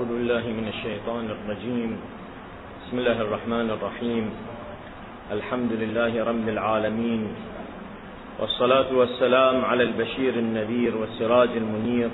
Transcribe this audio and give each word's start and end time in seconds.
أعوذ 0.00 0.16
بالله 0.16 0.44
من 0.60 0.66
الشيطان 0.68 1.24
الرجيم. 1.36 1.90
بسم 2.80 2.96
الله 2.98 3.18
الرحمن 3.20 3.68
الرحيم. 3.76 4.24
الحمد 5.32 5.72
لله 5.72 6.24
رب 6.24 6.46
العالمين. 6.48 7.22
والصلاة 8.40 8.88
والسلام 8.96 9.64
على 9.64 9.82
البشير 9.82 10.34
النذير 10.34 10.96
والسراج 10.96 11.48
المنير 11.56 12.10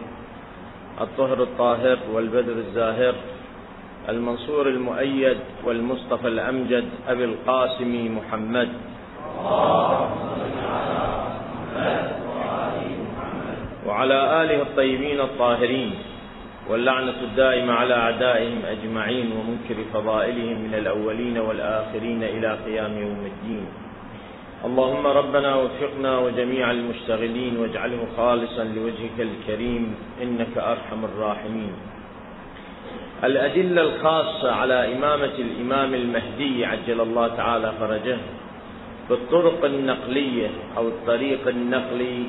الطهر 1.01 1.43
الطاهر 1.43 1.99
والبدر 2.13 2.57
الزاهر 2.67 3.15
المنصور 4.09 4.69
المؤيد 4.69 5.39
والمصطفى 5.65 6.29
الأمجد 6.29 6.85
أبي 7.09 7.25
القاسم 7.25 8.19
محمد. 8.19 8.69
وعلى 13.87 14.19
آله 14.43 14.59
الطيبين 14.63 15.21
الطاهرين. 15.21 15.93
واللعنة 16.71 17.15
الدائمة 17.23 17.73
على 17.73 17.95
أعدائهم 17.95 18.59
أجمعين 18.67 19.33
ومنكر 19.33 19.77
فضائلهم 19.95 20.59
من 20.59 20.75
الأولين 20.75 21.39
والآخرين 21.39 22.23
إلى 22.23 22.59
قيام 22.67 22.99
يوم 22.99 23.23
الدين. 23.27 23.67
اللهم 24.65 25.07
ربنا 25.07 25.55
وفقنا 25.55 26.19
وجميع 26.19 26.71
المشتغلين 26.71 27.57
واجعله 27.57 28.07
خالصا 28.17 28.65
لوجهك 28.65 29.19
الكريم 29.19 29.95
إنك 30.23 30.59
أرحم 30.59 31.05
الراحمين. 31.05 31.73
الأدلة 33.25 33.83
الخاصة 33.83 34.53
على 34.53 34.97
إمامة 34.97 35.37
الإمام 35.39 35.95
المهدي 35.95 36.67
عجل 36.67 37.01
الله 37.01 37.27
تعالى 37.29 37.73
فرجه 37.81 38.19
بالطرق 39.11 39.65
النقلية 39.65 40.51
أو 40.77 40.89
الطريق 40.89 41.49
النقلي 41.49 42.25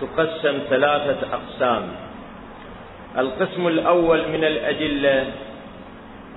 تقسم 0.00 0.58
ثلاثة 0.70 1.20
أقسام. 1.34 2.05
القسم 3.18 3.66
الأول 3.68 4.28
من 4.28 4.44
الأدلة 4.44 5.24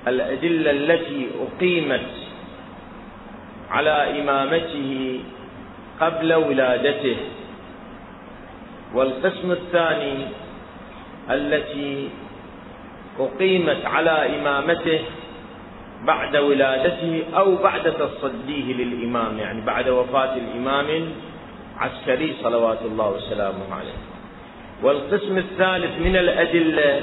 الأدلة 0.07 0.71
التي 0.71 1.27
أقيمت 1.43 2.09
على 3.69 4.21
إمامته 4.21 5.19
قبل 6.01 6.33
ولادته. 6.33 7.17
والقسم 8.95 9.51
الثاني 9.51 10.17
التي 11.29 12.09
أقيمت 13.19 13.85
على 13.85 14.39
إمامته 14.39 14.99
بعد 16.03 16.37
ولادته 16.37 17.23
أو 17.35 17.55
بعد 17.55 17.93
تصديه 17.93 18.73
للإمام 18.73 19.39
يعني 19.39 19.61
بعد 19.61 19.89
وفاة 19.89 20.35
الإمام 20.35 20.87
العسكري 21.77 22.35
صلوات 22.43 22.81
الله 22.81 23.09
وسلامه 23.11 23.67
عليه. 23.71 23.99
والقسم 24.83 25.37
الثالث 25.37 25.99
من 25.99 26.15
الأدلة 26.15 27.01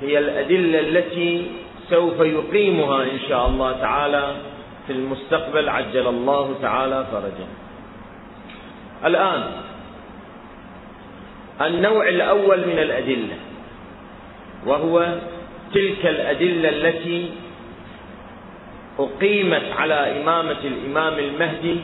هي 0.00 0.18
الأدلة 0.18 0.80
التي 0.80 1.46
سوف 1.90 2.20
يقيمها 2.20 3.02
إن 3.02 3.18
شاء 3.28 3.46
الله 3.46 3.72
تعالى 3.72 4.34
في 4.86 4.92
المستقبل 4.92 5.68
عجل 5.68 6.06
الله 6.06 6.54
تعالى 6.62 7.06
فرجه. 7.12 7.46
الآن 9.04 9.42
النوع 11.60 12.08
الأول 12.08 12.58
من 12.58 12.78
الأدلة 12.78 13.36
وهو 14.66 15.14
تلك 15.74 16.06
الأدلة 16.06 16.68
التي 16.68 17.30
أقيمت 18.98 19.62
على 19.78 20.20
إمامة 20.22 20.60
الإمام 20.64 21.18
المهدي 21.18 21.76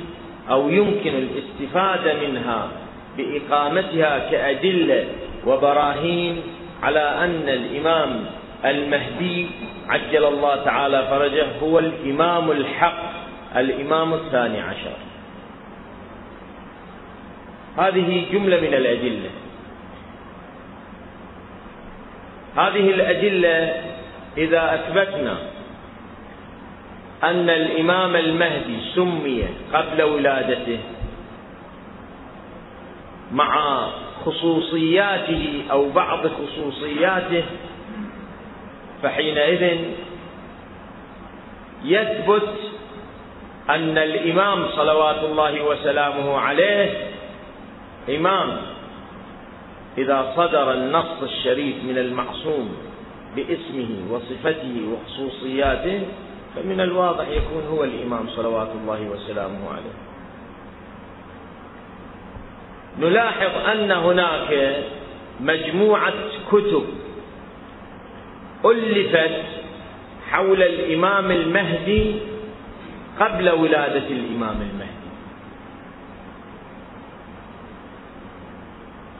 أو 0.50 0.68
يمكن 0.68 1.14
الاستفادة 1.14 2.28
منها 2.28 2.68
بإقامتها 3.16 4.18
كأدلة 4.30 5.04
وبراهين 5.46 6.42
على 6.82 7.00
أن 7.00 7.48
الإمام 7.48 8.24
المهدي 8.64 9.46
عجل 9.88 10.24
الله 10.24 10.64
تعالى 10.64 11.06
فرجه 11.10 11.46
هو 11.62 11.78
الإمام 11.78 12.50
الحق 12.50 13.02
الإمام 13.56 14.14
الثاني 14.14 14.60
عشر. 14.60 14.96
هذه 17.78 18.26
جملة 18.32 18.60
من 18.60 18.74
الأدلة. 18.74 19.30
هذه 22.56 22.90
الأدلة 22.90 23.82
إذا 24.36 24.74
أثبتنا 24.74 25.36
أن 27.24 27.50
الإمام 27.50 28.16
المهدي 28.16 28.76
سمي 28.94 29.44
قبل 29.72 30.02
ولادته 30.02 30.78
مع 33.32 33.86
خصوصياته 34.24 35.62
أو 35.70 35.90
بعض 35.90 36.20
خصوصياته 36.26 37.44
فحينئذ 39.02 39.78
يثبت 41.84 42.48
أن 43.70 43.98
الإمام 43.98 44.68
صلوات 44.76 45.24
الله 45.24 45.62
وسلامه 45.64 46.38
عليه 46.38 46.90
إمام. 48.08 48.56
إذا 49.98 50.32
صدر 50.36 50.72
النص 50.72 51.22
الشريف 51.22 51.76
من 51.84 51.98
المعصوم 51.98 52.76
باسمه 53.36 53.88
وصفته 54.10 54.82
وخصوصياته 54.92 56.00
فمن 56.56 56.80
الواضح 56.80 57.28
يكون 57.28 57.66
هو 57.70 57.84
الإمام 57.84 58.28
صلوات 58.28 58.68
الله 58.82 59.00
وسلامه 59.02 59.68
عليه. 59.68 59.96
نلاحظ 63.00 63.68
أن 63.72 63.90
هناك 63.90 64.76
مجموعة 65.40 66.14
كتب 66.52 66.84
ألفت 68.64 69.42
حول 70.30 70.62
الإمام 70.62 71.30
المهدي 71.30 72.14
قبل 73.20 73.50
ولادة 73.50 74.06
الإمام 74.10 74.56
المهدي. 74.62 75.06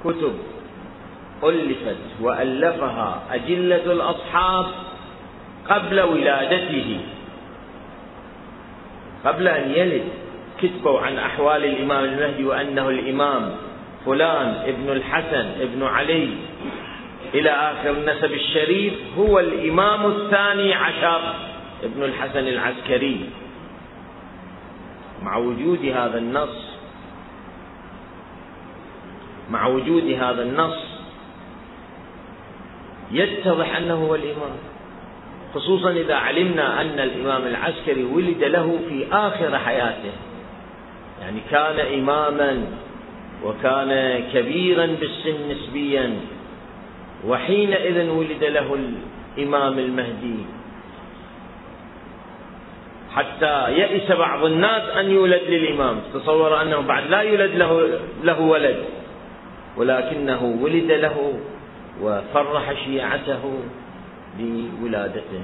كتب 0.05 0.35
ألفت 1.45 1.97
وألفها 2.21 3.23
أجلة 3.31 3.93
الأصحاب 3.93 4.67
قبل 5.69 6.01
ولادته. 6.01 7.01
قبل 9.25 9.49
أن 9.49 9.71
يلد 9.71 10.05
كتبوا 10.63 11.01
عن 11.01 11.19
أحوال 11.19 11.65
الإمام 11.65 12.05
المهدي 12.05 12.45
وأنه 12.45 12.89
الإمام. 12.89 13.66
فلان 14.07 14.55
ابن 14.67 14.91
الحسن 14.91 15.47
ابن 15.61 15.83
علي. 15.83 16.29
إلى 17.35 17.51
آخر 17.51 17.91
النسب 17.91 18.33
الشريف 18.33 18.95
هو 19.19 19.39
الإمام 19.39 20.07
الثاني 20.07 20.75
عشر 20.75 21.35
ابن 21.83 22.03
الحسن 22.03 22.49
العسكري. 22.49 23.31
مع 25.23 25.37
وجود 25.37 25.85
هذا 25.85 26.19
النص 26.19 26.77
مع 29.51 29.67
وجود 29.67 30.11
هذا 30.11 30.43
النص 30.43 30.77
يتضح 33.11 33.77
أنه 33.77 33.95
هو 33.95 34.15
الإمام. 34.15 34.57
خصوصا 35.55 35.91
إذا 35.91 36.15
علمنا 36.15 36.81
أن 36.81 36.99
الإمام 36.99 37.47
العسكري 37.47 38.05
ولد 38.05 38.45
له 38.45 38.79
في 38.89 39.07
آخر 39.13 39.59
حياته. 39.59 40.13
يعني 41.23 41.41
كان 41.51 42.01
إماما 42.01 42.67
وكان 43.45 44.23
كبيرا 44.33 44.87
بالسن 44.87 45.37
نسبيا 45.51 46.11
وحينئذ 47.27 48.09
ولد 48.11 48.45
له 48.45 48.77
الإمام 49.39 49.79
المهدي. 49.79 50.39
حتى 53.15 53.73
يئس 53.73 54.13
بعض 54.13 54.45
الناس 54.45 54.83
أن 54.83 55.11
يولد 55.11 55.43
للإمام. 55.49 56.01
تصور 56.15 56.63
أنه 56.63 56.81
بعد 56.81 57.11
لا 57.11 57.21
يولد 57.21 57.55
له, 57.55 58.01
له 58.25 58.41
ولد. 58.41 58.77
ولكنه 59.77 60.59
ولد 60.63 60.93
له 60.93 61.33
وفرح 62.03 62.85
شيعته 62.85 63.43
بولادته. 64.39 65.43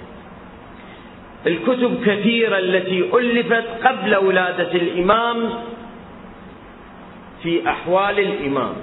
الكتب 1.46 2.04
كثيرة 2.06 2.58
التي 2.58 2.98
ألفت 3.14 3.64
قبل 3.84 4.16
ولادة 4.16 4.72
الإمام 4.72 5.50
في 7.42 7.68
أحوال 7.68 8.18
الإمام. 8.18 8.74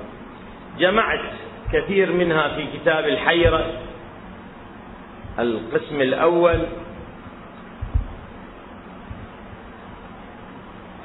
جمعت 0.79 1.25
كثير 1.73 2.11
منها 2.11 2.47
في 2.47 2.65
كتاب 2.77 3.07
الحيرة 3.07 3.65
القسم 5.39 6.01
الأول 6.01 6.59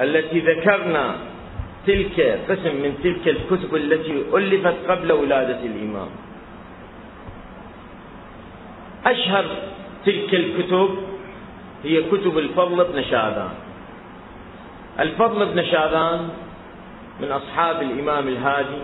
التي 0.01 0.41
ذكرنا 0.41 1.17
تلك 1.87 2.21
قسم 2.49 2.75
من 2.83 2.99
تلك 3.03 3.29
الكتب 3.29 3.75
التي 3.77 4.25
ألفت 4.35 4.75
قبل 4.89 5.13
ولادة 5.13 5.61
الإمام. 5.61 6.09
أشهر 9.07 9.45
تلك 10.07 10.35
الكتب 10.35 10.91
هي 11.85 12.03
كتب 12.03 12.39
الفضل 12.39 12.85
بن 12.85 13.03
شاذان. 13.03 13.55
الفضل 15.01 15.47
بن 15.47 15.65
شاذان 15.65 16.29
من 17.21 17.33
أصحاب 17.33 17.83
الإمام 17.83 18.29
الهادي 18.29 18.83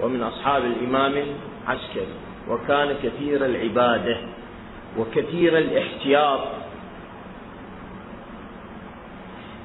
ومن 0.00 0.22
أصحاب 0.22 0.62
الإمام 0.64 1.12
العسكري. 1.12 2.14
وكان 2.48 2.94
كثير 3.02 3.46
العبادة 3.46 4.16
وكثير 4.98 5.58
الاحتياط. 5.58 6.40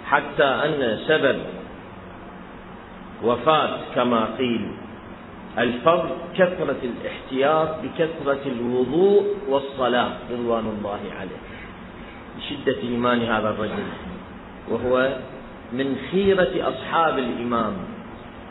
حتى 0.06 0.44
أن 0.44 1.00
سبب 1.08 1.40
وفاة 3.24 3.80
كما 3.96 4.26
قيل 4.38 4.72
الفرض 5.58 6.10
كثرة 6.38 6.82
الاحتياط 6.84 7.70
بكثرة 7.84 8.42
الوضوء 8.46 9.24
والصلاة 9.50 10.12
رضوان 10.32 10.66
الله 10.78 11.00
عليه. 11.20 11.42
لشدة 12.38 12.82
إيمان 12.84 13.22
هذا 13.22 13.50
الرجل. 13.50 13.84
وهو 14.70 15.18
من 15.74 15.96
خيرة 16.12 16.70
أصحاب 16.70 17.18
الإمام. 17.18 17.74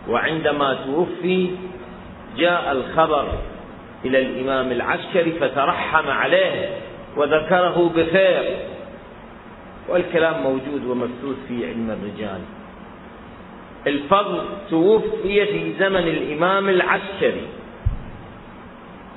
وعندما 0.08 0.78
توفي 0.86 1.50
جاء 2.38 2.72
الخبر 2.72 3.28
إلى 4.04 4.18
الإمام 4.18 4.72
العسكري 4.72 5.32
فترحم 5.32 6.10
عليه 6.10 6.68
وذكره 7.16 7.92
بخير. 7.96 8.56
والكلام 9.88 10.42
موجود 10.42 10.84
ومبثوث 10.84 11.36
في 11.48 11.66
علم 11.66 11.90
الرجال. 11.90 12.40
الفضل 13.86 14.40
توفي 14.70 15.46
في 15.46 15.72
زمن 15.78 16.08
الإمام 16.08 16.68
العسكري. 16.68 17.46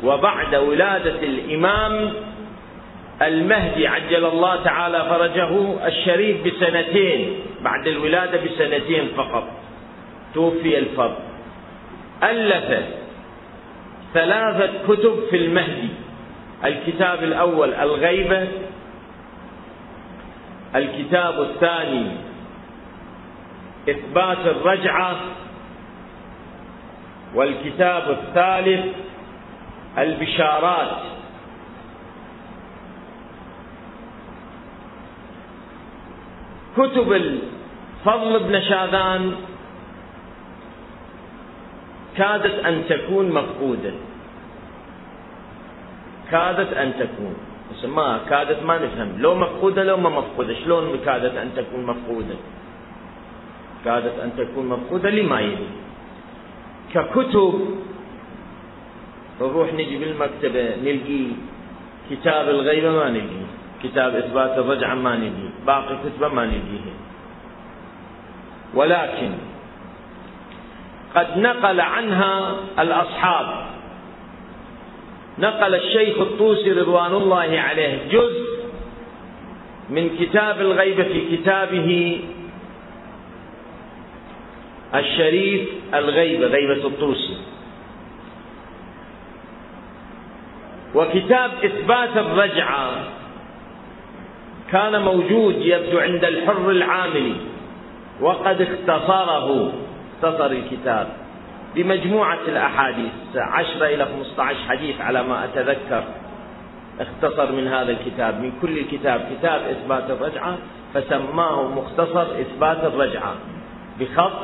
وبعد 0.03 0.55
ولادة 0.55 1.19
الإمام 1.23 2.13
المهدي 3.21 3.87
عجل 3.87 4.25
الله 4.25 4.63
تعالى 4.63 5.05
فرجه 5.09 5.75
الشريف 5.87 6.37
بسنتين. 6.47 7.39
بعد 7.67 7.87
الولادة 7.87 8.41
بسنتين 8.41 9.07
فقط. 9.17 9.47
توفي 10.33 10.77
الفضل. 10.77 11.15
ألف 12.23 12.85
ثلاثة 14.13 14.71
كتب 14.87 15.19
في 15.29 15.37
المهدي. 15.37 15.89
الكتاب 16.65 17.23
الأول 17.23 17.73
الغيبة. 17.73 18.47
الكتاب 20.75 21.41
الثاني 21.41 22.07
إثبات 23.89 24.37
الرجعة. 24.37 25.15
والكتاب 27.35 28.11
الثالث 28.11 28.85
البشارات. 29.97 30.97
كتب 36.77 37.13
الفضل 38.07 38.39
بن 38.39 38.61
شاذان 38.61 39.35
كادت 42.17 42.65
أن 42.65 42.83
تكون 42.89 43.29
مفقودة 43.29 43.93
كادت 46.31 46.73
أن 46.73 46.93
تكون. 46.99 47.35
بس 47.71 47.85
ما 47.85 48.19
كادت 48.29 48.63
ما 48.63 48.77
نفهم. 48.79 49.19
لو 49.19 49.35
مفقودة 49.35 49.83
لو 49.83 49.97
ما 49.97 50.09
مفقودة. 50.09 50.53
شلون 50.53 50.97
كادت 51.05 51.35
أن 51.35 51.51
تكون 51.55 51.85
مفقودة؟ 51.85 52.35
كادت 53.85 54.19
أن 54.23 54.31
تكون 54.37 54.65
مفقودة 54.67 55.09
لما 55.09 55.39
يلي؟ 55.39 55.67
ككتب. 56.93 57.53
نروح 59.41 59.73
نجي 59.73 59.97
بالمكتبة 59.97 60.75
نلقي 60.83 61.23
كتاب 62.11 62.49
الغيبة 62.49 62.91
ما 62.91 63.09
نلقي. 63.09 63.43
كتاب 63.83 64.15
إثبات 64.15 64.57
الرجعة 64.57 64.95
ما 64.95 65.15
نلقي. 65.15 65.49
باقي 65.67 65.97
كتبة 66.03 66.27
ما 66.27 66.45
نلقيه 66.45 67.06
ولكن 68.73 69.31
قد 71.15 71.37
نقل 71.37 71.81
عنها 71.81 72.55
الأصحاب. 72.79 73.65
نقل 75.39 75.75
الشيخ 75.75 76.17
الطوسي 76.19 76.71
رضوان 76.71 77.13
الله 77.13 77.59
عليه 77.59 77.99
جزء 78.11 78.57
من 79.89 80.09
كتاب 80.19 80.61
الغيبة 80.61 81.03
في 81.03 81.37
كتابه 81.37 82.21
الشريف 84.95 85.69
الغيبة 85.93 86.47
غيبة 86.47 86.87
الطوسي. 86.87 87.37
وكتاب 90.95 91.51
إثبات 91.65 92.17
الرجعة 92.17 92.91
كان 94.71 95.01
موجود 95.01 95.55
يبدو 95.61 95.99
عند 95.99 96.25
الحر 96.25 96.69
العاملي. 96.69 97.35
وقد 98.21 98.61
اختصره 98.61 99.71
اختصر 100.15 100.45
الكتاب 100.45 101.07
بمجموعة 101.75 102.39
الأحاديث. 102.47 103.11
عشرة 103.35 103.85
إلى 103.85 104.05
15 104.05 104.57
حديث 104.69 105.01
على 105.01 105.23
ما 105.23 105.45
أتذكر 105.45 106.03
اختصر 106.99 107.51
من 107.51 107.67
هذا 107.67 107.91
الكتاب. 107.91 108.41
من 108.41 108.51
كل 108.61 108.77
الكتاب 108.77 109.29
كتاب 109.37 109.61
إثبات 109.61 110.09
الرجعة 110.09 110.57
فسماه 110.93 111.67
مختصر 111.67 112.21
إثبات 112.41 112.83
الرجعة. 112.83 113.35
بخط 113.99 114.41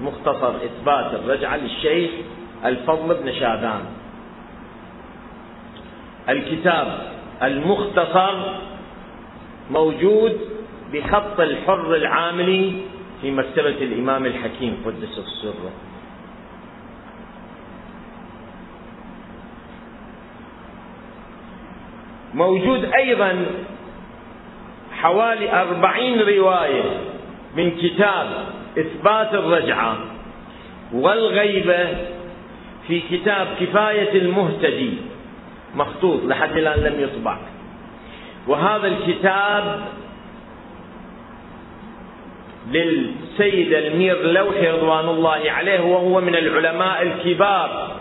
مختصر 0.00 0.52
إثبات 0.56 1.14
الرجعة 1.14 1.56
للشيخ 1.56 2.10
الفضل 2.64 3.14
بن 3.14 3.32
شاذان. 3.32 3.82
الكتاب 6.28 6.98
المختصر 7.42 8.34
موجود 9.70 10.40
بخط 10.92 11.40
الحر 11.40 11.94
العاملي 11.94 12.72
في 13.22 13.30
مكتبة 13.30 13.68
الإمام 13.68 14.26
الحكيم 14.26 14.82
قدس 14.86 15.20
سره 15.42 15.72
موجود 22.34 22.84
أيضا 22.84 23.46
حوالي 24.92 25.62
أربعين 25.62 26.20
رواية 26.20 27.00
من 27.56 27.70
كتاب 27.70 28.26
إثبات 28.78 29.34
الرجعة 29.34 29.98
والغيبة 30.92 31.88
في 32.88 33.00
كتاب 33.10 33.46
كفاية 33.60 34.18
المهتدي. 34.18 34.94
مخطوط 35.74 36.24
لحد 36.24 36.56
الآن 36.56 36.80
لم 36.80 37.00
يطبع. 37.00 37.38
وهذا 38.46 38.86
الكتاب 38.86 39.84
للسيد 42.72 43.72
المير 43.72 44.22
لوحي 44.22 44.70
رضوان 44.70 45.08
الله 45.08 45.50
عليه 45.50 45.80
وهو 45.80 46.20
من 46.20 46.34
العلماء 46.34 47.02
الكبار 47.02 47.96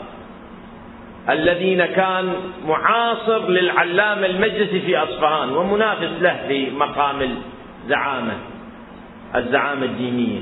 الذين 1.30 1.86
كان 1.86 2.34
معاصر 2.68 3.50
للعلامة 3.50 4.26
المجلسي 4.26 4.80
في 4.82 4.98
أصفهان 4.98 5.50
ومنافس 5.50 6.22
له 6.22 6.40
في 6.48 6.70
مقام 6.70 7.38
الزعامة 7.84 8.34
الزعامة 9.36 9.86
الدينية. 9.86 10.40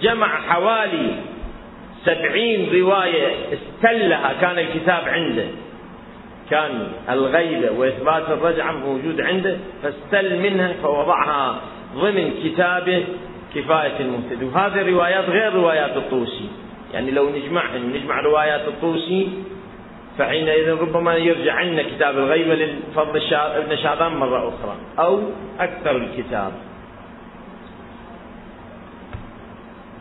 جمع 0.00 0.40
حوالي 0.40 1.14
سبعين 2.04 2.80
رواية 2.80 3.34
استلها 3.52 4.32
كان 4.40 4.58
الكتاب 4.58 5.08
عنده. 5.08 5.46
كان 6.50 6.92
الغيبة 7.10 7.70
وإثبات 7.70 8.28
الرجعة 8.28 8.72
موجود 8.72 9.20
عنده 9.20 9.56
فاستل 9.82 10.38
منها 10.38 10.72
فوضعها 10.82 11.60
ضمن 11.94 12.30
كتابه 12.44 13.04
كفاية 13.54 14.00
المهتدي. 14.00 14.44
وهذه 14.44 14.80
الروايات 14.80 15.24
غير 15.28 15.54
روايات 15.54 15.96
الطوسي. 15.96 16.48
يعني 16.94 17.10
لو 17.10 17.30
نجمعهم 17.30 17.92
نجمع 17.96 18.20
روايات 18.20 18.68
الطوسي 18.68 19.28
فحينئذ 20.18 20.70
ربما 20.80 21.14
يرجع 21.16 21.54
عنا 21.54 21.82
كتاب 21.82 22.18
الغيبة 22.18 22.54
للفضل 22.54 23.34
ابن 23.34 23.76
شعبان 23.76 24.12
مرة 24.12 24.48
أخرى 24.48 24.76
أو 24.98 25.20
أكثر 25.60 25.96
الكتاب. 25.96 26.52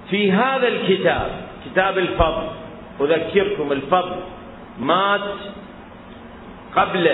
في 0.10 0.32
هذا 0.32 0.68
الكتاب 0.68 1.30
كتاب 1.66 1.98
الفضل 1.98 2.48
أذكركم 3.02 3.72
الفضل 3.72 4.16
مات 4.80 5.22
قبل 6.76 7.10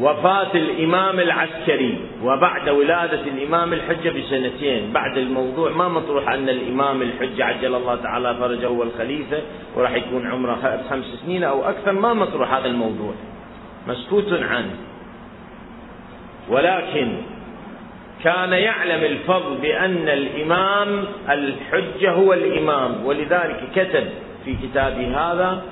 وفاة 0.00 0.54
الإمام 0.54 1.20
العسكري 1.20 1.98
وبعد 2.22 2.68
ولادة 2.68 3.20
الإمام 3.20 3.72
الحجة 3.72 4.10
بسنتين. 4.10 4.92
بعد 4.92 5.18
الموضوع 5.18 5.70
ما 5.70 5.88
مطروح 5.88 6.28
أن 6.28 6.48
الإمام 6.48 7.02
الحجة 7.02 7.44
عجل 7.44 7.74
الله 7.74 7.96
تعالى 7.96 8.34
فرجه 8.34 8.66
هو 8.66 8.82
الخليفة 8.82 9.38
وراح 9.76 9.92
يكون 9.92 10.26
عمره 10.26 10.82
خمس 10.90 11.04
سنين 11.04 11.44
أو 11.44 11.64
أكثر. 11.64 11.92
ما 11.92 12.14
مطروح 12.14 12.54
هذا 12.54 12.66
الموضوع. 12.66 13.14
مسكوت 13.88 14.32
عنه. 14.32 14.76
ولكن 16.48 17.16
كان 18.24 18.52
يعلم 18.52 19.04
الفضل 19.04 19.56
بأن 19.62 20.08
الإمام 20.08 21.04
الحجة 21.30 22.12
هو 22.12 22.32
الإمام. 22.32 23.06
ولذلك 23.06 23.60
كتب 23.74 24.06
في 24.44 24.56
كتابه 24.62 25.16
هذا 25.16 25.62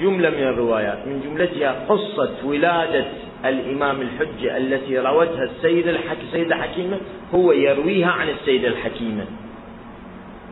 جملة 0.00 0.30
من 0.30 0.42
الروايات 0.42 0.98
من 1.06 1.20
جملتها 1.24 1.84
قصة 1.88 2.34
ولادة 2.44 3.04
الإمام 3.44 4.00
الحجة 4.00 4.56
التي 4.56 4.98
روتها 4.98 5.44
السيد 5.44 5.88
الحكيمة 5.88 6.22
السيدة 6.22 6.56
حكيمة 6.56 6.98
هو 7.34 7.52
يرويها 7.52 8.10
عن 8.10 8.28
السيدة 8.28 8.68
الحكيمة. 8.68 9.24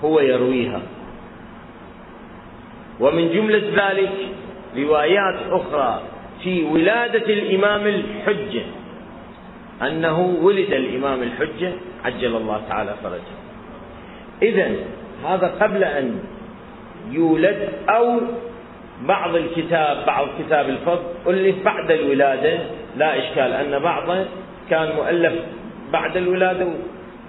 هو 0.05 0.21
يرويها. 0.21 0.83
ومن 3.01 3.33
جملة 3.33 3.63
ذلك 3.77 4.13
روايات 4.77 5.35
أخرى 5.51 6.03
في 6.43 6.65
ولادة 6.65 7.33
الإمام 7.33 7.87
الحجة 7.87 8.63
أنه 9.83 10.21
ولد 10.43 10.73
الإمام 10.73 11.23
الحجة 11.23 11.73
عجل 12.05 12.37
الله 12.37 12.63
تعالى 12.69 12.95
فرجه. 13.03 13.39
إذا 14.43 14.71
هذا 15.25 15.47
قبل 15.61 15.85
أن 15.85 16.21
يولد 17.11 17.69
أو 17.89 18.21
بعض 19.03 19.37
الكتاب 19.37 20.07
بعض 20.07 20.27
كتاب 20.39 20.69
الفضل 20.69 21.03
ألف 21.27 21.65
بعد 21.65 21.91
الولادة 21.91 22.59
لا 22.97 23.19
إشكال 23.19 23.53
أن 23.53 23.79
بعضه 23.79 24.25
كان 24.71 24.97
مؤلف 24.97 25.33
بعد 25.93 26.17
الولادة 26.17 26.67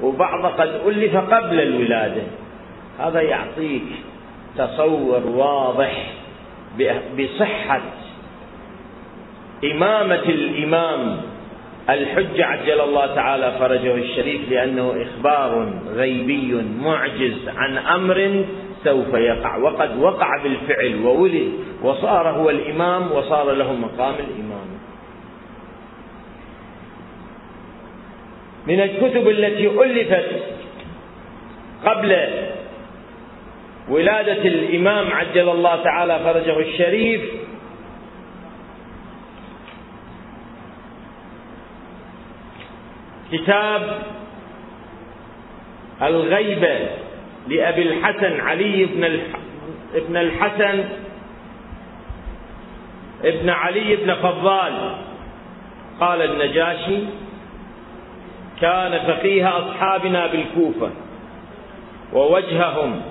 وبعض 0.01 0.45
قد 0.45 0.81
ألف 0.87 1.15
قبل 1.15 1.61
الولادة. 1.61 2.21
هذا 2.99 3.21
يعطيك 3.21 3.83
تصور 4.57 5.27
واضح 5.27 6.13
بصحة 7.17 7.81
إمامة 9.63 10.23
الإمام 10.23 11.21
الحجة 11.89 12.45
عجل 12.45 12.81
الله 12.81 13.15
تعالى 13.15 13.53
فرجه 13.59 13.95
الشريف 13.95 14.49
لأنه 14.49 14.95
إخبار 15.01 15.73
غيبي 15.95 16.63
معجز 16.81 17.47
عن 17.47 17.77
أمر 17.77 18.45
سوف 18.83 19.13
يقع. 19.13 19.57
وقد 19.57 19.97
وقع 19.97 20.43
بالفعل 20.43 21.05
وولد 21.05 21.53
وصار 21.83 22.29
هو 22.29 22.49
الإمام 22.49 23.11
وصار 23.11 23.51
له 23.51 23.73
مقام 23.73 24.15
الإمام. 24.15 24.67
من 28.67 28.79
الكتب 28.79 29.29
التي 29.29 29.67
ألفت 29.67 30.43
قبل 31.85 32.29
ولادة 33.89 34.41
الإمام 34.41 35.13
عجل 35.13 35.49
الله 35.49 35.83
تعالى 35.83 36.19
فرجه 36.19 36.59
الشريف 36.59 37.21
كتاب 43.31 44.01
الغيبة. 46.01 47.08
لأبي 47.49 47.81
الحسن 47.81 48.39
علي 48.39 48.85
بن 48.85 49.19
ابن 49.95 50.17
الحسن 50.17 50.83
ابن 53.23 53.49
علي 53.49 53.95
بن 53.95 54.13
فضال. 54.13 54.95
قال 55.99 56.21
النجاشي 56.21 56.99
كان 58.61 58.99
فقيه 59.07 59.59
أصحابنا 59.59 60.27
بالكوفة 60.27 60.89
ووجههم 62.13 63.01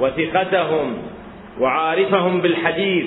وثقتهم 0.00 0.96
وعارفهم 1.60 2.40
بالحديث 2.40 3.06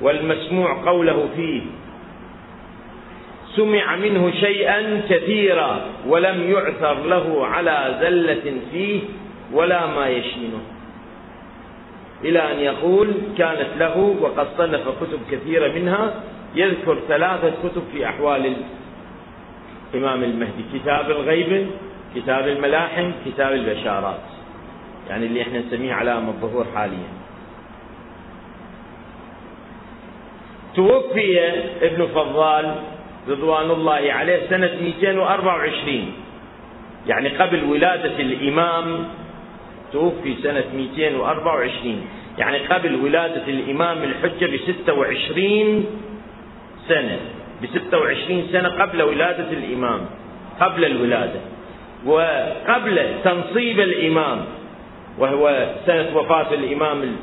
والمسموع 0.00 0.84
قوله 0.84 1.28
فيه. 1.36 1.62
سمع 3.56 3.96
منه 3.96 4.30
شيئا 4.30 5.02
كثيرا 5.10 5.80
ولم 6.06 6.50
يعثر 6.50 7.06
له 7.06 7.46
على 7.46 7.98
زلة 8.00 8.52
فيه. 8.72 9.00
ولا 9.52 9.86
ما 9.86 10.08
يشينه. 10.08 10.60
إلى 12.24 12.52
أن 12.52 12.58
يقول 12.58 13.14
كانت 13.38 13.68
له 13.78 13.96
وقد 14.20 14.46
صنف 14.58 14.88
كتب 14.88 15.20
كثيرة 15.30 15.72
منها 15.72 16.14
يذكر 16.54 16.98
ثلاثة 17.08 17.52
كتب 17.64 17.82
في 17.92 18.06
أحوال 18.06 18.56
الإمام 19.94 20.24
المهدي 20.24 20.64
كتاب 20.74 21.10
الغيبة 21.10 21.66
كتاب 22.14 22.48
الملاحم 22.48 23.10
كتاب 23.26 23.52
البشارات. 23.52 24.20
يعني 25.08 25.26
اللي 25.26 25.42
إحنا 25.42 25.58
نسميه 25.58 25.92
علامة 25.94 26.28
الظهور 26.28 26.66
حاليا. 26.74 27.08
توفي 30.76 31.40
ابن 31.82 32.06
فضال 32.06 32.74
رضوان 33.28 33.70
الله 33.70 34.12
عليه 34.12 34.40
سنة 34.50 34.70
224 34.82 36.12
يعني 37.06 37.28
قبل 37.28 37.64
ولادة 37.64 38.20
الإمام 38.20 39.04
توفي 39.92 40.34
سنة 40.42 40.64
224 40.74 42.06
يعني 42.38 42.58
قبل 42.58 42.94
ولادة 42.94 43.46
الإمام 43.48 44.02
الحجة 44.02 44.46
ب 44.46 44.56
26 44.56 45.86
سنة. 46.88 47.18
ب 47.62 47.66
26 47.66 48.48
سنة 48.52 48.68
قبل 48.68 49.02
ولادة 49.02 49.50
الإمام. 49.52 50.00
قبل 50.60 50.84
الولادة. 50.84 51.40
وقبل 52.06 53.14
تنصيب 53.24 53.80
الإمام. 53.80 54.44
وهو 55.18 55.66
سنة 55.86 56.16
وفاة 56.16 56.54
الإمام 56.54 57.16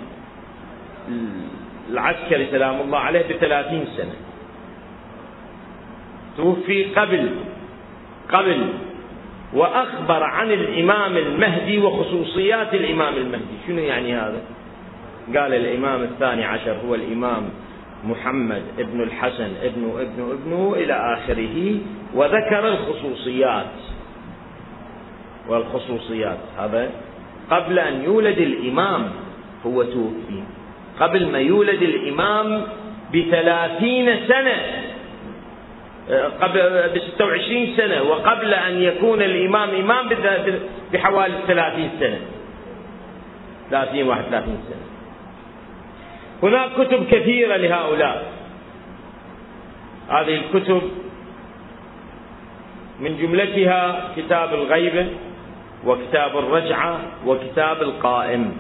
العسكري 1.90 2.48
سلام 2.52 2.82
الله 2.82 3.00
عليه 3.00 3.24
بثلاثين 3.30 3.86
سنة. 3.98 4.16
توفي 6.38 6.84
قبل 6.84 7.30
قبل 8.30 8.60
وأخبر 9.54 10.24
عن 10.24 10.52
الإمام 10.52 11.18
المهدي 11.18 11.80
وخصوصيات 11.80 12.74
الإمام 12.74 13.14
المهدي. 13.14 13.58
شنو 13.68 13.80
يعني 13.80 14.16
هذا؟ 14.16 14.42
قال 15.36 15.54
الإمام 15.54 16.04
الثاني 16.04 16.46
عشر 16.46 16.76
هو 16.88 16.96
الإمام 16.96 17.50
محمد 18.04 18.62
ابن 18.80 19.02
الحسن 19.02 19.50
ابن 19.64 19.92
ابن 20.00 20.32
ابنه 20.32 20.74
إلى 20.78 20.94
آخره 20.94 21.76
وذكر 22.14 22.68
الخصوصيات. 22.68 23.74
والخصوصيات 25.50 26.40
هذا 26.60 26.90
قبل 27.52 27.80
أن 27.80 28.04
يولد 28.04 28.38
الإمام 28.38 29.10
هو 29.66 29.84
توفي. 29.84 30.44
قبل 31.00 31.32
ما 31.32 31.40
يولد 31.40 31.82
الإمام 31.82 32.64
بثلاثين 33.14 34.28
سنة. 34.28 34.87
قبل 36.42 36.90
ب 36.94 37.00
26 37.16 37.78
سنة 37.78 38.02
وقبل 38.04 38.54
أن 38.54 38.82
يكون 38.82 39.22
الإمام 39.22 39.70
إمام 39.70 40.10
بحوالي 40.94 41.34
30 41.48 41.90
سنة. 42.00 42.20
30 43.70 44.08
31 44.08 44.58
سنة. 44.68 44.88
هناك 46.44 46.70
كتب 46.72 47.08
كثيرة 47.12 47.56
لهؤلاء. 47.56 48.26
هذه 50.10 50.42
الكتب 50.42 50.82
من 53.00 53.18
جملتها 53.18 54.12
كتاب 54.18 54.54
الغيبة 54.54 55.08
وكتاب 55.86 56.38
الرجعة 56.38 57.00
وكتاب 57.26 57.82
القائم. 57.82 58.58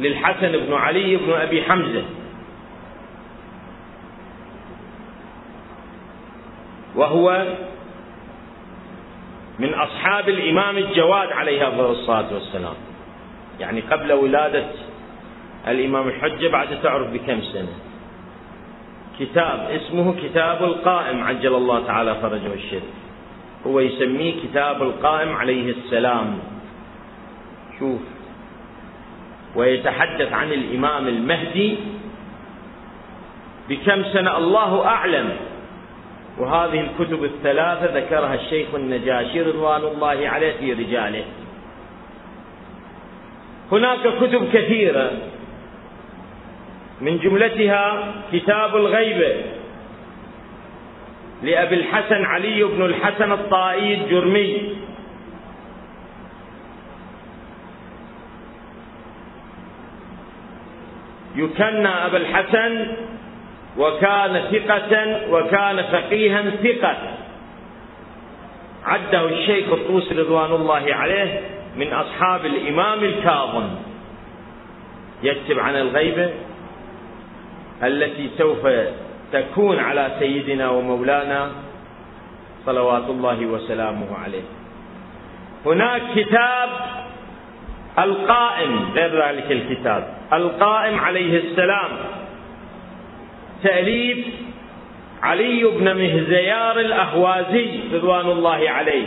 للحسن 0.00 0.52
بن 0.52 0.74
علي 0.74 1.16
بن 1.16 1.32
أبي 1.32 1.62
حمزة. 1.62 2.02
وهو 6.94 7.46
من 9.58 9.74
أصحاب 9.74 10.28
الإمام 10.28 10.78
الجواد 10.78 11.32
عليه 11.32 11.68
أفضل 11.68 11.90
الصلاة 11.90 12.34
والسلام. 12.34 12.74
يعني 13.60 13.80
قبل 13.80 14.12
ولادة 14.12 14.66
الإمام 15.68 16.08
الحجة 16.08 16.48
بعد 16.48 16.82
تعرف 16.82 17.10
بكم 17.10 17.40
سنة. 17.42 17.74
كتاب 19.18 19.70
اسمه 19.70 20.14
كتاب 20.22 20.64
القائم 20.64 21.24
عجل 21.24 21.54
الله 21.54 21.86
تعالى 21.86 22.14
فرجه 22.14 22.54
الشريف 22.54 22.82
هو 23.66 23.80
يسميه 23.80 24.34
كتاب 24.42 24.82
القائم 24.82 25.36
عليه 25.36 25.70
السلام. 25.72 26.38
شوف. 27.78 28.00
ويتحدث 29.56 30.32
عن 30.32 30.52
الإمام 30.52 31.08
المهدي. 31.08 31.76
بكم 33.68 34.04
سنة؟ 34.04 34.36
الله 34.36 34.86
أعلم. 34.86 35.36
وهذه 36.38 36.80
الكتب 36.80 37.24
الثلاثة 37.24 37.98
ذكرها 37.98 38.34
الشيخ 38.34 38.74
النجاشي 38.74 39.42
رضوان 39.42 39.80
الله 39.80 40.28
عليه 40.28 40.52
في 40.60 40.72
رجاله. 40.72 41.24
هناك 43.72 44.00
كتب 44.20 44.48
كثيرة. 44.52 45.10
من 47.00 47.18
جملتها 47.18 48.14
كتاب 48.32 48.76
الغيبة 48.76 49.34
لأبي 51.42 51.74
الحسن 51.74 52.24
علي 52.24 52.64
بن 52.64 52.84
الحسن 52.84 53.32
الطائي 53.32 53.94
الجرمي. 53.94 54.76
يكنى 61.36 61.88
أبا 61.88 62.16
الحسن 62.16 62.86
وكان 63.78 64.42
ثقة 64.52 65.20
وكان 65.30 65.82
فقيها 65.82 66.42
ثقة. 66.50 66.96
عده 68.84 69.28
الشيخ 69.28 69.72
الطوسي 69.72 70.14
رضوان 70.14 70.52
الله 70.52 70.94
عليه 70.94 71.40
من 71.76 71.92
أصحاب 71.92 72.46
الإمام 72.46 73.04
الكاظم. 73.04 73.68
يكتب 75.22 75.58
عن 75.58 75.76
الغيبة 75.76 76.30
التي 77.82 78.30
سوف 78.38 78.68
تكون 79.32 79.78
على 79.78 80.10
سيدنا 80.18 80.70
ومولانا 80.70 81.50
صلوات 82.66 83.04
الله 83.08 83.46
وسلامه 83.46 84.16
عليه. 84.24 84.42
هناك 85.66 86.02
كتاب 86.14 86.68
القائم 87.98 88.90
غير 88.94 89.28
ذلك 89.28 89.52
الكتاب 89.52 90.14
القائم 90.32 90.98
عليه 90.98 91.38
السلام. 91.38 92.19
تأليف 93.62 94.26
علي 95.22 95.64
بن 95.64 95.96
مهزيار 95.96 96.80
الأهوازي 96.80 97.80
رضوان 97.92 98.26
الله 98.26 98.70
عليه. 98.70 99.06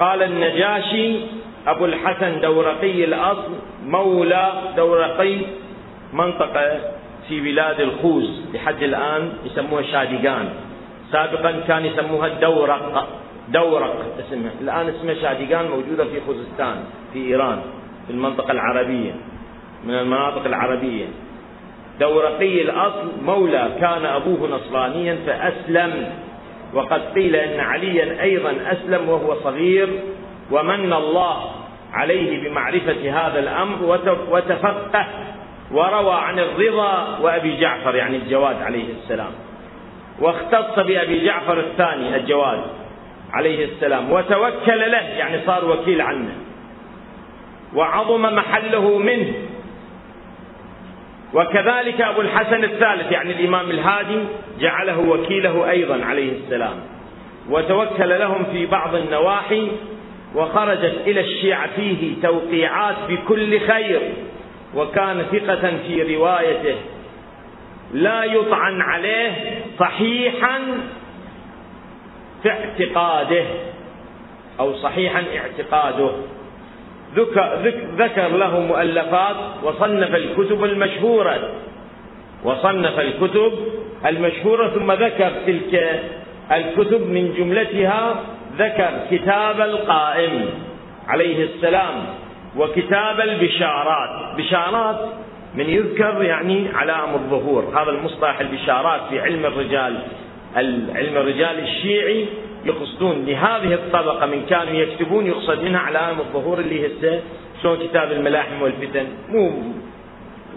قال 0.00 0.22
النجاشي 0.22 1.16
أبو 1.66 1.84
الحسن 1.84 2.40
دورقي 2.40 3.04
الأصل 3.04 3.52
مولى 3.86 4.52
دورقي 4.76 5.38
منطقة 6.12 6.80
في 7.28 7.40
بلاد 7.40 7.80
الخوز 7.80 8.42
لحد 8.54 8.82
الآن 8.82 9.32
يسموها 9.44 9.82
شادقان 9.82 10.48
سابقا 11.12 11.60
كان 11.68 11.86
يسموها 11.86 12.26
الدورق 12.26 13.08
دورق 13.52 13.96
اسمها 14.18 14.52
الآن 14.60 14.88
اسمها 14.88 15.14
شادقان 15.14 15.70
موجودة 15.70 16.04
في 16.04 16.20
خوزستان 16.26 16.84
في 17.12 17.18
إيران 17.18 17.60
في 18.06 18.12
المنطقة 18.12 18.52
العربية 18.52 19.12
من 19.84 19.94
المناطق 19.94 20.46
العربية. 20.46 21.06
دورقي 22.00 22.62
الأصل 22.62 23.08
مولى 23.24 23.68
كان 23.80 24.04
أبوه 24.06 24.48
نصرانيا 24.48 25.18
فأسلم. 25.26 26.12
وقد 26.74 27.00
قيل 27.14 27.36
إن 27.36 27.60
عليا 27.60 28.22
أيضا 28.22 28.54
أسلم 28.66 29.08
وهو 29.08 29.34
صغير. 29.44 29.88
ومن 30.50 30.92
الله 30.92 31.50
عليه 31.92 32.48
بمعرفة 32.48 33.26
هذا 33.26 33.38
الأمر 33.38 33.98
وتفقه 34.30 35.06
وروى 35.72 36.14
عن 36.14 36.38
الرضا 36.38 37.18
وأبي 37.22 37.56
جعفر 37.60 37.94
يعني 37.94 38.16
الجواد 38.16 38.62
عليه 38.62 38.84
السلام. 39.02 39.32
واختص 40.20 40.78
بأبي 40.78 41.24
جعفر 41.24 41.60
الثاني 41.60 42.16
الجواد. 42.16 42.60
عليه 43.32 43.64
السلام 43.64 44.12
وتوكل 44.12 44.90
له 44.90 44.98
يعني 44.98 45.40
صار 45.46 45.70
وكيل 45.70 46.00
عنه. 46.00 46.32
وعظم 47.74 48.22
محله 48.22 48.98
منه. 48.98 49.32
وكذلك 51.34 52.00
أبو 52.00 52.20
الحسن 52.20 52.64
الثالث 52.64 53.12
يعني 53.12 53.32
الإمام 53.32 53.70
الهادي 53.70 54.18
جعله 54.60 54.98
وكيله 54.98 55.70
أيضا 55.70 56.04
عليه 56.04 56.32
السلام. 56.32 56.76
وتوكل 57.50 58.18
لهم 58.18 58.44
في 58.52 58.66
بعض 58.66 58.94
النواحي 58.94 59.68
وخرجت 60.34 61.02
إلى 61.06 61.20
الشيعة 61.20 61.68
فيه 61.76 62.22
توقيعات 62.22 62.96
بكل 63.08 63.60
خير. 63.60 64.00
وكان 64.74 65.22
ثقة 65.32 65.72
في 65.86 66.16
روايته. 66.16 66.76
لا 67.92 68.24
يطعن 68.24 68.80
عليه 68.80 69.32
صحيحا 69.78 70.60
في 72.42 72.50
اعتقاده 72.50 73.44
أو 74.60 74.74
صحيحا 74.74 75.24
اعتقاده. 75.36 76.10
ذكر 77.96 78.28
له 78.28 78.60
مؤلفات 78.60 79.36
وصنف 79.62 80.14
الكتب 80.14 80.64
المشهورة. 80.64 81.50
وصنف 82.44 83.00
الكتب 83.00 83.52
المشهورة 84.06 84.68
ثم 84.68 84.92
ذكر 84.92 85.32
تلك 85.46 86.02
الكتب 86.52 87.00
من 87.00 87.34
جملتها 87.38 88.24
ذكر 88.58 88.90
كتاب 89.10 89.60
القائم 89.60 90.50
عليه 91.08 91.44
السلام 91.44 92.06
وكتاب 92.56 93.20
البشارات. 93.20 94.36
بشارات 94.36 95.08
من 95.54 95.70
يذكر 95.70 96.22
يعني 96.22 96.68
علام 96.74 97.14
الظهور. 97.14 97.82
هذا 97.82 97.90
المصطلح 97.90 98.40
البشارات 98.40 99.00
في 99.10 99.20
علم 99.20 99.46
الرجال. 99.46 100.02
علم 100.56 101.16
الرجال 101.16 101.58
الشيعي 101.58 102.26
يقصدون 102.64 103.24
لهذه 103.26 103.74
الطبقة 103.74 104.26
من 104.26 104.46
كانوا 104.46 104.72
يكتبون 104.72 105.26
يقصد 105.26 105.62
منها 105.62 105.80
علامة 105.80 106.20
الظهور 106.20 106.58
اللي 106.58 106.86
هسه 106.86 107.20
شلون 107.62 107.78
كتاب 107.78 108.12
الملاحم 108.12 108.62
والفتن. 108.62 109.06
مو 109.28 109.52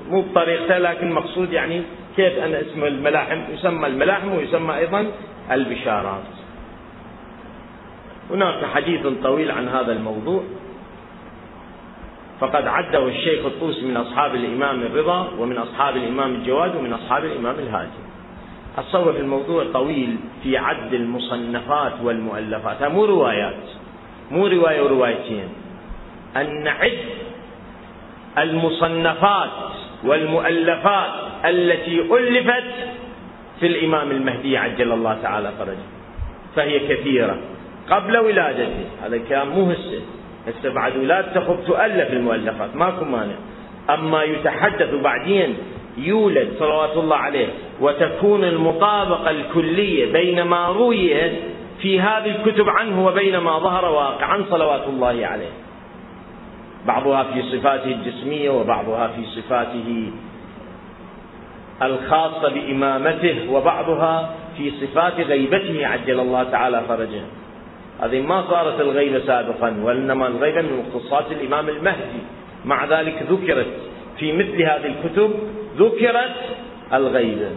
مو 0.10 0.22
بطريقته 0.22 0.78
لكن 0.78 1.12
مقصود 1.12 1.54
يعني 1.54 1.82
كيف 2.16 2.40
أن 2.40 2.54
اسم 2.54 2.84
الملاحم 2.84 3.42
يسمى 3.54 3.88
الملاحم 3.88 4.34
ويسمى 4.36 4.78
أيضا 4.78 5.08
البشارات. 5.52 6.24
هناك 8.32 8.66
حديث 8.66 9.08
طويل 9.24 9.52
عن 9.52 9.68
هذا 9.68 9.92
الموضوع. 9.92 10.44
فقد 12.40 12.68
عده 12.68 13.08
الشيخ 13.08 13.46
الطوسي 13.46 13.86
من 13.86 13.98
أصحاب 13.98 14.36
الإمام 14.36 14.82
الرضا 14.82 15.32
ومن 15.40 15.58
أصحاب 15.58 15.96
الإمام 15.96 16.36
الجواد 16.36 16.76
ومن 16.76 16.94
أصحاب 16.94 17.26
الإمام 17.26 17.56
الهادي. 17.60 18.04
أتصور 18.78 19.16
الموضوع 19.16 19.66
طويل 19.74 20.18
في 20.44 20.58
عد 20.58 20.94
المصنفات 20.94 21.94
والمؤلفات. 22.04 22.84
مو 22.84 23.06
روايات. 23.06 23.64
مو 24.32 24.48
رواية 24.48 24.82
وروايتين. 24.82 25.48
أن 26.38 26.64
نعد 26.64 26.98
المصنفات 28.38 29.50
والمؤلفات 30.04 31.12
التي 31.46 32.02
ألفت 32.02 32.74
في 33.60 33.68
الإمام 33.68 34.12
المهدي 34.12 34.58
عجل 34.58 34.92
الله 34.92 35.18
تعالى 35.22 35.52
فرجه. 35.60 35.88
فهي 36.56 36.80
كثيرة. 36.80 37.38
قبل 37.90 38.18
ولادته. 38.18 38.86
هذا 39.04 39.16
الكلام 39.16 39.50
مو 39.50 39.72
هسه. 39.72 40.02
هسه 40.48 40.74
بعد 40.74 40.98
ولادته 40.98 41.56
تؤلف 41.68 42.14
المؤلفات. 42.14 42.76
ماكو 42.76 43.06
مانع. 43.06 43.36
أما 43.90 44.24
يتحدث 44.24 44.94
بعدين 44.94 45.58
يولد 45.98 46.50
صلوات 46.60 46.98
الله 46.98 47.16
عليه 47.18 47.48
وتكون 47.84 48.44
المطابقة 48.44 49.30
الكلية 49.30 50.12
بين 50.12 50.42
ما 50.42 50.68
روي 50.68 51.32
في 51.82 52.00
هذه 52.00 52.36
الكتب 52.36 52.70
عنه 52.70 53.06
وبين 53.06 53.38
ما 53.38 53.60
ظهر 53.60 53.86
واقعا 53.86 54.46
صلوات 54.50 54.88
الله 54.88 55.28
عليه. 55.28 55.54
بعضها 56.88 57.24
في 57.24 57.42
صفاته 57.42 57.92
الجسمية 57.92 58.50
وبعضها 58.50 59.08
في 59.08 59.42
صفاته 59.42 60.12
الخاصة 61.82 62.50
بإمامته 62.50 63.52
وبعضها 63.52 64.36
في 64.58 64.72
صفات 64.72 65.20
غيبته 65.20 65.88
عجل 65.88 66.20
الله 66.20 66.44
تعالى 66.44 66.82
فرجه. 66.88 67.22
هذه 68.02 68.22
ما 68.22 68.44
صارت 68.50 68.82
الغيبة 68.82 69.20
سابقا 69.20 69.76
وإنما 69.84 70.28
الغيبة 70.28 70.62
من 70.62 70.86
مختصات 70.88 71.32
الإمام 71.32 71.70
المهدي. 71.70 72.22
مع 72.66 72.86
ذلك 72.86 73.24
ذكرت 73.30 73.74
في 74.20 74.32
مثل 74.32 74.62
هذه 74.62 74.94
الكتب 74.96 75.32
ذكرت 75.78 76.36
الغيبة. 76.94 77.50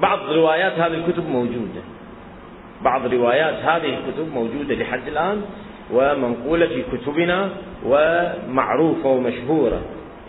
بعض 0.00 0.18
روايات 0.30 0.72
هذه 0.72 0.94
الكتب 0.94 1.28
موجودة. 1.28 1.80
بعض 2.84 3.14
روايات 3.14 3.54
هذه 3.54 3.98
الكتب 3.98 4.34
موجودة 4.34 4.74
لحد 4.74 5.08
الآن 5.08 5.42
ومنقولة 5.92 6.66
في 6.66 6.82
كتبنا 6.92 7.50
ومعروفة 7.86 9.08
ومشهورة. 9.08 9.80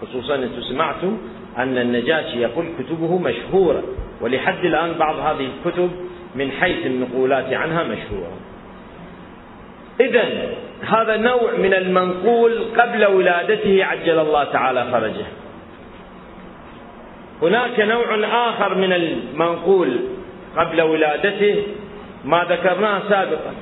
خصوصا 0.02 0.36
أنتم 0.36 0.62
سمعتم 0.62 1.18
أن 1.58 1.78
النجاشي 1.78 2.42
يقول 2.42 2.66
كتبه 2.80 3.18
مشهورة. 3.18 3.84
ولحد 4.22 4.66
الآن 4.66 4.94
بعض 4.94 5.16
هذه 5.16 5.50
الكتب 5.66 5.90
من 6.36 6.52
حيث 6.52 6.86
النقولات 6.86 7.54
عنها 7.54 7.84
مشهورة. 7.84 8.32
إذا 10.00 10.24
هذا 10.82 11.18
نوع 11.18 11.52
من 11.58 11.74
المنقول 11.74 12.60
قبل 12.78 13.06
ولادته 13.06 13.86
عجل 13.86 14.20
الله 14.20 14.44
تعالى 14.44 14.88
فرجه. 14.92 15.26
هناك 17.42 17.80
نوع 17.80 18.16
آخر 18.50 18.76
من 18.76 18.94
المنقول 18.94 20.00
قبل 20.58 20.82
ولادته 20.82 21.64
ما 22.26 22.44
ذكرناه 22.44 23.10
سابقا. 23.10 23.54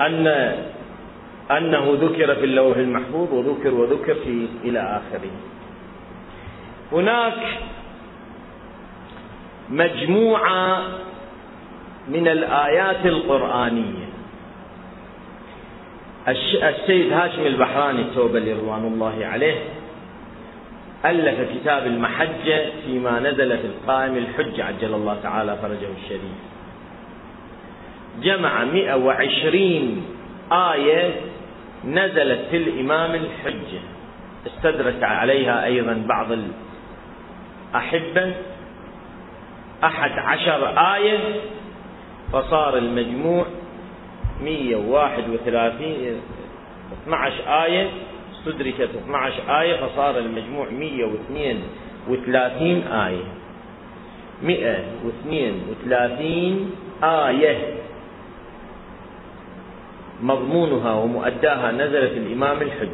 أن 0.00 0.26
أنه 1.50 1.98
ذكر 2.00 2.34
في 2.34 2.44
اللوح 2.44 2.76
المحفوظ 2.76 3.32
وذكر 3.32 3.74
وذكر 3.74 4.14
في 4.14 4.48
إلى 4.64 4.80
آخره. 4.80 5.30
هناك 6.92 7.42
مجموعة 9.70 10.82
من 12.08 12.28
الآيات 12.28 13.06
القرآنية. 13.06 14.09
السيد 16.28 17.12
هاشم 17.12 17.46
البحراني 17.46 18.00
التوبلي 18.00 18.52
رضوان 18.52 18.84
الله 18.84 19.26
عليه 19.26 19.58
ألف 21.04 21.50
كتاب 21.54 21.86
المحجة 21.86 22.66
فيما 22.86 23.20
نزل 23.20 23.58
في 23.58 23.66
القائم 23.66 24.16
الحج 24.16 24.60
عجل 24.60 24.94
الله 24.94 25.18
تعالى 25.22 25.56
فرجه 25.62 25.88
الشريف. 26.04 26.20
جمع 28.22 28.64
120 28.64 30.06
آية 30.52 31.10
نزلت 31.84 32.40
في 32.50 32.56
الإمام 32.56 33.14
الحجة. 33.14 33.80
استدرك 34.46 35.02
عليها 35.02 35.64
أيضا 35.64 36.04
بعض 36.08 36.26
الأحبة. 37.72 38.34
أحد 39.84 40.10
عشر 40.10 40.68
آية 40.94 41.18
فصار 42.32 42.78
المجموع 42.78 43.46
131 44.42 46.20
12 47.06 47.34
آية 47.64 47.88
استدركت 48.38 48.80
12 48.80 49.60
آية 49.60 49.86
فصار 49.86 50.18
المجموع 50.18 50.66
132 50.70 52.82
آية. 52.82 53.24
132 54.42 56.70
آية. 57.04 57.58
مضمونها 60.22 60.92
ومؤداها 60.92 61.72
نزلت 61.72 62.12
الإمام 62.12 62.62
الحج. 62.62 62.88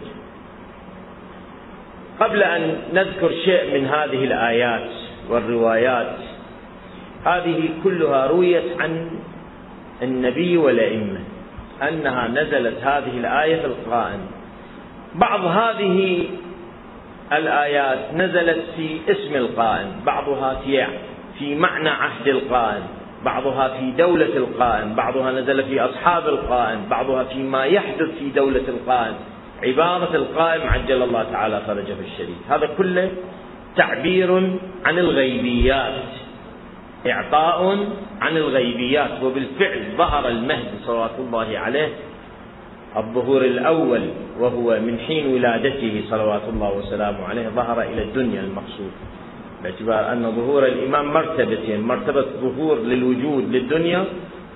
قبل 2.21 2.43
أن 2.43 2.79
نذكر 2.93 3.31
شيء 3.45 3.81
من 3.81 3.87
هذه 3.87 4.25
الآيات 4.25 4.91
والروايات 5.31 6.17
هذه 7.25 7.69
كلها 7.85 8.27
رويت 8.27 8.81
عن 8.81 9.11
النبي 10.03 10.57
والأئمة. 10.57 11.21
أنها 11.83 12.29
نزلت 12.29 12.79
هذه 12.83 13.19
الآية 13.19 13.61
في 13.61 13.67
القرآن. 13.67 14.21
بعض 15.15 15.45
هذه 15.45 16.27
الآيات 17.33 18.15
نزلت 18.15 18.65
في 18.77 18.99
اسم 19.09 19.37
القائم 19.37 19.87
بعضها 20.07 20.61
في 20.65 20.87
في 21.39 21.55
معنى 21.55 21.89
عهد 21.89 22.29
القائم 22.29 22.83
بعضها 23.25 23.69
في 23.69 23.91
دولة 23.91 24.37
القائم 24.37 24.95
بعضها 24.95 25.33
نزل 25.33 25.65
في 25.65 25.81
أصحاب 25.81 26.29
القائم 26.29 26.89
بعضها 26.91 27.25
فيما 27.25 27.65
يحدث 27.65 28.19
في 28.19 28.31
دولة 28.31 28.63
القائم 28.69 29.15
عبارة 29.63 30.17
القائم 30.17 30.69
عجل 30.69 31.03
الله 31.03 31.23
تعالى 31.33 31.61
فرجه 31.67 31.97
الشريف. 32.05 32.37
هذا 32.51 32.69
كله 32.79 33.11
تعبير 33.77 34.59
عن 34.85 34.99
الغيبيات. 34.99 36.03
إعطاء 37.11 37.87
عن 38.21 38.37
الغيبيات 38.37 39.23
وبالفعل 39.23 39.83
ظهر 39.99 40.29
المهدي 40.29 40.77
صلوات 40.87 41.11
الله 41.19 41.59
عليه 41.59 41.89
الظهور 42.97 43.43
الأول 43.45 44.01
وهو 44.41 44.81
من 44.81 44.99
حين 45.07 45.35
ولادته 45.35 46.03
صلوات 46.11 46.43
الله 46.49 46.79
وسلامه 46.79 47.25
عليه 47.29 47.49
ظهر 47.49 47.83
إلى 47.83 48.03
الدنيا 48.03 48.41
المقصود. 48.41 48.93
باعتبار 49.63 50.13
أن 50.13 50.33
ظهور 50.37 50.67
الإمام 50.67 51.13
مرتبتين 51.13 51.81
مرتبة 51.81 52.27
ظهور 52.41 52.79
للوجود 52.79 53.45
للدنيا 53.55 54.05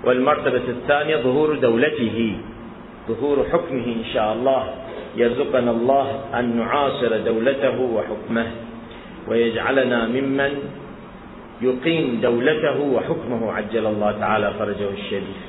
والمرتبة 0.04 0.66
الثانية 0.68 1.16
ظهور 1.16 1.54
دولته 1.54 2.36
ظهور 3.08 3.46
حكمه 3.52 3.84
إن 3.84 4.04
شاء 4.14 4.32
الله. 4.32 4.62
يرزقنا 5.16 5.70
الله 5.70 6.06
أن 6.34 6.56
نعاصر 6.56 7.16
دولته 7.16 7.80
وحكمه 7.80 8.46
ويجعلنا 9.28 10.06
ممن 10.06 10.52
يقيم 11.62 12.20
دولته 12.22 12.80
وحكمه 12.80 13.52
عجل 13.52 13.86
الله 13.86 14.12
تعالى 14.12 14.52
فرجه 14.58 14.90
الشريف. 14.90 15.40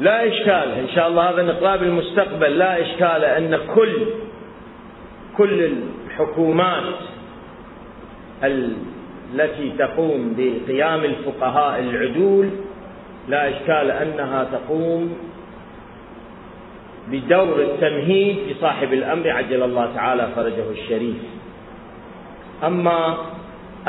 لا 0.00 0.28
إشكال 0.28 0.70
إن 0.70 0.88
شاء 0.94 1.08
الله 1.08 1.30
هذا 1.30 1.42
نقرأ 1.42 1.76
بالمستقبل 1.76 2.58
لا 2.58 2.82
إشكال 2.82 3.24
أن 3.24 3.58
كل 3.74 3.96
كل 5.36 5.72
الحكومات 6.08 6.94
التي 8.44 9.72
تقوم 9.78 10.34
بقيام 10.38 11.04
الفقهاء 11.04 11.80
العدول 11.80 12.50
لا 13.28 13.48
إشكال 13.48 13.90
أنها 13.90 14.44
تقوم 14.44 15.29
بدور 17.10 17.62
التمهيد 17.62 18.36
لصاحب 18.48 18.92
الأمر 18.92 19.30
عجل 19.30 19.62
الله 19.62 19.94
تعالى 19.94 20.28
فرجه 20.36 20.70
الشريف. 20.70 21.16
أما 22.64 23.16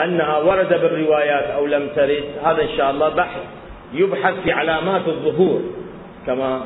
أنها 0.04 0.38
ورد 0.38 0.70
بالروايات 0.70 1.44
أو 1.44 1.66
لم 1.66 1.88
ترد 1.96 2.24
هذا 2.44 2.62
إن 2.62 2.78
شاء 2.78 2.92
الله 2.92 3.10
بحث 3.10 3.42
يبحث 3.94 4.34
في 4.44 4.52
علامات 4.52 5.08
الظهور 5.08 5.62
كما 6.28 6.64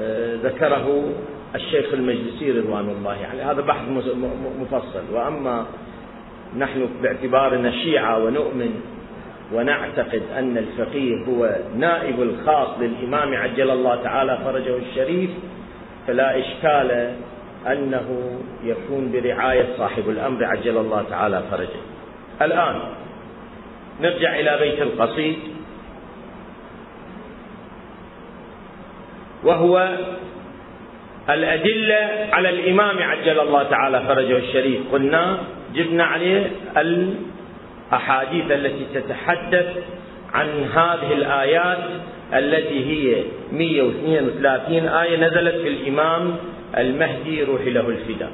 آه، 0.00 0.36
ذكره 0.42 1.04
الشيخ 1.54 1.94
المجلسي 1.94 2.50
رضوان 2.50 2.88
الله 2.88 3.10
عليه. 3.10 3.20
يعني 3.20 3.42
هذا 3.42 3.60
بحث 3.60 3.88
مفصل. 4.60 5.02
وأما 5.12 5.66
نحن 6.58 6.88
باعتبارنا 7.02 7.70
شيعة 7.70 8.24
ونؤمن 8.24 8.80
ونعتقد 9.52 10.22
أن 10.38 10.58
الفقيه 10.58 11.24
هو 11.24 11.56
نائب 11.76 12.22
الخاص 12.22 12.68
للإمام 12.80 13.34
عجل 13.34 13.70
الله 13.70 14.02
تعالى 14.02 14.38
فرجه 14.44 14.76
الشريف 14.76 15.30
فلا 16.06 16.38
إشكال 16.38 17.14
أنه 17.66 18.38
يكون 18.64 19.12
برعاية 19.12 19.66
صاحب 19.78 20.08
الأمر 20.08 20.44
عجل 20.44 20.78
الله 20.78 21.04
تعالى 21.10 21.42
فرجه. 21.50 21.80
الآن 22.42 22.80
نرجع 24.00 24.38
إلى 24.38 24.58
بيت 24.60 24.82
القصيد 24.82 25.38
وهو 29.44 29.88
الأدلة 31.30 32.28
على 32.32 32.50
الإمام 32.50 32.98
عجل 32.98 33.40
الله 33.40 33.62
تعالى 33.62 34.00
فرجه 34.08 34.36
الشريف. 34.36 34.80
قلنا 34.92 35.38
جبنا 35.74 36.04
عليه 36.04 36.50
الأحاديث 37.90 38.50
التي 38.50 38.86
تتحدث 38.94 39.66
عن 40.32 40.48
هذه 40.64 41.12
الآيات 41.12 41.78
التي 42.34 42.86
هي 42.86 43.22
132 43.52 44.88
آية 44.88 45.16
نزلت 45.16 45.54
في 45.54 45.68
الإمام 45.68 46.36
المهدي 46.78 47.42
روح 47.42 47.60
له 47.60 47.88
الفداء 47.88 48.30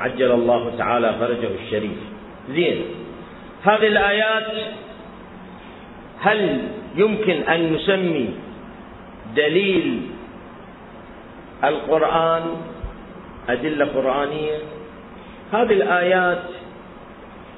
عجل 0.00 0.32
الله 0.32 0.72
تعالى 0.78 1.14
فرجه 1.20 1.48
الشريف. 1.64 1.98
زين. 2.50 2.82
هذه 3.64 3.86
الآيات 3.86 4.52
هل 6.20 6.58
يمكن 6.96 7.32
أن 7.32 7.72
نسمي 7.72 8.28
دليل 9.36 10.00
القرآن 11.64 12.42
أدلة 13.48 13.84
قرآنية؟ 13.84 14.58
هذه 15.52 15.72
الآيات 15.72 16.42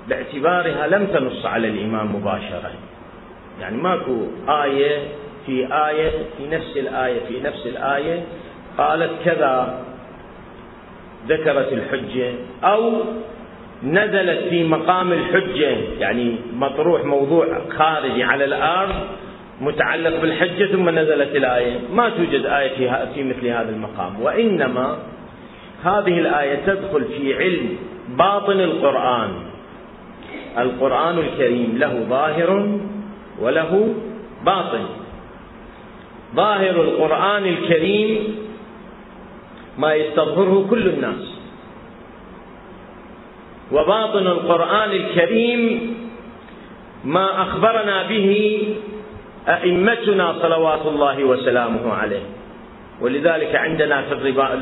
باعتبارها 0.09 0.87
لم 0.87 1.07
تنص 1.07 1.47
على 1.47 1.69
الإمام 1.69 2.17
مباشرة. 2.17 2.71
يعني 3.61 3.77
ماكو 3.77 4.27
آية 4.49 4.99
في 5.47 5.67
آية 5.73 6.11
في 6.39 6.49
نفس 6.51 6.77
الآية 6.77 7.21
في 7.29 7.41
نفس 7.41 7.67
الآية 7.67 8.23
قالت 8.79 9.11
كذا 9.25 9.85
ذكرت 11.29 11.73
الحجة 11.73 12.33
أو 12.65 12.93
نزلت 13.85 14.49
في 14.51 14.65
مقام 14.65 15.13
الحجة. 15.13 15.77
يعني 15.99 16.37
مطروح 16.55 17.05
موضوع 17.05 17.47
خارجي 17.79 18.25
على 18.25 18.45
الأرض 18.45 18.95
متعلق 19.61 20.21
بالحجة 20.21 20.65
ثم 20.73 20.89
نزلت 20.89 21.37
الآية. 21.37 21.79
ما 21.93 22.09
توجد 22.09 22.47
آية 22.47 22.69
في, 22.69 23.07
في 23.15 23.23
مثل 23.23 23.47
هذا 23.47 23.71
المقام. 23.71 24.23
وإنما 24.23 24.99
هذه 25.85 26.19
الآية 26.19 26.55
تدخل 26.67 27.05
في 27.05 27.35
علم 27.35 27.77
باطن 28.09 28.61
القرآن. 28.61 29.48
القرآن 30.59 31.19
الكريم 31.19 31.79
له 31.79 32.07
ظاهر 32.09 32.79
وله 33.41 33.95
باطن. 34.45 34.85
ظاهر 36.37 36.71
القرآن 36.71 37.45
الكريم 37.47 38.37
ما 39.79 39.95
يستظهره 39.95 40.67
كل 40.71 40.89
الناس. 40.89 41.25
وباطن 43.73 44.27
القرآن 44.27 44.91
الكريم 44.91 45.61
ما 47.05 47.43
أخبرنا 47.43 48.03
به 48.03 48.29
أئمتنا 49.49 50.35
صلوات 50.43 50.87
الله 50.87 51.25
وسلامه 51.25 51.93
عليه. 51.93 52.23
ولذلك 53.01 53.55
عندنا 53.55 54.03
في 54.03 54.13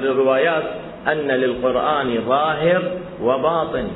الروايات 0.05 0.64
أن 1.09 1.29
للقرآن 1.29 2.18
ظاهر 2.29 2.83
وباطن. 3.22 3.88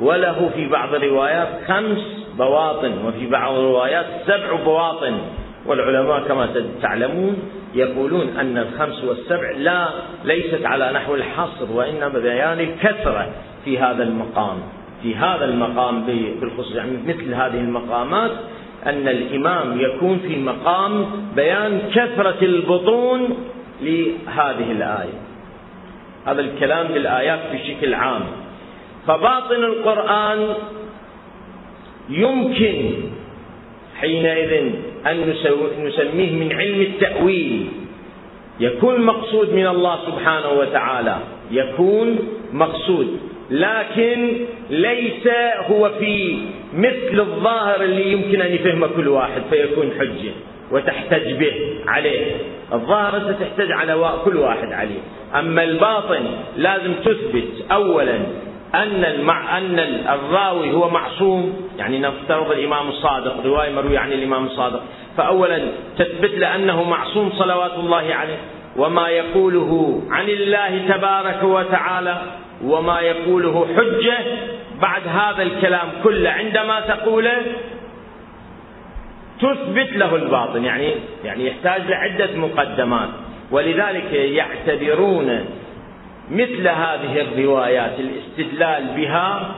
وله 0.00 0.50
في 0.54 0.66
بعض 0.68 0.94
الروايات 0.94 1.48
خمس 1.68 1.98
بواطن 2.38 2.92
وفي 3.06 3.26
بعض 3.26 3.54
الروايات 3.54 4.06
سبع 4.26 4.64
بواطن. 4.64 5.18
والعلماء 5.66 6.28
كما 6.28 6.48
تعلمون 6.82 7.36
يقولون 7.74 8.36
أن 8.40 8.58
الخمس 8.58 9.04
والسبع 9.04 9.50
لا 9.56 9.88
ليست 10.24 10.66
على 10.66 10.92
نحو 10.92 11.14
الحصر 11.14 11.72
وإنما 11.72 12.18
بيان 12.18 12.60
الكثرة 12.60 13.28
في 13.64 13.78
هذا 13.78 14.02
المقام. 14.02 14.56
في 15.02 15.16
هذا 15.16 15.44
المقام 15.44 16.04
بالخصوص 16.40 16.74
يعني 16.74 16.98
مثل 17.06 17.34
هذه 17.34 17.60
المقامات 17.60 18.30
أن 18.86 19.08
الإمام 19.08 19.80
يكون 19.80 20.18
في 20.18 20.36
مقام 20.36 21.06
بيان 21.36 21.80
كثرة 21.94 22.36
البطون 22.42 23.20
لهذه 23.80 24.72
الآية. 24.72 25.18
هذا 26.26 26.40
الكلام 26.40 26.86
بالآيات 26.86 27.40
بشكل 27.52 27.94
عام. 27.94 28.22
فباطن 29.08 29.64
القرآن 29.64 30.54
يمكن 32.08 32.90
حينئذ 34.00 34.72
أن 35.06 35.34
نسميه 35.84 36.30
من 36.30 36.52
علم 36.52 36.80
التأويل. 36.80 37.66
يكون 38.60 39.00
مقصود 39.00 39.52
من 39.52 39.66
الله 39.66 39.98
سبحانه 40.06 40.50
وتعالى. 40.50 41.16
يكون 41.50 42.18
مقصود. 42.52 43.18
لكن 43.50 44.32
ليس 44.70 45.28
هو 45.70 45.90
في 45.98 46.38
مثل 46.74 47.20
الظاهر 47.20 47.82
اللي 47.82 48.12
يمكن 48.12 48.40
أن 48.42 48.54
يفهمه 48.54 48.86
كل 48.86 49.08
واحد 49.08 49.42
فيكون 49.50 49.90
حجة 49.98 50.32
وتحتج 50.72 51.32
به 51.32 51.52
عليه. 51.86 52.36
الظاهر 52.72 53.16
أنت 53.16 53.40
تحتج 53.40 53.72
على 53.72 54.18
كل 54.24 54.36
واحد 54.36 54.72
عليه. 54.72 55.00
أما 55.38 55.62
الباطن 55.62 56.20
لازم 56.56 56.92
تثبت 57.04 57.64
أولا 57.72 58.18
أن 58.74 59.04
المع... 59.04 59.58
أن 59.58 59.78
الراوي 60.08 60.72
هو 60.72 60.90
معصوم 60.90 61.68
يعني 61.78 61.98
نفترض 61.98 62.50
الإمام 62.50 62.88
الصادق 62.88 63.46
رواية 63.46 63.72
مروية 63.72 63.98
عن 63.98 64.12
الإمام 64.12 64.46
الصادق. 64.46 64.82
فأولا 65.16 65.58
تثبت 65.98 66.30
له 66.30 66.54
أنه 66.54 66.82
معصوم 66.82 67.32
صلوات 67.38 67.74
الله 67.74 68.14
عليه 68.14 68.38
وما 68.76 69.08
يقوله 69.08 70.02
عن 70.10 70.28
الله 70.28 70.78
تبارك 70.88 71.42
وتعالى 71.42 72.22
وما 72.64 73.00
يقوله 73.00 73.66
حجة 73.76 74.18
بعد 74.80 75.02
هذا 75.06 75.42
الكلام 75.42 75.88
كله. 76.04 76.30
عندما 76.30 76.80
تقوله 76.80 77.42
تثبت 79.40 79.92
له 79.92 80.14
الباطن 80.16 80.64
يعني 80.64 80.92
يعني 81.24 81.46
يحتاج 81.46 81.82
لعدة 81.88 82.36
مقدمات. 82.36 83.08
ولذلك 83.50 84.12
يعتبرون 84.12 85.44
مثل 86.30 86.68
هذه 86.68 87.20
الروايات 87.20 87.92
الاستدلال 87.98 88.84
بها 88.96 89.54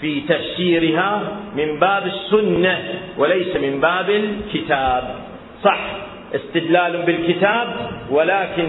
في 0.00 0.20
تفسيرها 0.20 1.22
من 1.56 1.78
باب 1.78 2.06
السنة 2.06 2.78
وليس 3.18 3.56
من 3.56 3.80
باب 3.80 4.10
الكتاب. 4.10 5.14
صح 5.64 5.80
استدلال 6.34 7.02
بالكتاب 7.02 7.68
ولكن 8.10 8.66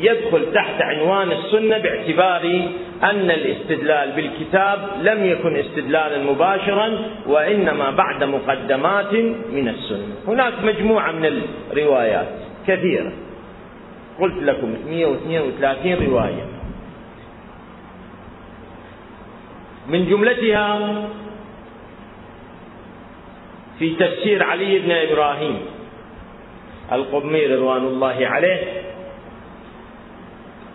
يدخل 0.00 0.52
تحت 0.54 0.82
عنوان 0.82 1.32
السنة 1.32 1.78
باعتبار 1.78 2.60
أن 3.02 3.30
الاستدلال 3.30 4.10
بالكتاب 4.16 4.78
لم 5.02 5.24
يكن 5.26 5.56
استدلالا 5.56 6.18
مباشرا 6.32 6.98
وإنما 7.26 7.90
بعد 7.90 8.24
مقدمات 8.24 9.14
من 9.52 9.68
السنة. 9.68 10.14
هناك 10.26 10.52
مجموعة 10.64 11.12
من 11.12 11.42
الروايات 11.72 12.28
كثيرة. 12.66 13.12
قلت 14.20 14.42
لكم 14.42 14.74
132 14.88 16.06
رواية. 16.06 16.46
من 19.88 20.08
جملتها 20.08 21.02
في 23.78 23.94
تفسير 23.94 24.42
علي 24.42 24.78
بن 24.78 24.90
إبراهيم 24.90 25.58
القمي 26.92 27.46
رضوان 27.46 27.82
الله 27.82 28.16
عليه 28.26 28.82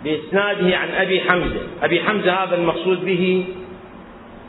بإسناده 0.04 0.78
عن 0.78 0.90
أبي 0.90 1.22
حمزة. 1.22 1.62
أبي 1.82 2.04
حمزة 2.04 2.34
هذا 2.44 2.56
المقصود 2.56 3.06
به 3.06 3.46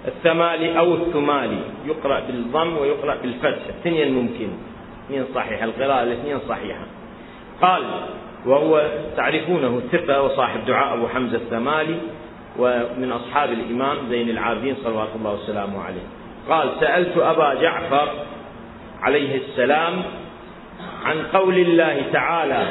الثمالي 0.09 0.79
أو 0.79 0.95
الثمالي. 0.95 1.61
يقرأ 1.87 2.21
بالضم 2.21 2.77
ويقرأ 2.77 3.15
بالفتح 3.23 3.65
الاثنين 3.65 4.15
ممكن 4.15 4.49
اثنين 5.07 5.25
صحيح. 5.35 5.63
القراءة 5.63 6.03
الاثنين 6.03 6.39
صحيحة. 6.49 6.85
قال 7.63 7.83
وهو 8.47 8.91
تعرفونه 9.17 9.83
ثقة 9.93 10.23
وصاحب 10.23 10.65
دعاء 10.67 10.95
أبو 10.95 11.09
حمزة 11.09 11.37
الثمالي 11.37 11.97
ومن 12.59 13.13
أصحاب 13.13 13.53
الإمام 13.53 13.97
زين 14.11 14.31
العابدين 14.31 14.77
صلوات 14.85 15.09
الله 15.17 15.35
وسلامه 15.35 15.83
عليه. 15.83 16.07
قال 16.49 16.69
سألت 16.81 17.17
أبا 17.17 17.55
جعفر 17.55 18.09
عليه 19.03 19.37
السلام 19.37 20.03
عن 21.05 21.17
قول 21.33 21.59
الله 21.59 22.03
تعالى 22.13 22.67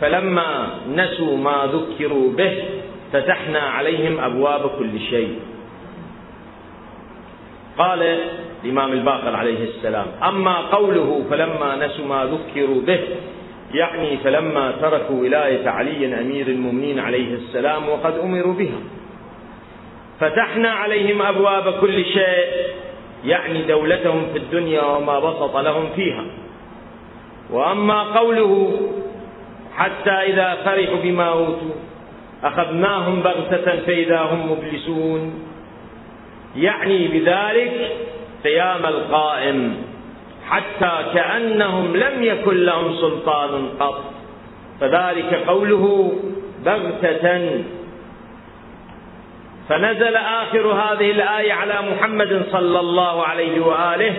فلما 0.00 0.68
نسوا 0.94 1.36
ما 1.36 1.68
ذكروا 1.72 2.32
به 2.32 2.64
فتحنا 3.12 3.60
عليهم 3.60 4.20
أبواب 4.20 4.70
كل 4.78 5.00
شيء. 5.00 5.38
قال 7.78 8.18
الإمام 8.64 8.92
الباقر 8.92 9.36
عليه 9.36 9.64
السلام 9.64 10.06
أما 10.22 10.56
قوله 10.56 11.24
فلما 11.30 11.86
نسوا 11.86 12.04
ما 12.04 12.24
ذكروا 12.24 12.82
به 12.82 13.00
يعني 13.74 14.16
فلما 14.16 14.72
تركوا 14.80 15.20
ولاية 15.20 15.68
علي 15.68 16.20
أمير 16.20 16.46
المؤمنين 16.46 16.98
عليه 16.98 17.34
السلام 17.34 17.88
وقد 17.88 18.18
أمروا 18.18 18.54
بها. 18.54 18.80
فتحنا 20.20 20.70
عليهم 20.70 21.22
أبواب 21.22 21.80
كل 21.80 22.04
شيء 22.04 22.46
يعني 23.24 23.62
دولتهم 23.62 24.26
في 24.32 24.38
الدنيا 24.38 24.82
وما 24.82 25.18
بسط 25.18 25.56
لهم 25.56 25.88
فيها. 25.96 26.24
وأما 27.50 28.02
قوله 28.02 28.80
حتى 29.76 30.10
إذا 30.10 30.54
فرحوا 30.64 31.00
بما 31.02 31.24
أوتوا 31.24 31.74
أخذناهم 32.44 33.20
بغتة 33.20 33.76
فإذا 33.80 34.20
هم 34.20 34.52
مبلسون. 34.52 35.44
يعني 36.56 37.08
بذلك 37.08 37.92
قيام 38.44 38.86
القائم. 38.86 39.89
حتى 40.50 40.94
كأنهم 41.14 41.96
لم 41.96 42.22
يكن 42.22 42.56
لهم 42.56 42.96
سلطان 42.96 43.68
قط. 43.80 44.04
فذلك 44.80 45.34
قوله 45.46 46.12
بغتة. 46.64 47.64
فنزل 49.68 50.16
آخر 50.16 50.66
هذه 50.66 51.10
الآية 51.10 51.52
على 51.52 51.74
محمد 51.90 52.42
صلى 52.52 52.80
الله 52.80 53.22
عليه 53.22 53.60
وآله 53.60 54.14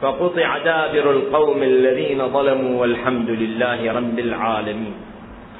فقطع 0.00 0.58
دابر 0.58 1.10
القوم 1.10 1.62
الذين 1.62 2.28
ظلموا 2.28 2.80
والحمد 2.80 3.30
لله 3.30 3.92
رب 3.92 4.18
العالمين. 4.18 4.94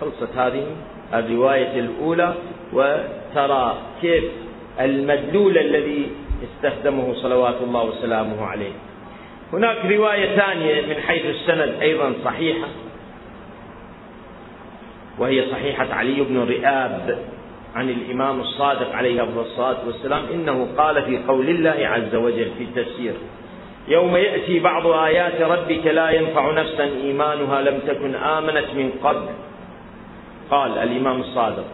خلصت 0.00 0.36
هذه 0.36 0.66
الرواية 1.14 1.80
الأولى 1.80 2.34
وترى 2.72 3.74
كيف 4.00 4.24
المدلول 4.80 5.58
الذي 5.58 6.10
استخدمه 6.44 7.14
صلوات 7.14 7.54
الله 7.62 7.84
وسلامه 7.84 8.46
عليه. 8.46 8.72
هناك 9.52 9.76
رواية 9.84 10.36
ثانية 10.36 10.86
من 10.86 11.02
حيث 11.06 11.26
السند 11.26 11.74
أيضا 11.82 12.14
صحيحة 12.24 12.68
وهي 15.18 15.50
صحيحة 15.50 15.94
علي 15.94 16.20
بن 16.20 16.48
رئاب 16.48 17.18
عن 17.74 17.90
الإمام 17.90 18.40
الصادق 18.40 18.94
عليه 18.94 19.22
الصلاة 19.22 19.86
والسلام 19.86 20.22
إنه 20.32 20.68
قال 20.76 21.02
في 21.02 21.18
قول 21.28 21.48
الله 21.48 21.88
عز 21.88 22.14
وجل 22.14 22.50
في 22.58 22.64
التفسير 22.64 23.14
يوم 23.88 24.16
يأتي 24.16 24.60
بعض 24.60 24.86
آيات 24.86 25.40
ربك 25.40 25.86
لا 25.86 26.10
ينفع 26.10 26.52
نفسا 26.52 26.84
إيمانها 26.84 27.60
لم 27.60 27.78
تكن 27.78 28.14
آمنت 28.14 28.66
من 28.74 28.90
قبل. 29.02 29.26
قال 30.50 30.78
الإمام 30.78 31.20
الصادق. 31.20 31.64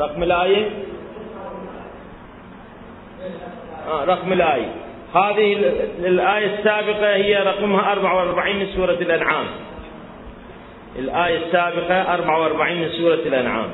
رقم 0.00 0.22
الآية؟ 0.22 0.70
آه 3.88 4.04
رقم 4.04 4.32
الآية. 4.32 4.83
هذه 5.14 5.52
الآية 5.98 6.58
السابقة 6.58 7.14
هي 7.14 7.36
رقمها 7.36 7.92
44 7.92 8.56
من 8.56 8.66
سورة 8.76 8.98
الأنعام. 9.00 9.46
الآية 10.98 11.46
السابقة 11.46 12.14
44 12.14 12.76
من 12.76 12.88
سورة 12.88 13.14
الأنعام. 13.14 13.70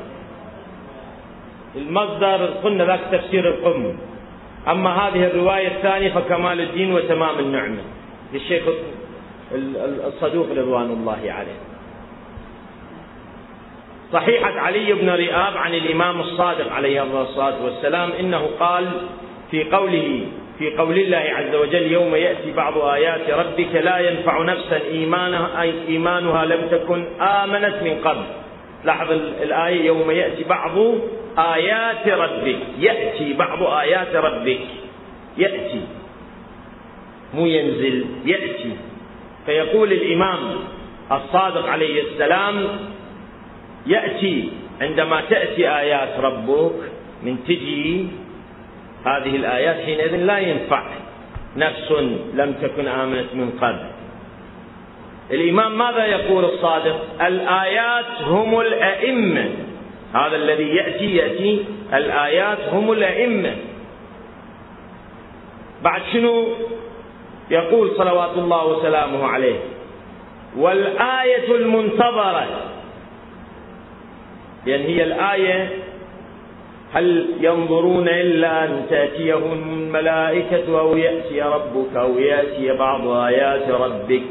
المصدر 1.76 2.46
قلنا 2.64 2.84
ذاك 2.84 3.00
تفسير 3.12 3.48
القم. 3.48 3.96
أما 4.68 4.90
هذه 4.90 5.26
الرواية 5.26 5.68
الثانية 5.68 6.12
فكمال 6.12 6.60
الدين 6.60 6.92
وتمام 6.92 7.38
النعمة. 7.38 7.82
للشيخ 8.32 8.62
الصدوق 10.06 10.46
رضوان 10.50 10.90
الله 10.90 11.18
عليه. 11.24 11.58
صحيحة 14.12 14.60
علي 14.60 14.92
بن 14.92 15.10
رئاب 15.10 15.56
عن 15.56 15.74
الإمام 15.74 16.20
الصادق 16.20 16.72
عليه 16.72 17.22
الصلاة 17.22 17.64
والسلام 17.64 18.10
إنه 18.20 18.50
قال 18.60 18.86
في 19.50 19.64
قوله 19.64 20.26
في 20.60 20.76
قول 20.76 20.98
الله 20.98 21.16
عز 21.16 21.54
وجل 21.54 21.92
يوم 21.92 22.14
يأتي 22.14 22.52
بعض 22.52 22.78
آيات 22.78 23.30
ربك 23.30 23.74
لا 23.74 23.98
ينفع 23.98 24.42
نفسا 24.42 24.80
إيمانها, 24.90 25.62
أي 25.62 25.72
إيمانها 25.88 26.44
لم 26.44 26.68
تكن 26.70 27.04
آمنت 27.20 27.74
من 27.82 28.00
قبل. 28.04 28.24
لاحظ 28.84 29.10
الآية 29.42 29.86
يوم 29.86 30.10
يأتي 30.10 30.44
بعض 30.44 30.78
آيات 31.38 32.08
ربك. 32.08 32.58
يأتي 32.78 33.32
بعض 33.32 33.62
آيات 33.62 34.16
ربك. 34.16 34.60
يأتي. 35.38 35.80
مو 37.34 37.46
ينزل 37.46 38.04
يأتي. 38.24 38.76
فيقول 39.46 39.92
الإمام 39.92 40.38
الصادق 41.12 41.68
عليه 41.68 42.02
السلام 42.02 42.68
يأتي. 43.86 44.48
عندما 44.80 45.22
تأتي 45.30 45.68
آيات 45.68 46.20
ربك 46.20 46.74
من 47.22 47.36
تجي 47.48 48.06
هذه 49.06 49.36
الآيات 49.36 49.76
حينئذ 49.84 50.16
لا 50.16 50.38
ينفع 50.38 50.82
نفس 51.56 51.92
لم 52.34 52.54
تكن 52.62 52.88
آمنت 52.88 53.34
من 53.34 53.50
قبل. 53.60 53.86
الإمام 55.30 55.78
ماذا 55.78 56.04
يقول 56.04 56.44
الصادق؟ 56.44 57.22
الآيات 57.26 58.22
هم 58.22 58.60
الأئمة. 58.60 59.48
هذا 60.14 60.36
الذي 60.36 60.68
يأتي 60.76 61.16
يأتي. 61.16 61.64
الآيات 61.94 62.58
هم 62.72 62.92
الأئمة. 62.92 63.56
بعد 65.82 66.02
شنو 66.12 66.48
يقول 67.50 67.90
صلوات 67.96 68.36
الله 68.36 68.66
وسلامه 68.66 69.26
عليه؟ 69.26 69.58
والآية 70.56 71.54
المنتظرة. 71.54 72.46
لأن 74.66 74.80
هي 74.80 75.02
الآية 75.02 75.70
هل 76.92 77.26
ينظرون 77.40 78.08
إلا 78.08 78.64
أن 78.64 78.82
تأتيهم 78.90 79.62
الملائكة 79.62 80.80
أو 80.80 80.96
يأتي 80.96 81.42
ربك 81.42 81.96
أو 81.96 82.18
يأتي 82.18 82.72
بعض 82.72 83.08
آيات 83.08 83.70
ربك؟ 83.70 84.22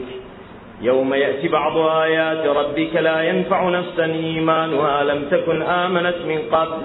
يوم 0.82 1.14
يأتي 1.14 1.48
بعض 1.48 1.78
آيات 1.78 2.46
ربك 2.48 2.96
لا 2.96 3.22
ينفع 3.22 3.70
نفسا 3.70 4.06
إيمانها. 4.06 5.04
لم 5.04 5.24
تكن 5.32 5.62
آمنت 5.62 6.16
من 6.28 6.40
قبل 6.52 6.82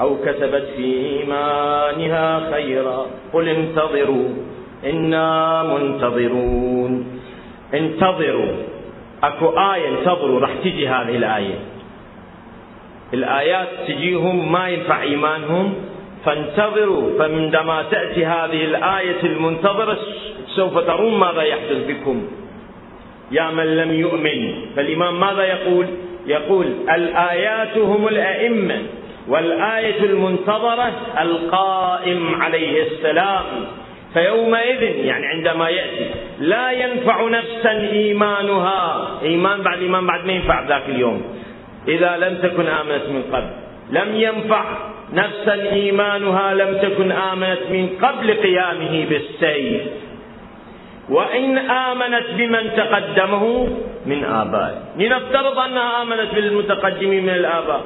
أو 0.00 0.16
كسبت 0.16 0.64
في 0.76 0.84
إيمانها 0.84 2.50
خيرا. 2.52 3.06
قل 3.32 3.48
انتظروا 3.48 4.28
إنا 4.84 5.62
منتظرون. 5.62 7.20
انتظروا. 7.74 8.52
أكو 9.24 9.48
آية 9.48 9.88
انتظروا 9.88 10.40
راح 10.40 10.50
تجي 10.64 10.88
هذه 10.88 11.16
الآية. 11.16 11.71
الآيات 13.14 13.68
تجيهم 13.88 14.52
ما 14.52 14.68
ينفع 14.68 15.02
إيمانهم. 15.02 15.74
فانتظروا 16.24 17.18
فعندما 17.18 17.82
تأتي 17.90 18.26
هذه 18.26 18.64
الآية 18.64 19.22
المنتظرة 19.22 19.98
سوف 20.46 20.78
ترون 20.78 21.18
ماذا 21.18 21.42
يحدث 21.42 21.86
بكم. 21.88 22.22
يا 23.30 23.50
من 23.50 23.76
لم 23.76 23.92
يؤمن. 23.92 24.54
فالإمام 24.76 25.20
ماذا 25.20 25.44
يقول؟ 25.44 25.86
يقول 26.26 26.66
الآيات 26.94 27.78
هم 27.78 28.08
الأئمة 28.08 28.78
والآية 29.28 30.04
المنتظرة 30.04 30.92
القائم 31.20 32.42
عليه 32.42 32.82
السلام. 32.82 33.44
فيومئذ 34.14 34.82
يعني 34.82 35.26
عندما 35.26 35.68
يأتي 35.68 36.10
لا 36.40 36.70
ينفع 36.70 37.28
نفسا 37.28 37.70
إيمانها. 37.92 39.08
إيمان 39.22 39.62
بعد 39.62 39.78
إيمان 39.78 40.06
بعد 40.06 40.26
ما 40.26 40.32
ينفع 40.32 40.68
ذاك 40.68 40.82
اليوم. 40.88 41.22
إذا 41.88 42.16
لم 42.16 42.38
تكن 42.42 42.66
آمنت 42.66 43.02
من 43.08 43.22
قبل. 43.32 43.50
لم 43.90 44.14
ينفع 44.14 44.64
نفسا 45.12 45.54
إيمانها 45.72 46.54
لم 46.54 46.78
تكن 46.78 47.12
آمنت 47.12 47.58
من 47.70 47.88
قبل 48.02 48.34
قيامه 48.34 49.06
بالسيف. 49.10 49.82
وإن 51.08 51.58
آمنت 51.58 52.26
بمن 52.38 52.70
تقدمه 52.76 53.68
من 54.06 54.24
آبائه. 54.24 54.78
لنفترض 54.98 55.58
أنها 55.58 56.02
آمنت 56.02 56.34
بالمتقدمين 56.34 57.22
من 57.22 57.34
الآباء. 57.34 57.82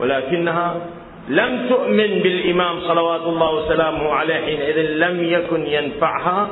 ولكنها 0.00 0.76
لم 1.28 1.66
تؤمن 1.68 2.20
بالإمام 2.22 2.80
صلوات 2.80 3.20
الله 3.20 3.54
وسلامه 3.54 4.12
عليه 4.12 4.34
حينئذ 4.34 4.78
لم 4.78 5.24
يكن 5.24 5.66
ينفعها 5.66 6.48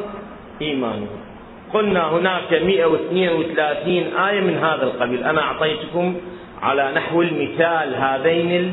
إيمانها. 0.62 1.25
قلنا 1.74 2.08
هناك 2.10 2.52
132 2.52 4.16
آية 4.16 4.40
من 4.40 4.58
هذا 4.58 4.82
القبيل. 4.82 5.24
أنا 5.24 5.40
أعطيتكم 5.40 6.16
على 6.62 6.92
نحو 6.96 7.22
المثال 7.22 7.94
هذين 7.94 8.72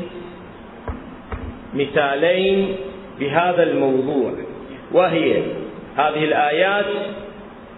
المثالين 1.74 2.76
بهذا 3.20 3.62
الموضوع 3.62 4.32
وهي 4.92 5.42
هذه 5.96 6.24
الآيات 6.24 6.86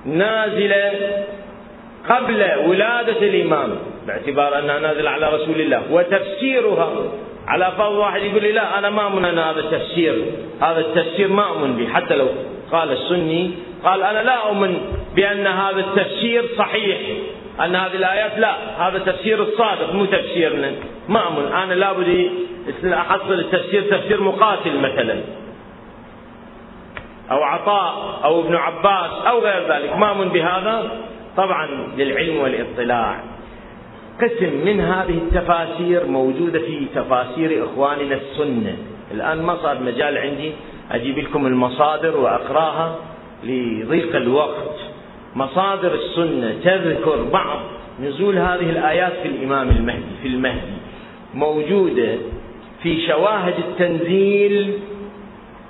نازلة 0.05 0.93
قبل 2.09 2.51
ولادة 2.67 3.19
الإمام 3.27 3.79
باعتبار 4.07 4.59
أنها 4.59 4.79
نازلة 4.79 5.11
على 5.11 5.29
رسول 5.29 5.61
الله 5.61 5.83
وتفسيرها 5.91 6.93
على 7.47 7.73
فرض 7.79 7.93
واحد 7.93 8.23
يقول 8.23 8.43
لي 8.43 8.53
لا 8.53 8.79
أنا 8.79 8.91
ما 8.91 9.03
أؤمن 9.03 9.25
أن 9.25 9.39
هذا 9.39 9.61
التفسير 9.61 10.25
هذا 10.61 10.81
التفسير 10.81 11.29
ما 11.29 11.49
أؤمن 11.49 11.77
به 11.77 11.89
حتى 11.89 12.17
لو 12.17 12.29
قال 12.73 12.93
السني 12.93 13.51
قال 13.85 14.03
أنا 14.03 14.23
لا 14.23 14.49
أؤمن 14.49 14.79
بأن 15.15 15.47
هذا 15.47 15.81
التفسير 15.81 16.45
صحيح 16.59 16.99
أن 17.65 17.77
هذه 17.77 17.95
الآيات 17.95 18.39
لا 18.39 18.55
هذا 18.89 18.99
تفسير 18.99 19.43
الصادق 19.43 19.93
مو 19.93 20.05
تفسيرنا 20.05 20.73
ما 21.09 21.25
أؤمن 21.25 21.53
أنا 21.53 21.75
لابد 21.75 22.31
أحصل 22.85 23.33
التفسير 23.33 23.83
تفسير 23.83 24.21
مقاتل 24.21 24.79
مثلا. 24.79 25.21
أو 27.31 27.43
عطاء 27.43 28.21
أو 28.25 28.41
ابن 28.41 28.55
عباس 28.55 29.11
أو 29.27 29.39
غير 29.39 29.73
ذلك 29.73 29.97
ما 29.97 30.09
أؤمن 30.11 30.29
بهذا؟ 30.29 30.91
طبعا 31.37 31.69
للعلم 31.97 32.37
والاطلاع. 32.37 33.21
قسم 34.23 34.53
من 34.65 34.81
هذه 34.81 35.19
التفاسير 35.19 36.07
موجودة 36.07 36.59
في 36.59 36.87
تفاسير 36.95 37.65
إخواننا 37.65 38.15
السنة. 38.15 38.77
الآن 39.15 39.43
ما 39.43 39.57
صار 39.63 39.83
مجال 39.83 40.19
عندي 40.19 40.53
أجيب 40.91 41.19
لكم 41.19 41.47
المصادر 41.47 42.17
وأقراها 42.17 42.97
لضيق 43.45 44.17
الوقت. 44.17 44.77
مصادر 45.35 45.95
السنة 45.95 46.55
تذكر 46.65 47.23
بعض 47.23 47.61
نزول 48.03 48.39
هذه 48.39 48.71
الآيات 48.71 49.13
في 49.23 49.29
الإمام 49.29 49.69
المهدي 49.71 50.15
في 50.23 50.29
المهدي. 50.29 50.77
موجودة 51.35 52.17
في 52.83 53.07
شواهد 53.07 53.55
التنزيل 53.59 54.73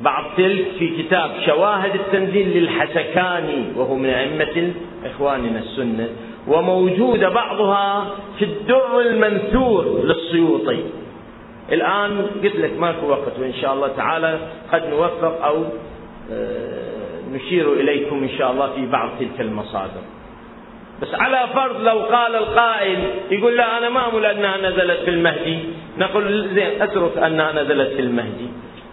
بعض 0.01 0.25
تلك 0.37 0.67
في 0.79 1.03
كتاب 1.03 1.31
شواهد 1.47 1.95
التنزيل 1.95 2.49
للحسكاني 2.49 3.65
وهو 3.77 3.95
من 3.95 4.09
أئمة 4.09 4.73
إخواننا 5.05 5.59
السنة 5.59 6.09
وموجودة 6.49 7.29
بعضها 7.29 8.11
في 8.39 8.45
الدر 8.45 9.01
المنثور 9.01 10.05
للسيوطي. 10.05 10.83
الآن 11.73 12.27
قلت 12.43 12.57
لك 12.57 12.79
ماكو 12.79 13.07
وقت 13.07 13.39
وإن 13.41 13.55
شاء 13.55 13.75
الله 13.75 13.89
تعالى 13.89 14.39
قد 14.73 14.83
نوفق 14.91 15.45
أو 15.45 15.65
آه، 16.33 16.97
نشير 17.33 17.73
إليكم 17.73 18.23
إن 18.23 18.39
شاء 18.39 18.53
الله 18.53 18.73
في 18.73 18.87
بعض 18.87 19.11
تلك 19.21 19.41
المصادر. 19.41 20.03
بس 21.03 21.15
على 21.15 21.49
فرض 21.55 21.81
لو 21.81 21.99
قال 21.99 22.35
القائل 22.37 22.99
يقول 23.31 23.57
لا 23.57 23.79
أنا 23.79 23.89
ما 23.89 24.01
أقول 24.01 24.27
أنها 24.27 24.57
نزلت 24.57 25.01
في 25.05 25.11
المهدي 25.11 25.59
نقول 25.99 26.49
زين 26.55 26.83
أترك 26.83 27.19
أنها 27.19 27.53
نزلت 27.53 27.93
في 27.93 28.01
المهدي. 28.01 28.49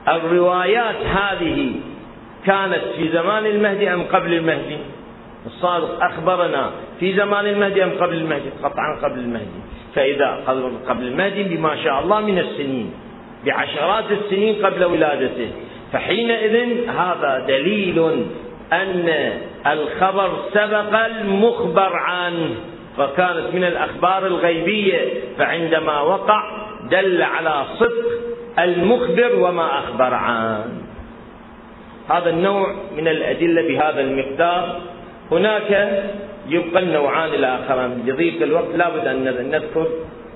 الروايات 0.07 0.95
هذه 0.95 1.71
كانت 2.45 2.81
في 2.97 3.09
زمان 3.09 3.45
المهدي 3.45 3.93
أم 3.93 4.03
قبل 4.03 4.33
المهدي؟ 4.33 4.77
الصادق 5.45 6.03
أخبرنا 6.03 6.71
في 6.99 7.13
زمان 7.13 7.45
المهدي 7.45 7.83
أم 7.83 7.91
قبل 7.99 8.15
المهدي؟ 8.15 8.49
قطعا 8.63 8.95
قبل 9.03 9.19
المهدي. 9.19 9.61
فإذا 9.95 10.43
قبل 10.87 11.07
المهدي 11.07 11.43
بما 11.43 11.75
شاء 11.83 11.99
الله 12.03 12.21
من 12.21 12.39
السنين 12.39 12.93
بعشرات 13.45 14.05
السنين 14.11 14.65
قبل 14.65 14.83
ولادته. 14.83 15.51
فحينئذ 15.93 16.87
هذا 16.89 17.45
دليل 17.47 18.25
أن 18.73 19.33
الخبر 19.67 20.31
سبق 20.53 21.05
المخبر 21.05 21.95
عنه. 21.95 22.55
فكانت 22.97 23.53
من 23.53 23.63
الأخبار 23.63 24.27
الغيبية 24.27 25.13
فعندما 25.37 26.01
وقع 26.01 26.43
دل 26.91 27.21
على 27.21 27.65
صدق 27.79 28.33
المخبر 28.59 29.35
وما 29.35 29.79
أخبر 29.79 30.13
عنه 30.13 30.83
هذا 32.09 32.29
النوع 32.29 32.75
من 32.97 33.07
الأدلة 33.07 33.61
بهذا 33.67 34.01
المقدار. 34.01 34.81
هناك 35.31 36.03
يبقى 36.47 36.83
النوعان 36.83 37.33
الآخران. 37.33 38.03
لضيق 38.05 38.41
الوقت 38.41 38.75
لابد 38.75 39.07
أن 39.07 39.23
نذكر 39.23 39.87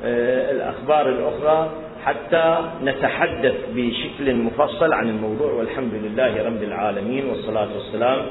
آه، 0.05 0.51
الأخبار 0.51 1.09
الأخرى 1.09 1.69
حتى 2.05 2.57
نتحدث 2.83 3.55
بشكل 3.75 4.35
مفصل 4.35 4.93
عن 4.93 5.09
الموضوع. 5.09 5.51
والحمد 5.51 5.93
لله 5.93 6.45
رب 6.45 6.63
العالمين 6.63 7.29
والصلاة 7.29 7.67
والسلام 7.75 8.25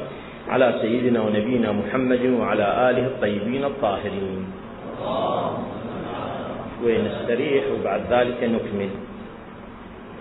على 0.49 0.79
سيدنا 0.81 1.21
ونبينا 1.21 1.73
محمد 1.73 2.27
وعلى 2.41 2.91
آله 2.91 3.07
الطيبين 3.07 3.65
الطاهرين. 3.65 4.47
ونستريح 6.85 7.65
وبعد 7.81 8.01
ذلك 8.11 8.39
نكمل. 8.43 8.91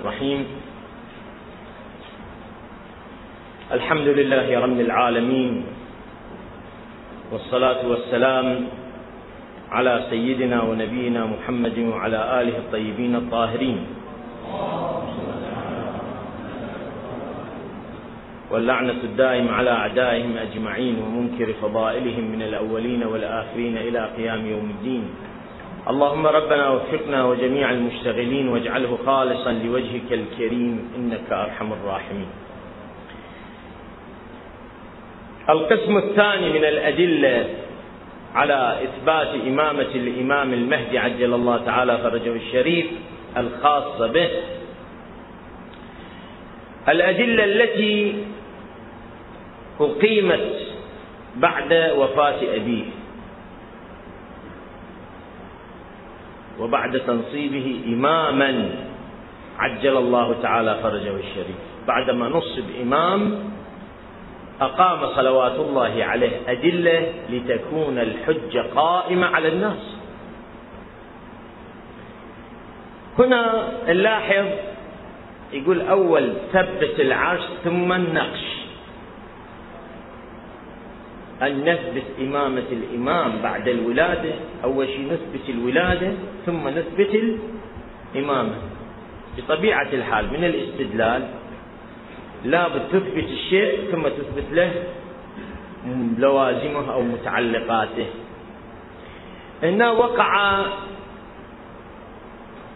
رحيم 0.03 0.45
الحمد 3.71 4.07
لله 4.07 4.59
رب 4.59 4.79
العالمين 4.79 5.63
والصلاة 7.31 7.87
والسلام 7.87 8.47
على 9.71 9.93
سيدنا 10.09 10.61
ونبينا 10.61 11.21
محمد 11.25 11.77
وعلى 11.79 12.41
آله 12.41 12.55
الطيبين 12.57 13.15
الطاهرين. 13.15 13.79
واللعنة 18.51 18.99
الدائم 19.03 19.47
على 19.49 19.71
أعدائهم 19.71 20.37
أجمعين 20.37 20.95
ومنكر 20.99 21.53
فضائلهم 21.61 22.25
من 22.31 22.41
الأولين 22.41 23.03
والآخرين 23.03 23.77
إلى 23.77 24.01
قيام 24.17 24.45
يوم 24.45 24.67
الدين. 24.69 25.05
اللهم 25.85 26.27
ربنا 26.27 26.69
وفقنا 26.69 27.25
وجميع 27.25 27.69
المشتغلين 27.71 28.47
واجعله 28.47 28.97
خالصا 29.05 29.51
لوجهك 29.51 30.09
الكريم 30.11 30.91
إنك 30.97 31.31
أرحم 31.31 31.73
الراحمين. 31.73 32.27
القسم 35.49 35.97
الثاني 35.97 36.49
من 36.49 36.65
الأدلة 36.65 37.49
على 38.35 38.77
إثبات 38.83 39.27
إمامة 39.47 39.91
الإمام 39.95 40.53
المهدي 40.53 40.97
عجل 40.97 41.33
الله 41.33 41.57
تعالى 41.65 41.97
فرجه 41.97 42.33
الشريف 42.35 42.85
الخاصة 43.37 44.07
به. 44.07 44.29
الأدلة 46.89 47.43
التي 47.43 48.23
أقيمت 49.79 50.49
بعد 51.35 51.71
وفاة 51.97 52.39
أبيه. 52.55 52.85
وبعد 56.59 56.99
تنصيبه 56.99 57.81
إماما 57.87 58.69
عجل 59.59 59.97
الله 59.97 60.35
تعالى 60.41 60.79
فرجه 60.83 61.15
الشريف. 61.15 61.55
بعدما 61.87 62.29
نصب 62.29 62.63
إمام 62.81 63.39
أقام 64.61 65.15
صلوات 65.15 65.55
الله 65.55 66.03
عليه 66.03 66.31
أدلة 66.47 67.13
لتكون 67.29 67.97
الحجة 67.99 68.65
قائمة 68.75 69.27
على 69.27 69.47
الناس. 69.47 69.95
هنا 73.19 73.71
نلاحظ 73.87 74.45
يقول 75.53 75.81
أول 75.81 76.33
ثبت 76.53 76.99
العرش 76.99 77.41
ثم 77.63 77.93
النقش. 77.93 78.54
أن 81.41 81.69
نثبت 81.69 82.03
إمامة 82.21 82.63
الإمام 82.71 83.31
بعد 83.43 83.67
الولادة 83.67 84.33
أول 84.63 84.87
شيء 84.87 85.05
نثبت 85.05 85.49
الولادة 85.49 86.11
ثم 86.45 86.67
نثبت 86.67 87.39
الإمامة. 88.15 88.55
بطبيعة 89.37 89.89
الحال 89.93 90.25
من 90.33 90.43
الاستدلال 90.43 91.27
لابد 92.45 92.81
تثبت 92.91 93.27
الشيء 93.29 93.91
ثم 93.91 94.01
تثبت 94.01 94.51
له 94.51 94.71
لوازمه 96.17 96.93
أو 96.93 97.01
متعلقاته. 97.01 98.05
هنا 99.63 99.91
وقع 99.91 100.61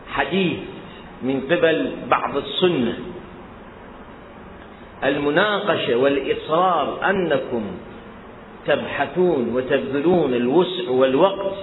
حديث 0.09 0.59
من 1.23 1.41
قبل 1.41 1.91
بعض 2.09 2.37
السنة 2.37 2.97
المناقشة 5.03 5.95
والإصرار 5.95 7.09
أنكم 7.09 7.63
تبحثون 8.65 9.55
وتبذلون 9.55 10.33
الوسع 10.33 10.89
والوقت 10.89 11.55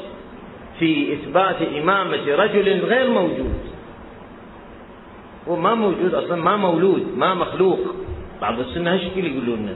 في 0.78 1.12
إثبات 1.12 1.56
إمامة 1.62 2.34
رجل 2.34 2.84
غير 2.84 3.10
موجود. 3.10 3.54
هو 5.48 5.56
ما 5.56 5.74
موجود 5.74 6.14
أصلا 6.14 6.36
ما 6.42 6.56
مولود 6.56 7.06
ما 7.16 7.34
مخلوق. 7.34 7.78
بعض 8.40 8.60
السنة 8.60 8.94
هالشكل 8.94 9.24
يقولون 9.24 9.58
لنا. 9.58 9.74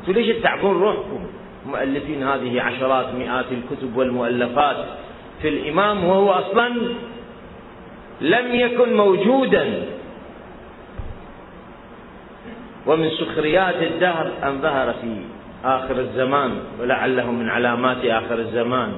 أنتم 0.00 0.12
ليش 0.12 0.36
تتعبون 0.36 0.80
روحكم؟ 0.80 1.20
مؤلفين 1.66 2.22
هذه 2.22 2.62
عشرات 2.62 3.14
مئات 3.14 3.46
الكتب 3.52 3.96
والمؤلفات 3.96 4.76
في 5.42 5.48
الإمام 5.48 6.04
وهو 6.04 6.30
أصلا 6.30 6.68
لم 8.20 8.54
يكن 8.54 8.96
موجودا. 8.96 9.82
ومن 12.86 13.10
سخريات 13.10 13.82
الدهر 13.82 14.30
أن 14.42 14.60
ظهر 14.62 14.92
في 14.92 15.16
آخر 15.64 16.00
الزمان 16.00 16.50
ولعله 16.80 17.30
من 17.30 17.50
علامات 17.50 18.04
آخر 18.04 18.34
الزمان. 18.34 18.92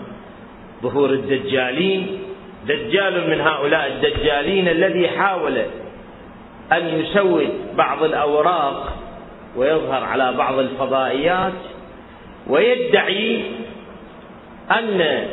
ظهور 0.83 1.11
الدجالين 1.11 2.19
دجال 2.67 3.31
من 3.31 3.41
هؤلاء 3.41 3.87
الدجالين 3.87 4.69
الذي 4.69 5.09
حاول 5.09 5.63
أن 6.73 6.89
يسود 6.89 7.49
بعض 7.77 8.03
الأوراق 8.03 8.97
ويظهر 9.57 10.05
على 10.05 10.33
بعض 10.33 10.59
الفضائيات 10.59 11.53
ويدعي 12.47 13.45
أن 14.71 15.27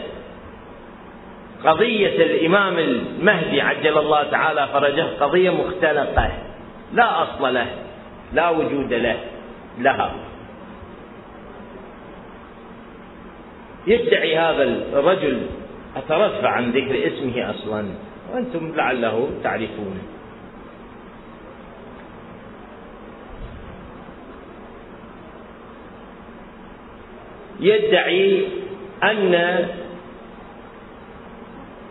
قضية 1.65 2.23
الإمام 2.25 2.79
المهدي 2.79 3.61
عجل 3.61 3.97
الله 3.97 4.23
تعالى 4.23 4.67
فرجه 4.73 5.05
قضية 5.19 5.49
مختلقة 5.49 6.31
لا 6.93 7.23
أصل 7.23 7.53
له 7.53 7.67
لا 8.33 8.49
وجود 8.49 8.93
له 8.93 9.17
لها. 9.79 10.11
يدعي 13.87 14.37
هذا 14.37 14.63
الرجل 14.93 15.41
أترفع 15.95 16.49
عن 16.49 16.71
ذكر 16.71 17.07
اسمه 17.07 17.49
أصلا 17.49 17.85
وأنتم 18.33 18.75
لعله 18.75 19.29
تعرفونه 19.43 20.01
يدعي 27.59 28.47
أن 29.03 29.65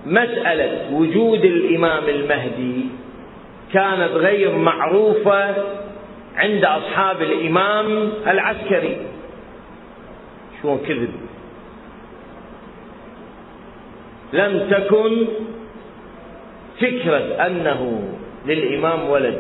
مسألة 0.06 0.92
وجود 0.92 1.44
الإمام 1.44 2.08
المهدي 2.08 2.84
كانت 3.72 4.12
غير 4.12 4.56
معروفة 4.56 5.54
عند 6.36 6.64
أصحاب 6.64 7.22
الإمام 7.22 8.12
العسكري. 8.26 8.96
شو 10.62 10.78
كذب؟ 10.78 11.25
لم 14.32 14.68
تكن 14.70 15.26
فكرة 16.80 17.46
أنه 17.46 18.02
للإمام 18.46 19.10
ولد. 19.10 19.38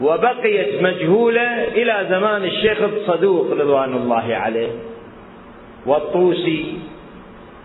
وبقيت 0.00 0.82
مجهولة 0.82 1.64
إلى 1.64 2.06
زمان 2.10 2.44
الشيخ 2.44 2.78
الصدوق 2.82 3.50
رضوان 3.50 3.92
الله 3.94 4.34
عليه 4.34 4.68
والطوسي 5.86 6.74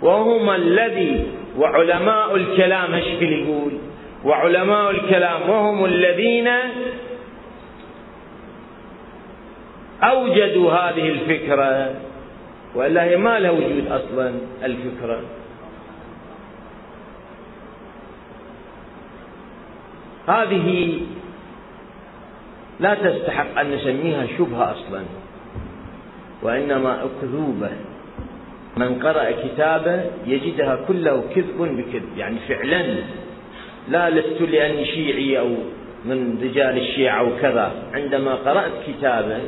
وهما 0.02 0.56
الذي 0.56 1.26
وعلماء 1.58 2.36
الكلام 2.36 2.94
هشكل 2.94 3.32
يقول؟ 3.34 3.72
وعلماء 4.26 4.92
الكلام 4.92 5.50
وهم 5.50 5.86
الذين 5.86 6.50
أوجدوا 10.04 10.72
هذه 10.72 11.10
الفكرة. 11.10 11.96
وإلا 12.76 13.04
هي 13.04 13.18
ما 13.18 13.40
لها 13.40 13.52
وجود 13.52 13.88
أصلا 13.92 14.32
الفكرة. 14.64 15.22
هذه 20.28 21.00
لا 22.80 22.94
تستحق 22.94 23.60
أن 23.60 23.72
نسميها 23.72 24.28
شبهة 24.38 24.72
أصلا 24.72 25.02
وإنما 26.42 27.06
أكذوبة. 27.06 27.70
من 28.78 29.00
قرأ 29.00 29.32
كتابه 29.32 30.04
يجدها 30.26 30.80
كله 30.88 31.24
كذب 31.36 31.58
بكذب 31.58 32.18
يعني 32.18 32.40
فعلا 32.48 32.84
لا 33.90 34.10
لست 34.10 34.42
لأني 34.42 34.86
شيعي 34.86 35.40
أو 35.40 35.50
من 36.06 36.40
رجال 36.44 36.78
الشيعة 36.78 37.20
أو 37.20 37.30
كذا. 37.42 37.72
عندما 37.94 38.36
قرأت 38.36 38.72
كتابه 38.88 39.40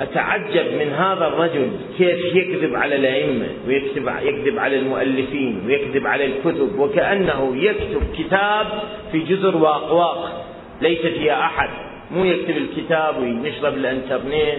أتعجب 0.00 0.66
من 0.78 0.92
هذا 0.92 1.26
الرجل 1.26 1.70
كيف 1.98 2.34
يكذب 2.34 2.74
على 2.74 2.96
الأئمة 2.96 3.46
ويكذب 3.66 4.10
يكذب 4.22 4.58
على 4.58 4.78
المؤلفين 4.78 5.62
ويكذب 5.66 6.06
على 6.06 6.24
الكتب 6.24 6.78
وكأنه 6.78 7.56
يكتب 7.56 8.02
كتاب 8.18 8.66
في 9.12 9.18
جزر 9.18 9.56
وأقواق. 9.56 10.46
ليس 10.80 11.00
فيها 11.00 11.40
أحد. 11.40 11.68
مو 12.10 12.24
يكتب 12.24 12.56
الكتاب 12.56 13.18
وينشره 13.18 13.70
بالإنترنت 13.70 14.58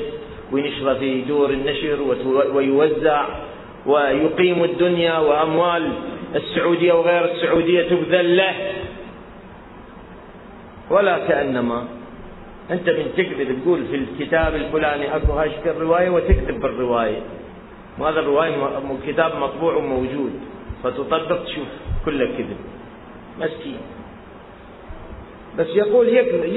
وينشره 0.52 0.94
في 0.94 1.22
دور 1.22 1.50
النشر 1.50 1.98
ويوزع 2.54 3.26
ويقيم 3.86 4.64
الدنيا 4.64 5.18
وأموال 5.18 5.90
السعودية 6.36 6.94
وغير 6.94 7.26
السعودية 7.26 7.82
تبذل 7.82 8.38
له 8.38 8.54
ولا 10.90 11.28
كأنما 11.28 11.97
أنت 12.72 12.89
من 12.89 13.11
تكذب 13.18 13.61
تقول 13.61 13.86
في 13.86 13.95
الكتاب 13.95 14.55
الفلاني 14.55 15.15
أكو 15.15 15.32
هاشك 15.34 15.68
الرواية 15.68 16.09
وتكذب 16.09 16.61
بالرواية. 16.61 17.22
وهذا 17.99 18.20
الرواية 18.20 18.51
كتاب 19.07 19.36
مطبوع 19.36 19.76
وموجود. 19.76 20.32
فتطبق 20.84 21.43
تشوف 21.43 21.68
كله 22.05 22.26
كذب 22.26 22.57
مسكين. 23.39 23.78
بس 25.57 25.68
يقول 25.68 26.07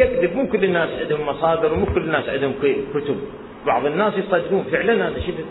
يكذب 0.01 0.37
مو 0.37 0.47
كل 0.47 0.65
الناس 0.65 0.89
عندهم 1.01 1.27
مصادر 1.27 1.73
ومو 1.73 1.87
كل 1.87 2.01
الناس 2.01 2.29
عندهم 2.29 2.53
كتب. 2.95 3.17
بعض 3.67 3.87
الناس 3.87 4.13
يصدقون. 4.19 4.65
فعلا 4.73 5.09
هذا 5.09 5.21
شفت 5.21 5.45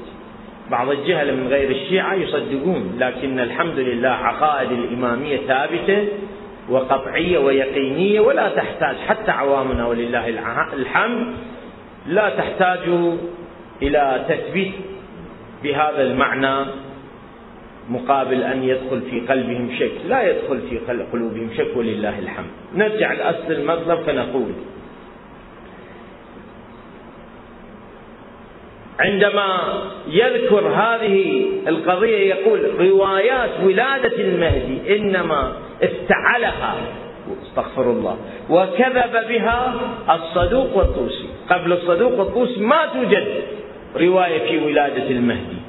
بعض 0.71 0.89
الجهل 0.89 1.37
من 1.37 1.47
غير 1.47 1.71
الشيعة 1.71 2.13
يصدقون. 2.13 2.97
لكن 2.99 3.39
الحمد 3.39 3.79
لله 3.79 4.09
عقائد 4.09 4.71
الإمامية 4.71 5.37
ثابتة. 5.37 6.07
وقطعية 6.69 7.37
ويقينية 7.37 8.19
ولا 8.19 8.49
تحتاج 8.49 8.95
حتى 8.95 9.31
عوامنا 9.31 9.87
ولله 9.87 10.29
الحمد 10.73 11.35
لا 12.07 12.29
تحتاج 12.29 12.79
إلى 13.81 14.25
تثبيت 14.29 14.73
بهذا 15.63 16.01
المعنى 16.01 16.65
مقابل 17.89 18.43
أن 18.43 18.63
يدخل 18.63 19.01
في 19.01 19.19
قلبهم 19.19 19.75
شك 19.79 19.91
لا 20.07 20.29
يدخل 20.29 20.61
في 20.69 20.77
قلوبهم 21.13 21.49
شك 21.57 21.67
ولله 21.75 22.19
الحمد. 22.19 22.49
نرجع 22.75 23.13
لأصل 23.13 23.51
المطلب 23.51 23.99
فنقول 23.99 24.51
عندما 28.99 29.81
يذكر 30.07 30.67
هذه 30.67 31.45
القضية 31.67 32.17
يقول 32.35 32.59
روايات 32.79 33.49
ولادة 33.63 34.15
المهدي 34.21 34.97
إنما 34.97 35.53
افتعلها 35.83 36.75
استغفر 37.43 37.91
الله. 37.91 38.17
وكذب 38.49 39.27
بها 39.29 39.73
الصدوق 40.09 40.77
والطوسي 40.77 41.29
قبل 41.49 41.73
الصدوق 41.73 42.19
والطوسي 42.19 42.59
ما 42.59 42.85
توجد 42.93 43.43
رواية 43.95 44.49
في 44.49 44.65
ولادة 44.65 45.09
المهدي. 45.09 45.59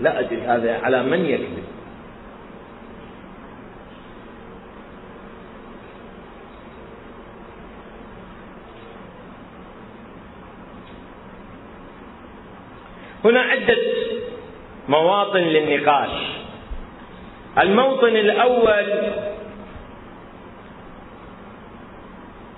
لا 0.00 0.20
أدري 0.20 0.40
هذا 0.40 0.80
على 0.82 1.02
من 1.02 1.24
يكذب. 1.24 1.64
هنا 13.24 13.40
عدة 13.40 13.76
مواطن 14.88 15.40
للنقاش. 15.40 16.43
الموطن 17.58 18.16
الأول 18.16 18.86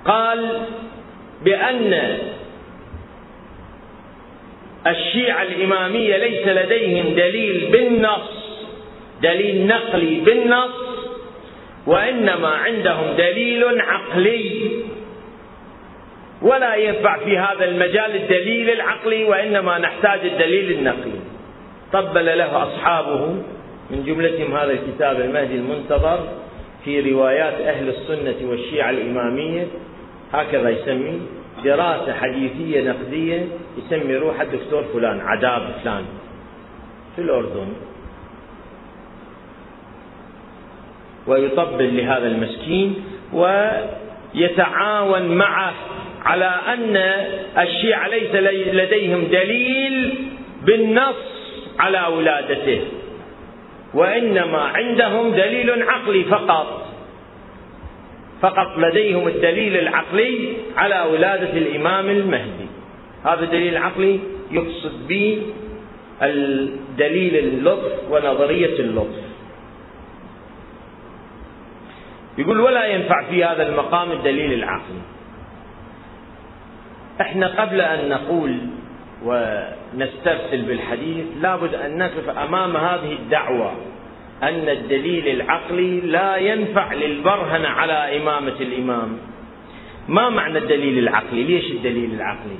قال 0.04 0.60
بأن 1.42 2.18
الشيعة 4.86 5.42
الإمامية 5.42 6.16
ليس 6.16 6.48
لديهم 6.48 7.14
دليل 7.14 7.68
بالنص 7.72 8.46
دليل 9.22 9.66
نقلي 9.66 10.20
بالنص 10.20 10.86
وإنما 11.86 12.48
عندهم 12.48 13.16
دليل 13.16 13.80
عقلي. 13.80 14.70
ولا 16.42 16.74
ينفع 16.74 17.18
في 17.18 17.38
هذا 17.38 17.64
المجال 17.64 18.16
الدليل 18.16 18.70
العقلي 18.70 19.24
وإنما 19.24 19.78
نحتاج 19.78 20.20
الدليل 20.24 20.70
النقلي. 20.70 21.20
طبل 21.92 22.38
له 22.38 22.62
أصحابه. 22.62 23.42
من 23.90 24.04
جملتهم 24.06 24.56
هذا 24.56 24.72
الكتاب 24.72 25.20
المهدي 25.20 25.54
المنتظر 25.54 26.28
في 26.84 27.12
روايات 27.12 27.54
أهل 27.54 27.88
السنة 27.88 28.50
والشيعة 28.50 28.90
الإمامية. 28.90 29.66
هكذا 30.32 30.68
يسمي 30.68 31.20
دراسة 31.64 32.12
حديثية 32.12 32.90
نقدية 32.90 33.46
يسمي 33.78 34.16
روح 34.16 34.40
الدكتور 34.40 34.84
فلان 34.94 35.20
عذاب 35.20 35.74
فلان. 35.84 36.04
في 37.16 37.22
الأردن. 37.22 37.68
ويطبل 41.26 41.96
لهذا 41.96 42.26
المسكين 42.26 42.94
ويتعاون 43.32 45.28
معه 45.28 45.74
على 46.24 46.50
أن 46.68 46.96
الشيعة 47.58 48.08
ليس 48.08 48.34
لديهم 48.74 49.24
دليل 49.24 50.14
بالنص 50.62 51.16
على 51.78 52.14
ولادته. 52.16 52.80
وإنما 53.96 54.58
عندهم 54.58 55.30
دليل 55.30 55.82
عقلي 55.82 56.24
فقط. 56.24 56.86
فقط 58.40 58.78
لديهم 58.78 59.28
الدليل 59.28 59.76
العقلي 59.76 60.56
على 60.76 61.00
ولادة 61.12 61.52
الإمام 61.52 62.10
المهدي. 62.10 62.68
هذا 63.24 63.44
الدليل 63.44 63.72
العقلي 63.72 64.20
يقصد 64.50 65.08
به 65.08 65.42
الدليل 66.22 67.36
اللطف 67.36 67.92
ونظرية 68.10 68.80
اللطف. 68.80 69.26
يقول 72.38 72.60
ولا 72.60 72.86
ينفع 72.86 73.24
في 73.30 73.44
هذا 73.44 73.68
المقام 73.68 74.12
الدليل 74.12 74.52
العقلي. 74.52 75.02
إحنا 77.20 77.46
قبل 77.60 77.80
أن 77.80 78.08
نقول 78.08 78.56
ونسترسل 79.26 80.62
بالحديث 80.62 81.24
لابد 81.40 81.74
أن 81.74 81.98
نقف 81.98 82.38
أمام 82.38 82.76
هذه 82.76 83.12
الدعوة 83.12 83.72
أن 84.42 84.68
الدليل 84.68 85.28
العقلي 85.28 86.00
لا 86.00 86.36
ينفع 86.36 86.92
للبرهنة 86.92 87.68
على 87.68 88.16
إمامة 88.16 88.56
الإمام. 88.60 89.18
ما 90.08 90.28
معنى 90.28 90.58
الدليل 90.58 90.98
العقلي؟ 90.98 91.42
ليش 91.42 91.70
الدليل 91.70 92.14
العقلي؟ 92.14 92.58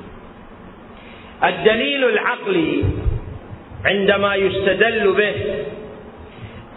الدليل 1.45 2.05
العقلي 2.05 2.85
عندما 3.85 4.35
يستدل 4.35 5.13
به 5.13 5.35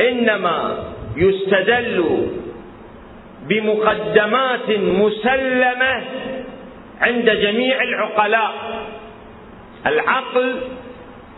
إنما 0.10 0.84
يستدل 1.16 2.28
بمقدمات 3.48 4.70
مسلمة 4.70 6.04
عند 7.02 7.30
جميع 7.30 7.84
العقلاء. 7.84 8.54
العقل 9.86 10.56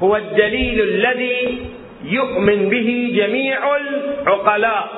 هو 0.03 0.15
الدليل 0.15 0.81
الذي 0.81 1.57
يؤمن 2.03 2.69
به 2.69 3.11
جميع 3.15 3.59
العقلاء 3.77 4.89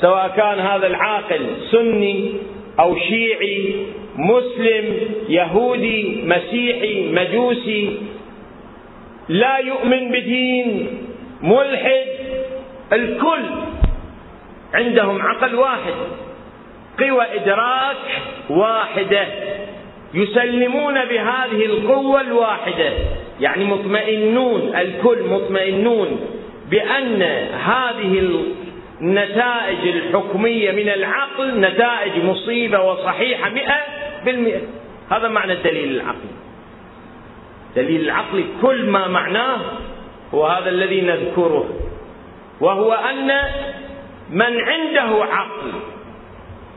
سواء 0.00 0.28
كان 0.36 0.58
هذا 0.58 0.86
العاقل 0.86 1.40
سني 1.70 2.32
أو 2.80 2.96
شيعي 2.96 3.74
مسلم 4.16 4.84
يهودي 5.28 6.22
مسيحي 6.24 7.10
مجوسي 7.12 7.98
لا 9.28 9.56
يؤمن 9.58 10.10
بدين 10.10 10.88
ملحد 11.42 12.06
الكل 12.92 13.44
عندهم 14.74 15.22
عقل 15.22 15.54
واحد 15.54 15.94
قوى 16.98 17.24
إدراك 17.34 17.96
واحدة. 18.50 19.26
يسلمون 20.14 20.94
بهذه 21.04 21.64
القوة 21.64 22.20
الواحدة. 22.20 22.92
يعني 23.40 23.64
مطمئنون 23.64 24.76
الكل 24.76 25.22
مطمئنون 25.22 26.20
بأن 26.70 27.22
هذه 27.52 28.42
النتائج 29.00 29.88
الحكمية 29.88 30.72
من 30.72 30.88
العقل 30.88 31.60
نتائج 31.60 32.24
مصيبة 32.24 32.80
وصحيحة 32.80 33.50
مئة 33.50 33.80
بالمئة. 34.24 34.60
هذا 35.10 35.28
معنى 35.28 35.52
الدليل 35.52 35.94
العقلي. 35.94 36.32
دليل 37.76 38.00
العقل 38.00 38.44
كل 38.62 38.84
ما 38.84 39.08
معناه 39.08 39.60
هو 40.34 40.46
هذا 40.46 40.70
الذي 40.70 41.00
نذكره 41.00 41.68
وهو 42.60 42.92
أن 42.92 43.40
من 44.30 44.60
عنده 44.60 45.24
عقل 45.24 45.72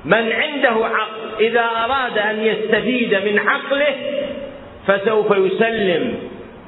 من 0.06 0.32
عنده 0.32 0.86
عقل 0.86 1.30
إذا 1.40 1.66
أراد 1.66 2.18
أن 2.18 2.40
يستفيد 2.40 3.16
من 3.16 3.40
عقله 3.40 3.96
فسوف 4.88 5.32
يسلم 5.32 6.18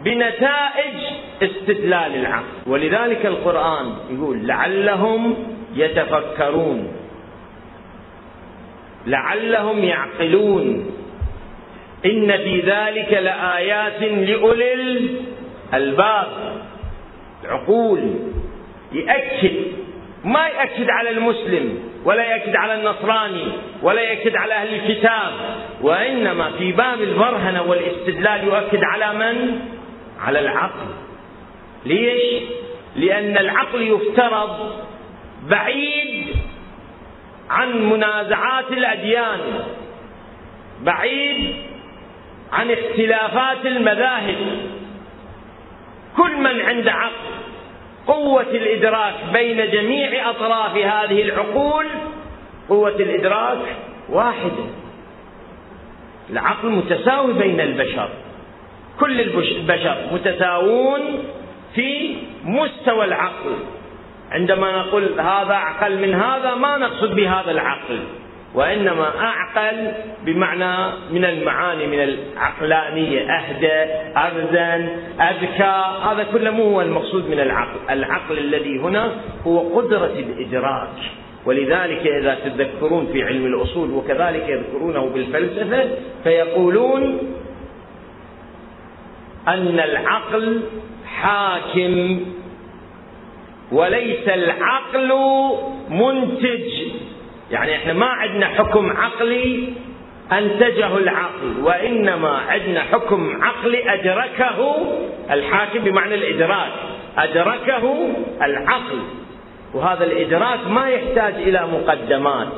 بنتائج 0.04 0.96
استدلال 1.42 2.16
العقل. 2.16 2.46
ولذلك 2.68 3.26
القرآن 3.26 3.94
يقول 4.10 4.48
لعلهم 4.48 5.36
يتفكرون 5.76 6.92
لعلهم 9.08 9.84
يعقلون. 9.84 10.92
إن 12.06 12.38
في 12.38 12.60
ذلك 12.60 13.14
لآيات 13.14 14.02
لأولي 14.02 14.74
الألباب. 15.74 16.28
العقول 17.44 18.00
يأكد 18.94 19.54
ما 20.24 20.48
يأكد 20.48 20.90
على 20.90 21.10
المسلم 21.10 21.80
ولا 22.06 22.24
يأكد 22.24 22.56
على 22.56 22.74
النصراني 22.74 23.48
ولا 23.82 24.02
يأكد 24.02 24.36
على 24.36 24.54
أهل 24.54 24.76
الكتاب 24.76 25.32
وإنما 25.82 26.52
في 26.58 26.72
باب 26.72 27.02
البرهنة 27.02 27.62
والاستدلال 27.62 28.44
يؤكد 28.44 28.84
على 28.84 29.14
من؟ 29.14 29.60
على 30.20 30.40
العقل. 30.40 30.88
ليش؟ 31.86 32.44
لأن 32.96 33.38
العقل 33.38 33.82
يفترض 33.82 34.82
بعيد 35.50 36.36
عن 37.50 37.90
منازعات 37.90 38.72
الأديان 38.72 39.40
بعيد 40.82 41.56
عن 42.54 42.72
اختلافات 42.72 43.66
المذاهب. 43.66 44.38
كل 46.18 46.38
من 46.38 46.62
عنده 46.62 46.92
عقل 46.92 47.38
قوة 48.08 48.42
الإدراك 48.42 49.14
بين 49.34 49.72
جميع 49.72 50.30
أطراف 50.30 50.78
هذه 50.78 51.22
العقول 51.22 51.86
قوة 52.70 52.96
الإدراك 52.96 53.58
واحدة. 54.10 54.66
العقل 56.30 56.70
متساوي 56.70 57.34
بين 57.34 57.62
البشر. 57.62 58.10
كل 59.00 59.22
البشر 59.22 59.98
متساوون 60.12 61.02
في 61.76 62.16
مستوى 62.44 63.06
العقل. 63.06 63.56
عندما 64.32 64.78
نقول 64.78 65.20
هذا 65.20 65.54
أعقل 65.54 65.98
من 65.98 66.14
هذا 66.14 66.56
ما 66.56 66.78
نقصد 66.78 67.16
بهذا 67.16 67.52
العقل. 67.52 68.00
وإنما 68.58 69.20
أعقل 69.20 69.92
بمعنى 70.26 70.94
من 71.12 71.26
المعاني 71.26 71.88
من 71.88 72.04
العقلانية. 72.04 73.22
أهدى 73.22 73.94
أرزن 74.18 74.90
أذكى 75.22 75.76
هذا 76.04 76.28
كله 76.34 76.52
مو 76.52 76.64
هو 76.64 76.82
المقصود 76.82 77.30
من 77.30 77.40
العقل. 77.40 77.80
العقل 77.90 78.38
الذي 78.38 78.80
هنا 78.80 79.12
هو 79.48 79.80
قدرة 79.80 80.14
الإدراك. 80.20 80.98
ولذلك 81.46 82.08
إذا 82.08 82.38
تذكرون 82.46 83.08
في 83.14 83.24
علم 83.24 83.46
الأصول 83.46 83.92
وكذلك 83.92 84.50
يذكرونه 84.50 85.10
بالفلسفة 85.10 85.90
فيقولون 86.24 87.20
أن 89.48 89.80
العقل 89.80 90.62
حاكم 91.06 92.20
وليس 93.72 94.28
العقل 94.28 95.14
منتج. 95.90 97.07
يعني 97.52 97.76
إحنا 97.76 97.94
ما 97.94 98.06
عندنا 98.06 98.48
حكم 98.48 98.92
عقلي 98.98 99.74
أنتجه 100.32 100.98
العقل 100.98 101.60
وإنما 101.64 102.30
عندنا 102.30 102.82
حكم 102.82 103.44
عقلي 103.44 103.94
أدركه 103.94 104.76
الحاكم 105.32 105.80
بمعنى 105.80 106.16
الإدراك 106.16 106.72
أدركه 107.18 108.08
العقل. 108.42 109.00
وهذا 109.74 110.04
الإدراك 110.04 110.68
ما 110.68 110.90
يحتاج 110.90 111.34
إلى 111.34 111.68
مقدمات. 111.74 112.54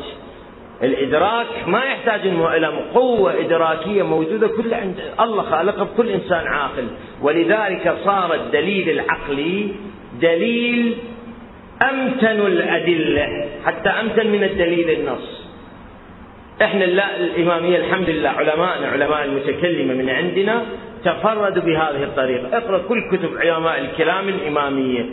الإدراك 0.84 1.48
ما 1.68 1.84
يحتاج 1.84 2.22
إلى 2.28 2.68
قوة 2.94 3.40
إدراكية 3.40 4.04
موجودة 4.04 4.48
كل 4.48 4.74
عند 4.74 5.00
الله 5.20 5.44
خالقها 5.44 5.84
بكل 5.84 6.10
إنسان 6.10 6.48
عاقل. 6.48 6.88
ولذلك 7.22 7.96
صار 8.06 8.34
الدليل 8.34 8.90
العقلي 8.90 9.68
دليل 10.22 10.98
أمتن 11.82 12.46
الأدلة 12.46 13.46
حتى 13.66 13.90
أمتن 13.90 14.28
من 14.28 14.44
الدليل 14.44 14.90
النص. 14.90 15.40
إحنا 16.62 16.86
الإمامية 17.16 17.78
الحمد 17.78 18.10
لله 18.10 18.30
علماءنا 18.30 18.88
علماء 18.88 19.24
المتكلمة 19.24 19.94
من 19.94 20.10
عندنا 20.10 20.66
تفردوا 21.06 21.64
بهذه 21.64 22.04
الطريقة. 22.04 22.58
اقرأ 22.58 22.78
كل 22.78 22.98
كتب 23.12 23.38
علماء 23.38 23.80
الكلام 23.80 24.30
الإمامية. 24.30 25.06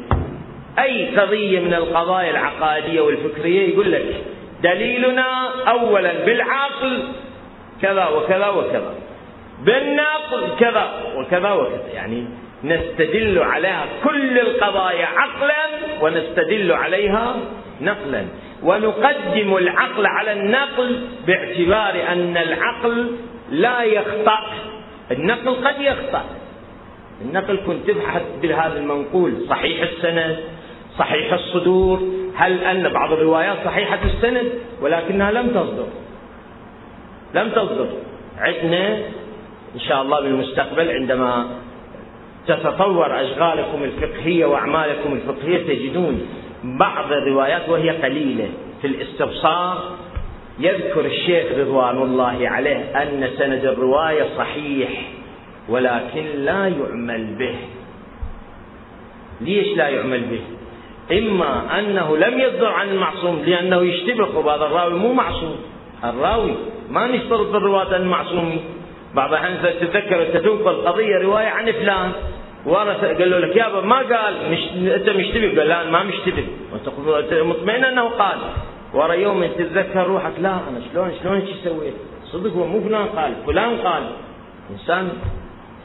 أي 0.78 1.16
قضية 1.16 1.60
من 1.60 1.74
القضايا 1.74 2.30
العقائدية 2.30 3.00
والفكرية 3.00 3.72
يقول 3.72 3.92
لك 3.92 4.24
دليلنا 4.62 5.48
أولا 5.68 6.24
بالعقل 6.24 7.02
كذا 7.82 8.06
وكذا 8.06 8.48
وكذا. 8.48 8.94
بالنقل 9.64 10.56
كذا 10.60 10.90
وكذا 11.16 11.52
وكذا. 11.52 11.88
يعني 11.94 12.24
نستدل 12.66 13.38
عليها 13.38 13.86
كل 14.04 14.38
القضايا 14.38 15.06
عقلا 15.06 15.66
ونستدل 16.00 16.72
عليها 16.72 17.36
نقلا. 17.80 18.24
ونقدم 18.62 19.56
العقل 19.56 20.06
على 20.06 20.32
النقل 20.32 21.00
باعتبار 21.26 22.12
أن 22.12 22.36
العقل 22.36 23.10
لا 23.50 23.82
يخطأ. 23.82 24.38
النقل 25.10 25.54
قد 25.68 25.80
يخطأ. 25.80 26.24
النقل 27.22 27.58
كنت 27.66 27.90
تبحث 27.90 28.22
بهذا 28.42 28.78
المنقول. 28.78 29.32
صحيح 29.48 29.82
السند 29.82 30.36
صحيح 30.98 31.32
الصدور. 31.32 32.02
هل 32.36 32.64
أن 32.64 32.88
بعض 32.88 33.12
الروايات 33.12 33.56
صحيحة 33.64 33.98
السند؟ 34.04 34.52
ولكنها 34.82 35.30
لم 35.30 35.46
تصدر. 35.48 35.86
لم 37.34 37.50
تصدر. 37.50 37.88
عندنا 38.38 38.96
إن 39.74 39.80
شاء 39.88 40.02
الله 40.02 40.20
بالمستقبل 40.20 40.90
عندما 40.90 41.46
تتطور 42.46 43.20
أشغالكم 43.20 43.84
الفقهية 43.84 44.46
وأعمالكم 44.46 45.12
الفقهية 45.12 45.66
تجدون 45.66 46.26
بعض 46.64 47.12
الروايات 47.12 47.68
وهي 47.68 47.90
قليلة. 47.90 48.48
في 48.82 48.86
الاستبصار 48.86 49.96
يذكر 50.58 51.04
الشيخ 51.06 51.58
رضوان 51.58 51.96
الله 51.96 52.48
عليه 52.48 53.02
أن 53.02 53.28
سند 53.38 53.64
الرواية 53.64 54.24
صحيح 54.38 54.90
ولكن 55.68 56.24
لا 56.36 56.66
يعمل 56.68 57.34
به. 57.38 57.54
ليش 59.40 59.76
لا 59.76 59.88
يعمل 59.88 60.20
به؟ 60.20 60.40
إما 61.18 61.78
أنه 61.78 62.16
لم 62.16 62.40
يصدر 62.40 62.66
عن 62.66 62.88
المعصوم 62.88 63.42
لأنه 63.46 63.82
يشتبه. 63.82 64.38
وهذا 64.38 64.66
الراوي 64.66 64.94
مو 64.94 65.12
معصوم. 65.12 65.56
الراوي 66.04 66.54
ما 66.90 67.06
نشترط 67.06 67.52
بالرواة 67.52 67.96
المعصومين 67.96 68.60
بعض 69.14 69.30
الاحيان 69.30 69.58
تتذكر 69.62 70.26
انت 70.26 70.36
تنقل 70.36 70.74
قضيه 70.86 71.18
رواية 71.22 71.46
عن 71.46 71.72
فلان. 71.72 72.12
ورث 72.66 73.04
قال 73.04 73.30
له 73.30 73.38
لك 73.38 73.56
يابا 73.56 73.80
ما 73.80 73.96
قال 73.96 74.34
مش 74.50 74.58
أنت 74.94 75.08
مشتبه؟ 75.08 75.48
قال 75.58 75.68
لا 75.68 75.90
ما 75.90 76.02
مشتبه. 76.02 76.44
وانت 77.06 77.34
مطمئن 77.34 77.84
أنه 77.84 78.08
قال. 78.08 78.38
ورا 78.94 79.12
يوم 79.12 79.46
تتذكر 79.46 80.06
روحك. 80.06 80.32
لا 80.40 80.50
أنا 80.50 80.80
شلون 80.92 81.12
شلون 81.22 81.40
شو 81.46 81.52
سويت؟ 81.64 81.94
صدق 82.32 82.52
هو 82.52 82.66
مو 82.66 82.80
فلان 82.80 83.06
قال 83.06 83.32
فلان 83.46 83.76
قال. 83.76 84.02
إنسان 84.70 85.08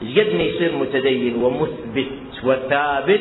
قد 0.00 0.34
ما 0.34 0.42
يصير 0.42 0.72
متدين 0.76 1.42
ومثبت 1.42 2.12
وثابت 2.44 3.20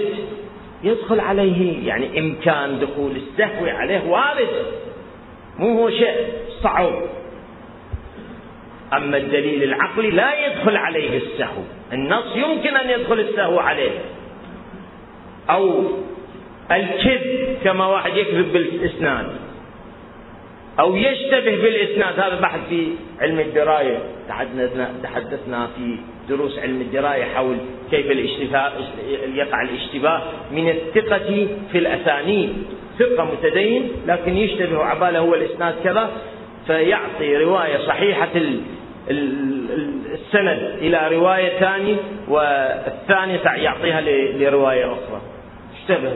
يدخل 0.84 1.20
عليه 1.20 1.88
يعني 1.88 2.20
إمكان 2.20 2.80
دخول 2.80 3.12
السهو 3.12 3.66
عليه 3.66 4.01
وارد. 4.09 4.53
مو 5.59 5.80
هو 5.80 5.89
شيء 5.89 6.16
صعب. 6.64 6.93
أما 8.93 9.17
الدليل 9.17 9.63
العقلي 9.63 10.09
لا 10.11 10.45
يدخل 10.45 10.77
عليه 10.77 11.17
السهو. 11.17 11.61
النص 11.93 12.35
يمكن 12.35 12.75
أن 12.75 12.89
يدخل 12.89 13.19
السهو 13.19 13.59
عليه. 13.59 13.91
أو 15.49 15.83
الكذب 16.71 17.57
كما 17.63 17.87
واحد 17.87 18.17
يكذب 18.17 18.53
بالإسناد. 18.53 19.25
أو 20.79 20.95
يشتبه 20.95 21.55
بالإسناد. 21.61 22.19
هذا 22.19 22.39
بحث 22.39 22.59
في 22.69 22.87
علم 23.21 23.39
الدراية. 23.39 23.99
تحدثنا 25.03 25.67
في 25.77 25.97
دروس 26.29 26.59
علم 26.59 26.81
الدراية 26.81 27.23
حول 27.23 27.57
كيف 27.91 28.11
الاشتباه 28.11 28.71
يقع 29.35 29.61
الاشتباه 29.61 30.21
من 30.51 30.69
الثقة 30.69 31.47
في 31.71 31.77
الأسانيد. 31.77 32.53
ثقة 32.99 33.25
متدين 33.25 33.91
لكن 34.07 34.37
يشتبه 34.37 34.83
عباله 34.83 35.19
هو 35.19 35.35
الإسناد 35.35 35.75
كذا 35.83 36.11
فيعطي 36.67 37.37
رواية 37.37 37.77
صحيحة 37.77 38.29
السند 39.10 40.76
إلى 40.82 41.10
رواية 41.12 41.60
ثانية 41.60 41.95
والثانية 42.28 43.41
يعطيها 43.43 44.02
لرواية 44.38 44.86
أخرى. 44.86 45.22
اشتبه 45.82 46.14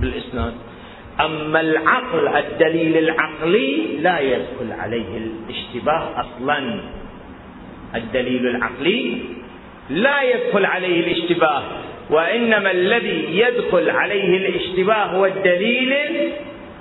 بالإسناد. 0.00 0.52
أما 1.20 1.60
العقل 1.60 2.28
الدليل 2.28 2.98
العقلي 2.98 3.86
لا 4.00 4.20
يدخل 4.20 4.72
عليه 4.72 5.18
الاشتباه 5.18 6.20
أصلا. 6.20 6.80
الدليل 7.94 8.46
العقلي 8.46 9.18
لا 9.90 10.22
يدخل 10.22 10.64
عليه 10.64 11.00
الاشتباه 11.00 11.62
وإنما 12.10 12.70
الذي 12.70 13.38
يدخل 13.38 13.90
عليه 13.90 14.36
الاشتباه 14.36 15.04
هو 15.04 15.26
الدليل 15.26 15.94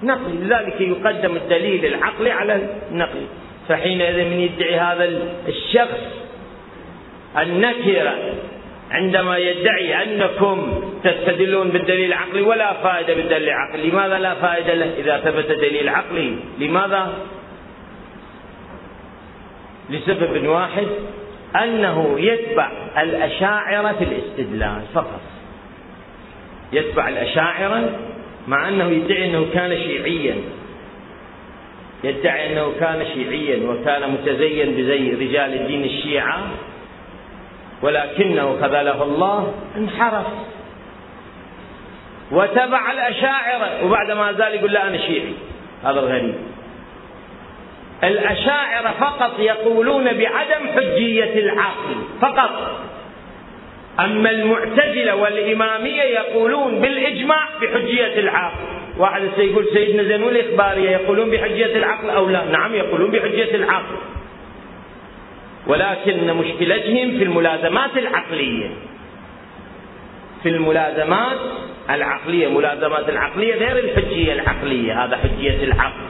النقلي. 0.03 0.33
لذلك 0.41 0.81
يقدم 0.81 1.35
الدليل 1.35 1.85
العقلي 1.85 2.31
على 2.31 2.61
النقلي. 2.91 3.25
فحينئذ 3.69 4.25
من 4.25 4.39
يدعي 4.39 4.79
هذا 4.79 5.11
الشخص 5.47 6.01
النكرة 7.37 8.33
عندما 8.91 9.37
يدعي 9.37 10.03
أنكم 10.03 10.83
تستدلون 11.03 11.69
بالدليل 11.69 12.05
العقلي 12.05 12.41
ولا 12.41 12.73
فائدة 12.73 13.13
بالدليل 13.13 13.49
العقلي. 13.49 13.89
لماذا 13.89 14.19
لا 14.19 14.33
فائدة 14.33 14.73
له 14.73 14.93
إذا 14.97 15.17
ثبت 15.17 15.51
دليل 15.51 15.89
عقلي؟ 15.89 16.35
لماذا؟ 16.59 17.13
لسبب 19.89 20.47
واحد 20.47 20.87
أنه 21.63 22.19
يتبع 22.19 22.71
الأشاعرة 22.97 23.91
في 23.91 24.03
الاستدلال 24.03 24.81
فقط. 24.93 25.21
يتبع 26.73 27.09
الأشاعرة 27.09 27.89
مع 28.47 28.69
أنه 28.69 28.89
يدعي 28.89 29.25
أنه 29.25 29.45
كان 29.53 29.69
شيعيا. 29.69 30.35
يدعي 32.03 32.53
أنه 32.53 32.73
كان 32.79 33.05
شيعيا 33.13 33.69
وكان 33.69 34.11
متزين 34.11 34.75
بزي 34.75 35.11
رجال 35.11 35.53
الدين 35.53 35.83
الشيعة 35.83 36.39
ولكنه 37.81 38.57
خذله 38.61 39.03
الله 39.03 39.53
انحرف. 39.77 40.25
وتبع 42.31 42.91
الأشاعرة 42.91 43.85
وبعد 43.85 44.11
ما 44.11 44.33
زال 44.33 44.53
يقول 44.53 44.71
لا 44.71 44.87
أنا 44.87 44.97
شيعي 44.97 45.33
هذا 45.83 45.99
الغريب. 45.99 46.35
الأشاعرة 48.03 48.93
فقط 48.99 49.39
يقولون 49.39 50.03
بعدم 50.03 50.67
حجية 50.75 51.39
العقل 51.39 51.95
فقط. 52.21 52.81
أما 53.99 54.29
المعتزلة 54.29 55.15
والإمامية 55.15 56.03
يقولون 56.03 56.79
بالإجماع 56.79 57.47
بحجية 57.61 58.19
العقل. 58.19 58.76
واحد 58.97 59.21
سيقول 59.35 59.65
سيدنا 59.73 60.03
زين 60.03 60.23
الإخبارية 60.23 60.89
يقولون 60.89 61.29
بحجية 61.29 61.75
العقل 61.77 62.09
أو 62.09 62.29
لا؟ 62.29 62.45
نعم 62.45 62.75
يقولون 62.75 63.11
بحجية 63.11 63.55
العقل. 63.55 63.95
ولكن 65.67 66.33
مشكلتهم 66.33 67.17
في 67.17 67.23
الملازمات 67.23 67.97
العقلية. 67.97 68.69
في 70.43 70.49
الملازمات 70.49 71.37
العقلية. 71.89 72.47
ملازمات 72.47 73.09
العقلية 73.09 73.55
غير 73.55 73.77
الحجية 73.77 74.33
العقلية. 74.33 75.05
هذا 75.05 75.17
حجية 75.17 75.63
العقل. 75.63 76.05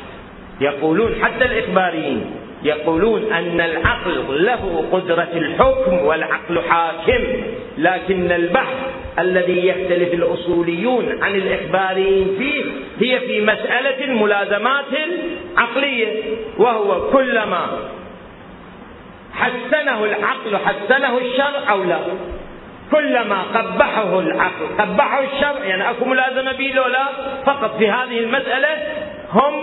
يقولون 0.61 1.15
حتى 1.23 1.45
الإخباريين. 1.45 2.31
يقولون 2.63 3.33
أن 3.33 3.61
العقل 3.61 4.45
له 4.45 4.85
قدرة 4.91 5.27
الحكم 5.33 5.93
والعقل 6.05 6.61
حاكم 6.69 7.23
لكن 7.77 8.31
البحث 8.31 8.75
الذي 9.19 9.67
يختلف 9.67 10.13
الأصوليون 10.13 11.23
عن 11.23 11.35
الإخباريين 11.35 12.27
فيه 12.39 12.63
هي 12.99 13.19
في 13.19 13.41
مسألة 13.41 14.03
الملازمات 14.05 14.85
العقلية 15.55 16.23
وهو 16.57 17.09
كلما 17.09 17.67
حسنه 19.33 20.05
العقل 20.05 20.57
حسنه 20.57 21.17
الشرع 21.17 21.71
أو 21.71 21.83
لا. 21.83 21.99
كلما 22.91 23.41
قبحه 23.41 24.19
العقل 24.19 24.65
قبحه 24.79 25.23
الشرع 25.23 25.65
يعني 25.65 25.89
أكو 25.89 26.05
ملازمة 26.05 26.51
به 26.51 26.71
لو 26.75 26.87
لا 26.87 27.05
فقط 27.45 27.77
في 27.77 27.89
هذه 27.89 28.19
المسألة 28.19 28.67
هم 29.33 29.53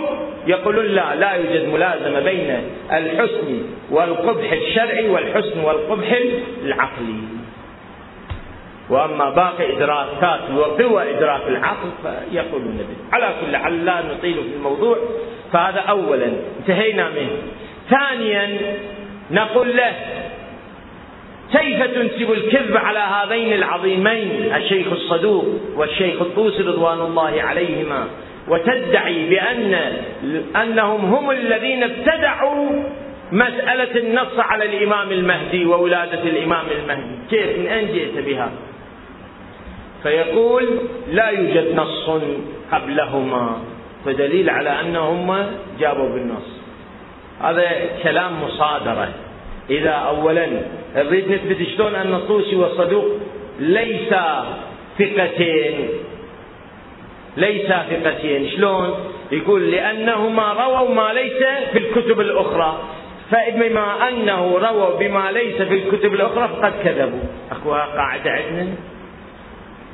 يقولون 0.47 0.85
لا 0.85 1.15
لا 1.15 1.31
يوجد 1.31 1.67
ملازمة 1.73 2.19
بين 2.19 2.61
الحسن 2.91 3.61
والقبح 3.91 4.51
الشرعي 4.51 5.09
والحسن 5.09 5.59
والقبح 5.59 6.19
العقلي. 6.63 7.19
وأما 8.89 9.29
باقي 9.29 9.77
إدراكات 9.77 10.39
وقوى 10.57 11.17
إدراك 11.17 11.41
العقل 11.47 11.89
فيقولون 12.03 12.77
به. 12.77 13.15
على 13.17 13.33
كل 13.41 13.57
حال 13.57 13.85
لا 13.85 14.01
نطيل 14.01 14.33
في 14.33 14.55
الموضوع 14.55 14.97
فهذا 15.53 15.79
أولا 15.79 16.29
انتهينا 16.59 17.09
منه. 17.09 17.37
ثانيا 17.89 18.57
نقول 19.31 19.77
له 19.77 19.93
كيف 21.51 21.83
تنسب 21.83 22.31
الكذب 22.31 22.77
على 22.77 22.99
هذين 22.99 23.53
العظيمين؟ 23.53 24.53
الشيخ 24.55 24.87
الصدوق 24.91 25.45
والشيخ 25.75 26.21
الطوسي 26.21 26.63
رضوان 26.63 27.01
الله 27.01 27.41
عليهما. 27.41 28.07
وتدعي 28.47 29.29
بأن 29.29 29.73
أنهم 30.55 31.05
هم 31.05 31.31
الذين 31.31 31.83
ابتدعوا 31.83 32.83
مسألة 33.31 33.99
النص 33.99 34.39
على 34.39 34.65
الإمام 34.65 35.11
المهدي 35.11 35.65
وولادة 35.65 36.23
الإمام 36.23 36.65
المهدي. 36.71 37.15
كيف؟ 37.29 37.59
من 37.59 37.67
أين 37.67 37.87
جئت 37.87 38.25
بها؟ 38.25 38.51
فيقول 40.03 40.79
لا 41.11 41.29
يوجد 41.29 41.75
نص 41.75 42.09
قبلهما. 42.71 43.59
فدليل 44.05 44.49
على 44.49 44.69
أنهم 44.69 45.45
جابوا 45.79 46.09
بالنص. 46.09 46.49
هذا 47.41 47.71
كلام 48.03 48.43
مصادرة. 48.43 49.09
إذا 49.69 49.89
أولا 49.89 50.47
نريد 50.95 51.31
نثبت 51.31 51.67
شلون 51.75 51.95
أن 51.95 52.13
الطوسي 52.13 52.55
والصدوق 52.55 53.05
ليس 53.59 54.13
ثقتين. 54.99 55.89
ليس 57.37 57.67
ثقتين 57.67 58.49
شلون؟ 58.49 58.93
يقول 59.31 59.71
لأنهما 59.71 60.53
رووا 60.53 60.89
ما 60.89 61.13
ليس 61.13 61.43
في 61.71 61.77
الكتب 61.77 62.19
الأخرى. 62.19 62.79
فبما 63.31 64.07
أنه 64.09 64.57
رووا 64.57 64.99
بما 64.99 65.31
ليس 65.31 65.61
في 65.61 65.73
الكتب 65.73 66.13
الأخرى 66.13 66.47
فقد 66.47 66.73
كذبوا. 66.83 67.23
أكو 67.51 67.71
قاعدة 67.71 68.31
عندنا؟ 68.31 68.67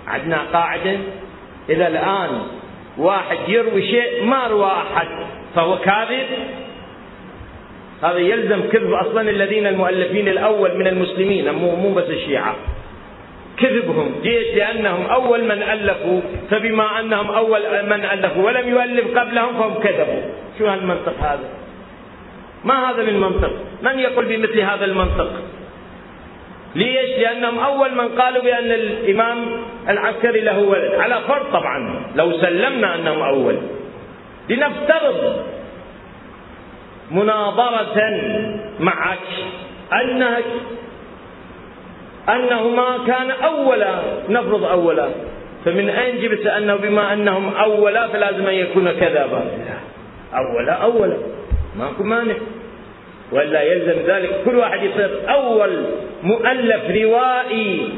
عندنا 0.08 0.42
قاعدة؟ 0.54 0.98
إذا 1.70 1.88
الآن 1.88 2.42
واحد 2.98 3.38
يروي 3.48 3.82
شيء 3.82 4.24
ما 4.26 4.48
روى 4.48 4.72
أحد 4.72 5.08
فهو 5.56 5.78
كاذب؟ 5.78 6.28
هذا 8.04 8.18
يلزم 8.18 8.62
كذب 8.62 8.94
أصلا 8.94 9.30
الذين 9.30 9.68
المؤلفين 9.68 10.28
الأول 10.28 10.78
من 10.78 10.88
المسلمين 10.88 11.54
مو 11.54 11.76
مو 11.76 11.94
بس 11.94 12.10
الشيعة. 12.10 12.56
كذبهم 13.58 14.16
جيت 14.24 14.58
لأنهم 14.58 15.06
أول 15.06 15.44
من 15.44 15.64
ألفوا 15.64 16.22
فبما 16.50 17.00
أنهم 17.00 17.32
أول 17.32 17.62
من 17.86 18.06
ألفوا 18.06 18.44
ولم 18.46 18.70
يؤلف 18.70 19.18
قبلهم 19.18 19.54
فهم 19.60 19.74
كذبوا. 19.74 20.22
شو 20.60 20.68
هالمنطق 20.68 21.16
هذا؟ 21.20 21.50
ما 22.64 22.90
هذا 22.90 23.04
من 23.04 23.20
منطق؟ 23.20 23.52
من 23.82 24.00
يقول 24.00 24.26
بمثل 24.26 24.60
هذا 24.60 24.86
المنطق؟ 24.86 25.32
ليش؟ 26.76 27.10
لأنهم 27.20 27.60
أول 27.60 27.96
من 27.96 28.08
قالوا 28.08 28.44
بأن 28.44 28.72
الإمام 28.72 29.38
العسكري 29.90 30.42
له 30.42 30.60
ولد. 30.60 30.94
على 31.00 31.20
فرض 31.28 31.52
طبعا 31.54 32.06
لو 32.16 32.32
سلمنا 32.32 32.96
أنهم 32.96 33.22
أول. 33.22 33.58
لنفترض 34.50 35.46
مناظرة 37.12 38.22
معك 38.80 39.28
أنك 39.94 40.46
أنهما 42.30 43.00
كان 43.08 43.32
أولا 43.32 43.96
نفرض 44.30 44.64
أولا. 44.64 45.10
فمن 45.66 45.90
أين 45.90 46.22
جبت 46.22 46.48
أنه 46.48 46.76
بما 46.76 47.14
أنهم 47.14 47.56
أولا 47.56 48.08
فلازم 48.08 48.48
أن 48.48 48.54
يكون 48.54 48.92
كذابا 48.92 49.44
أولا 50.34 50.74
أولا. 50.74 51.18
ماكو 51.80 52.04
مانع. 52.04 52.36
ولا 53.32 53.62
يلزم 53.62 54.00
ذلك. 54.08 54.42
كل 54.46 54.56
واحد 54.56 54.84
يصير 54.84 55.10
أول 55.30 55.84
مؤلف 56.24 56.82
روائي. 57.04 57.90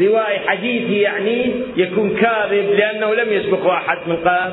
روائي 0.00 0.38
حديثي 0.38 1.00
يعني 1.00 1.52
يكون 1.76 2.16
كاذب 2.16 2.70
لأنه 2.70 3.14
لم 3.14 3.32
يسبق 3.32 3.66
واحد 3.66 3.98
من 4.06 4.16
قال 4.16 4.52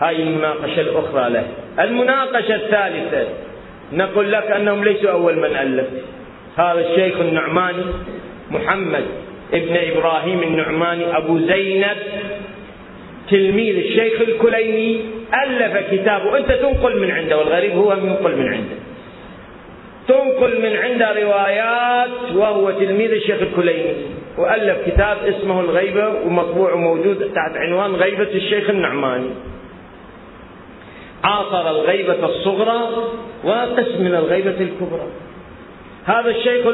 هاي 0.00 0.22
المناقشة 0.22 0.80
الأخرى 0.80 1.30
له. 1.30 1.46
المناقشة 1.80 2.54
الثالثة. 2.54 3.26
نقول 3.94 4.32
لك 4.32 4.50
أنهم 4.50 4.84
ليسوا 4.84 5.10
أول 5.10 5.36
من 5.36 5.56
ألف. 5.56 5.86
هذا 6.56 6.80
الشيخ 6.80 7.20
النعماني 7.20 7.84
محمد 8.50 9.04
ابن 9.54 9.76
إبراهيم 9.76 10.42
النعماني 10.42 11.16
أبو 11.16 11.38
زينب 11.38 11.96
تلميذ 13.30 13.76
الشيخ 13.76 14.20
الكليني 14.20 15.00
ألف 15.44 15.90
كتابه. 15.90 16.38
أنت 16.38 16.52
تنقل 16.52 17.00
من 17.00 17.10
عنده 17.10 17.38
والغريب 17.38 17.72
هو 17.72 17.92
ينقل 17.92 18.36
من 18.36 18.48
عنده. 18.48 18.76
تنقل 20.08 20.60
من 20.62 20.76
عنده 20.76 21.22
روايات 21.22 22.10
وهو 22.34 22.70
تلميذ 22.70 23.10
الشيخ 23.10 23.42
الكليني. 23.42 23.94
وألف 24.38 24.76
كتاب 24.86 25.16
اسمه 25.28 25.60
الغيبة 25.60 26.08
ومطبوع 26.08 26.72
وموجود 26.72 27.16
تحت 27.16 27.56
عنوان 27.56 27.90
غيبة 27.94 28.28
الشيخ 28.34 28.70
النعماني. 28.70 29.30
عاصر 31.24 31.70
الغيبة 31.70 32.26
الصغرى 32.26 32.80
وقسم 33.44 34.02
من 34.02 34.14
الغيبة 34.14 34.56
الكبرى. 34.60 35.06
هذا 36.04 36.30
الشيخ 36.30 36.66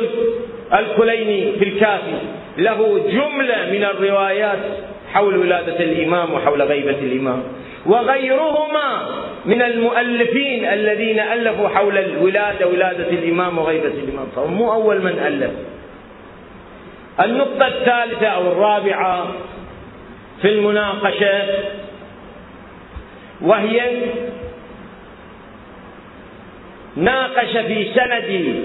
الكليني 0.73 1.53
في 1.53 1.65
الكافي 1.65 2.19
له 2.59 3.01
جملة 3.11 3.71
من 3.73 3.85
الروايات 3.85 4.59
حول 5.13 5.37
ولادة 5.37 5.81
الإمام 5.81 6.33
وحول 6.33 6.63
غيبة 6.63 6.99
الإمام. 6.99 7.43
وغيرهما 7.87 9.07
من 9.45 9.63
المؤلفين 9.63 10.65
الذين 10.65 11.21
ألفوا 11.21 11.69
حول 11.69 11.99
الولادة 11.99 12.67
ولادة 12.67 13.11
الإمام 13.11 13.59
وغيبة 13.59 13.93
الإمام. 14.05 14.27
فهم 14.37 14.53
مو 14.53 14.73
أول 14.73 15.01
من 15.03 15.19
ألف. 15.19 15.51
النقطة 17.25 17.67
الثالثة 17.67 18.27
أو 18.27 18.53
الرابعة 18.53 19.27
في 20.43 20.49
المناقشة 20.49 21.43
وهي 23.43 24.03
ناقش 26.97 27.57
في 27.57 27.95
سند 27.95 28.65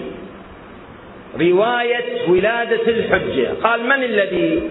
رواية 1.41 2.29
ولادة 2.29 2.87
الحجة. 2.87 3.47
قال 3.63 3.83
من 3.83 4.03
الذي؟ 4.03 4.61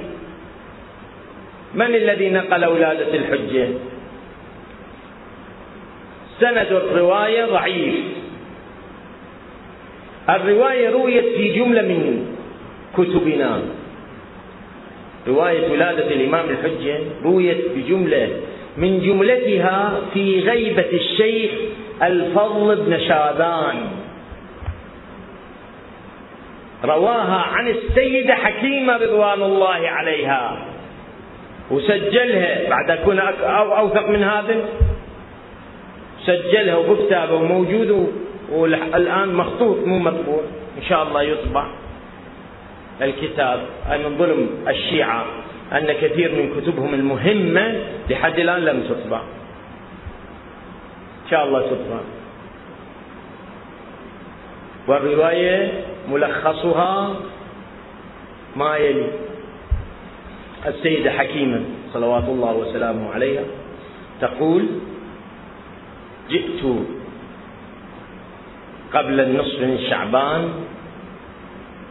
من 1.75 1.95
الذي 1.95 2.31
نقل 2.31 2.65
ولادة 2.65 3.15
الحجة؟ 3.15 3.69
سند 6.41 6.67
الرواية 6.71 7.45
ضعيف. 7.45 7.95
الرواية 10.29 10.91
رويت 10.91 11.25
في 11.25 11.53
جملة 11.53 11.83
من 11.83 12.37
كتبنا. 12.97 13.63
رواية 15.29 15.71
ولادة 15.71 16.07
الإمام 16.07 16.51
الحجة 16.51 16.99
رويت 17.25 17.65
بجملة 17.77 18.29
من 18.77 19.01
جملتها 19.01 20.01
في 20.15 20.41
غيبة 20.41 20.91
الشيخ 20.93 21.51
الفضل 22.03 22.77
بن 22.77 22.99
شاذان 22.99 23.77
رواها 26.85 27.41
عن 27.53 27.69
السيدة 27.69 28.35
حكيمة 28.35 28.97
رضوان 28.97 29.43
الله 29.43 29.89
عليها. 29.89 30.67
وسجلها 31.71 32.69
بعد 32.71 32.91
أكون 32.91 33.19
أو 33.19 33.77
أوثق 33.79 34.09
من 34.09 34.23
هذا. 34.23 34.57
سجلها 36.27 36.77
وبكتابه 36.77 37.35
وموجود 37.35 38.13
والآن 38.53 39.35
مخطوط 39.35 39.87
مو 39.87 39.99
مطبوع. 39.99 40.43
إن 40.79 40.83
شاء 40.89 41.03
الله 41.03 41.23
يطبع 41.23 41.67
الكتاب. 43.03 43.61
من 43.91 44.19
ظلم 44.19 44.49
الشيعة. 44.69 45.27
أن 45.75 45.93
كثير 45.93 46.33
من 46.35 46.61
كتبهم 46.61 46.95
المهمة 46.95 47.75
لحد 48.11 48.39
الآن 48.39 48.65
لم 48.65 48.83
تطبع. 48.89 49.21
إن 51.25 51.31
شاء 51.31 51.45
الله 51.45 51.61
تطبع. 51.61 52.01
والرواية 54.87 55.73
ملخصها 56.11 57.17
ما 58.57 58.77
يلي. 58.77 59.07
السيدة 60.67 61.11
حكيمة 61.11 61.61
صلوات 61.93 62.25
الله 62.29 62.53
وسلامه 62.57 63.11
عليها 63.15 63.45
تقول 64.21 64.67
جئت 66.31 66.63
قبل 68.93 69.21
النصف 69.21 69.61
من 69.61 69.79
شعبان 69.91 70.51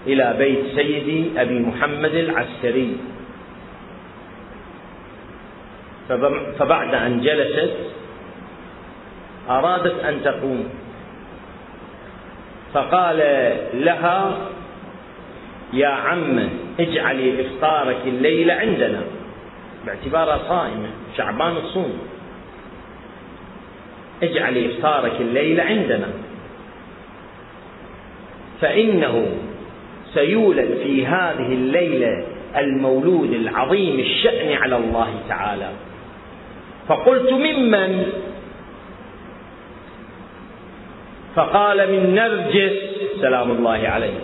إلى 0.08 0.36
بيت 0.38 0.76
سيدي 0.76 1.26
أبي 1.38 1.60
محمد 1.60 2.16
العسكري. 2.16 2.98
فبعد 6.60 6.94
أن 6.94 7.22
جلست 7.22 7.74
أرادت 9.50 10.04
أن 10.04 10.24
تقوم. 10.24 10.70
فقال 12.74 13.18
لها 13.74 14.38
يا 15.74 15.88
عم 15.88 16.50
اجعلي 16.80 17.42
إفطارك 17.42 17.98
الليلة 18.06 18.54
عندنا. 18.54 19.02
باعتبارها 19.86 20.40
صائمة 20.48 20.90
شعبان 21.18 21.58
الصوم. 21.58 22.00
اجعلي 24.24 24.72
إفطارك 24.72 25.22
الليلة 25.22 25.64
عندنا. 25.64 26.08
فإنه 28.62 29.28
سيولد 30.14 30.78
في 30.84 31.06
هذه 31.06 31.54
الليلة 31.54 32.26
المولود 32.58 33.34
العظيم 33.34 34.00
الشأن 34.00 34.54
على 34.58 34.78
الله 34.78 35.16
تعالى. 35.30 35.70
فقلت 36.88 37.32
ممن؟ 37.32 38.12
فقال 41.36 41.92
من 41.92 42.16
نرجس. 42.16 42.78
سلام 43.22 43.52
الله 43.52 43.88
عليه. 43.88 44.20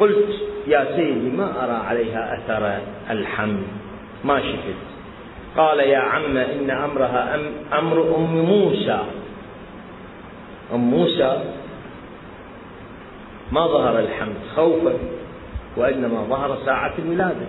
قلت 0.00 0.28
يا 0.66 0.86
سيدي 0.96 1.36
ما 1.36 1.64
أرى 1.64 1.86
عليها 1.88 2.38
أثر 2.38 2.78
الحمل. 3.10 3.62
ما 4.24 4.40
شفت. 4.40 4.80
قال 5.56 5.80
يا 5.80 5.98
عم 5.98 6.36
إن 6.36 6.70
أمرها 6.70 7.34
أم 7.34 7.40
أمر 7.72 8.16
أم 8.16 8.36
موسى. 8.44 8.98
أم 10.74 10.80
موسى؟ 10.80 11.40
ما 13.52 13.66
ظهر 13.66 13.98
الحمل. 13.98 14.34
خوفا. 14.56 14.92
وإنما 15.76 16.24
ظهر 16.28 16.58
ساعة 16.66 16.94
الولادة 16.98 17.46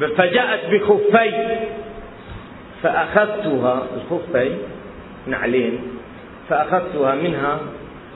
فجاءت 0.00 0.70
بخفي 0.70 1.56
فأخذتها 2.82 3.82
الخفي 3.96 4.54
نعلين 5.26 5.78
فأخذتها 6.48 7.14
منها 7.14 7.58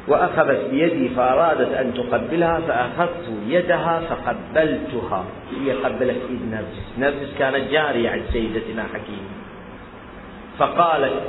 وأخذت 0.09 0.71
بيدي 0.71 1.09
فأرادت 1.09 1.75
أن 1.75 1.95
تقبلها 1.95 2.61
فأخذت 2.61 3.33
يدها 3.49 4.01
فقبلتها. 4.11 5.25
هي 5.61 5.73
قبلت 5.73 6.21
إيد 6.31 6.41
نرجس 6.51 6.99
نرجس 6.99 7.35
كانت 7.39 7.71
جارية 7.71 8.11
عند 8.11 8.23
سيدتنا 8.33 8.83
حكيم 8.83 9.25
فقالت 10.59 11.23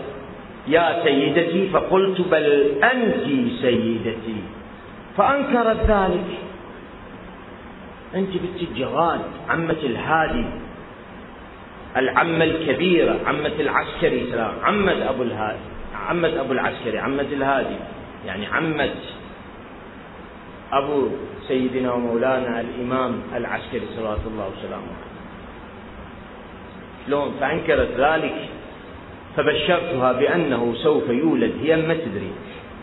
يا 0.68 1.04
سيدتي 1.04 1.70
فقلت 1.70 2.22
بل 2.22 2.72
أنت 2.84 3.26
سيدتي. 3.62 4.38
فأنكرت 5.18 5.80
ذلك. 5.88 6.26
أنت 8.16 8.30
بنت 8.30 8.70
عمة 9.50 9.82
الهادي 9.84 10.46
العمة 11.98 12.44
الكبيرة 12.44 13.20
عمة 13.26 13.54
العسكري 13.60 14.32
سلام 14.32 14.54
عمة 14.64 15.10
أبو 15.10 15.24
الهادي 15.24 15.60
عمة 16.08 16.42
أبو 16.42 16.54
العسكري 16.54 17.00
عمة 17.00 17.22
الهادي 17.22 17.76
يعني 18.26 18.46
عمة 18.46 18.90
أبو 20.72 21.08
سيدنا 21.48 21.94
ومولانا 21.94 22.62
الإمام 22.62 23.22
العسكري 23.36 23.82
صلوات 23.96 24.20
الله 24.28 24.52
وسلامه 24.58 24.94
شلون؟ 27.06 27.34
فأنكرت 27.40 27.90
ذلك 27.98 28.36
فبشرتها 29.36 30.12
بأنه 30.12 30.74
سوف 30.84 31.10
يولد 31.10 31.54
هي 31.64 31.76
ما 31.76 31.94
تدري. 31.94 32.32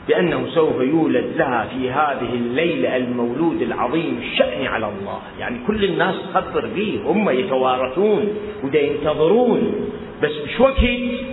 بأنه 0.09 0.46
سوف 0.55 0.80
يولد 0.80 1.32
لها 1.36 1.68
في 1.70 1.90
هذه 1.90 2.34
الليلة 2.34 2.96
المولود 2.96 3.62
العظيم 3.62 4.20
الشأن 4.22 4.66
على 4.66 4.86
الله. 4.86 5.18
يعني 5.38 5.59
كل 5.66 5.84
الناس 5.84 6.14
تخبر 6.34 6.66
به 6.76 7.01
هم 7.07 7.30
يتوارثون 7.30 8.34
ودا 8.64 8.80
ينتظرون. 8.80 9.90
بس 10.22 10.30
مش 10.46 10.61
وقت 10.61 10.80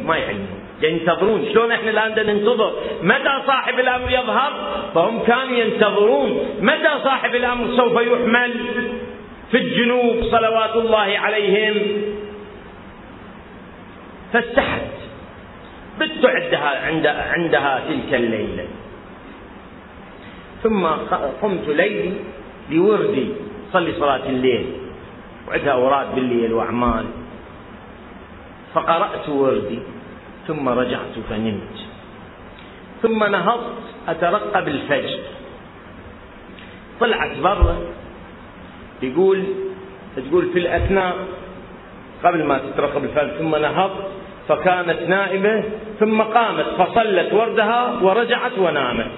ما 0.05 0.18
يعلمون. 0.18 0.59
ينتظرون. 0.82 1.45
شلون 1.53 1.72
إحنا 1.72 1.89
الآن 1.89 2.28
ننتظر؟ 2.28 2.74
متى 3.01 3.41
صاحب 3.47 3.80
الأمر 3.80 4.11
يظهر؟ 4.11 4.51
فهم 4.95 5.20
كانوا 5.20 5.57
ينتظرون. 5.57 6.39
متى 6.61 7.03
صاحب 7.03 7.36
الأمر 7.36 7.78
سوف 7.78 8.01
يحمل؟ 8.01 8.53
في 9.51 9.57
الجنوب 9.57 10.24
صلوات 10.32 10.76
الله 10.76 11.20
عليهم. 11.20 11.76
فاستحت. 14.34 15.07
بت 15.99 16.25
عندها 16.25 16.85
عند 16.85 17.07
عندها 17.07 17.73
تلك 17.87 18.13
الليلة. 18.13 18.65
ثم 20.63 20.85
قمت 21.41 21.67
ليلي 21.67 22.13
لوردي 22.71 23.27
صلي 23.73 23.91
صلاة 23.99 24.29
الليل. 24.29 24.65
وعندها 25.47 25.73
أوراد 25.73 26.15
بالليل 26.15 26.53
وأعمال. 26.53 27.05
فقرأت 28.73 29.29
وردي 29.29 29.79
ثم 30.47 30.69
رجعت 30.69 31.15
فنمت. 31.29 31.75
ثم 33.01 33.23
نهضت 33.23 33.83
أترقب 34.07 34.67
الفجر. 34.67 35.19
طلعت 36.99 37.37
برا 37.37 37.77
يقول 39.01 39.43
تقول 40.15 40.49
في 40.53 40.59
الأثناء 40.59 41.15
قبل 42.23 42.43
ما 42.43 42.57
تترقب 42.57 43.03
الفجر 43.03 43.37
ثم 43.37 43.55
نهضت 43.55 44.16
فكانت 44.47 45.01
نائمة 45.07 45.63
ثم 45.99 46.21
قامت 46.21 46.65
فصلت 46.65 47.33
وردها 47.33 47.99
ورجعت 48.01 48.57
ونامت. 48.57 49.11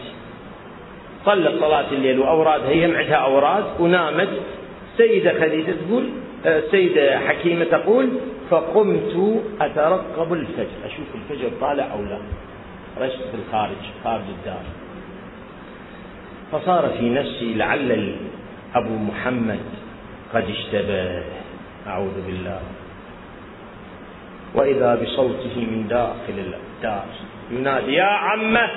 صلت 1.25 1.59
صلاة 1.59 1.91
الليل 1.91 2.19
وأورادها 2.19 2.69
هي 2.69 2.86
عندها 2.97 3.15
أوراد 3.15 3.63
ونامت. 3.80 4.30
سيدة 4.97 5.34
خديجة 5.34 5.71
تقول 5.71 6.09
السيدة 6.45 7.19
حكيمة 7.19 7.63
تقول 7.65 8.09
فقمت 8.49 9.41
أترقب 9.61 10.34
الفجر. 10.34 10.80
أشوف 10.86 11.07
الفجر 11.15 11.49
طالع 11.61 11.93
أو 11.93 12.01
لا. 12.01 12.19
رشت 12.97 13.21
في 13.32 13.38
الخارج 13.47 13.82
خارج 14.03 14.23
الدار. 14.39 14.63
فصار 16.51 16.89
في 16.99 17.09
نفسي 17.09 17.53
لعل 17.53 18.15
أبو 18.75 18.95
محمد 18.95 19.59
قد 20.34 20.43
اشتبه. 20.49 21.23
أعوذ 21.88 22.25
بالله. 22.27 22.59
وإذا 24.56 24.95
بصوته 24.95 25.56
من 25.58 25.88
داخل 25.88 26.38
الدار 26.38 27.06
ينادي 27.52 27.93
يا 27.93 28.04
عمة 28.04 28.70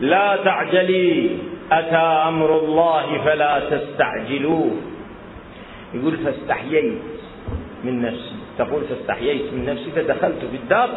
لا 0.00 0.36
تعجلي 0.44 1.30
أتى 1.72 2.06
أمر 2.28 2.58
الله 2.58 3.18
فلا 3.24 3.60
تستعجلوه. 3.70 4.70
يقول 5.94 6.16
فاستحييت 6.16 7.02
من 7.84 8.02
نفسي. 8.02 8.34
تقول 8.58 8.82
فاستحييت 8.84 9.52
من 9.52 9.66
نفسي 9.66 9.90
فدخلت 9.90 10.44
في 10.50 10.56
الدار. 10.56 10.88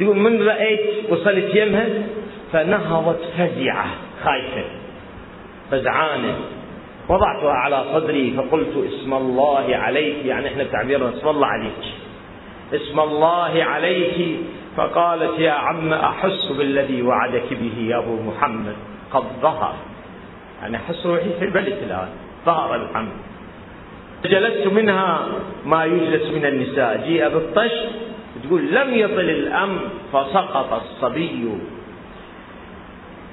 تقول 0.00 0.16
من 0.16 0.48
رأيت 0.48 0.80
وصلت 1.10 1.54
يمها؟ 1.54 1.86
فنهضت 2.52 3.20
فزعة 3.38 3.86
خايفة 4.24 4.64
فزعانة. 5.70 6.36
وضعتها 7.08 7.52
على 7.52 7.84
صدري 7.92 8.34
فقلت 8.36 8.74
اسم 8.88 9.14
الله 9.14 9.76
عليك. 9.76 10.16
يعني 10.24 10.48
إحنا 10.48 10.64
تعبيرنا 10.64 11.08
اسم 11.08 11.28
الله 11.28 11.46
عليك. 11.46 11.84
اسم 12.74 13.00
الله 13.00 13.64
عليك. 13.64 14.36
فقالت 14.76 15.38
يا 15.38 15.52
عم 15.52 15.92
أحس 15.92 16.52
بالذي 16.58 17.02
وعدك 17.02 17.48
به 17.50 17.78
يا 17.78 17.98
أبو 17.98 18.22
محمد. 18.22 18.76
قد 19.12 19.24
ظهر. 19.42 19.74
أنا 20.62 20.78
أحس 20.78 21.06
روحي 21.06 21.30
في 21.38 21.44
البلد 21.44 21.78
الآن. 21.82 22.08
ظهر 22.46 22.74
الحمد. 22.74 23.12
جلست 24.24 24.66
منها 24.66 25.28
ما 25.66 25.84
يجلس 25.84 26.30
من 26.30 26.44
النساء. 26.46 27.04
جيء 27.06 27.28
بالطش 27.28 27.72
تقول 28.44 28.74
لم 28.74 28.94
يطل 28.94 29.30
الأمر 29.30 29.80
فسقط 30.12 30.72
الصبي. 30.72 31.48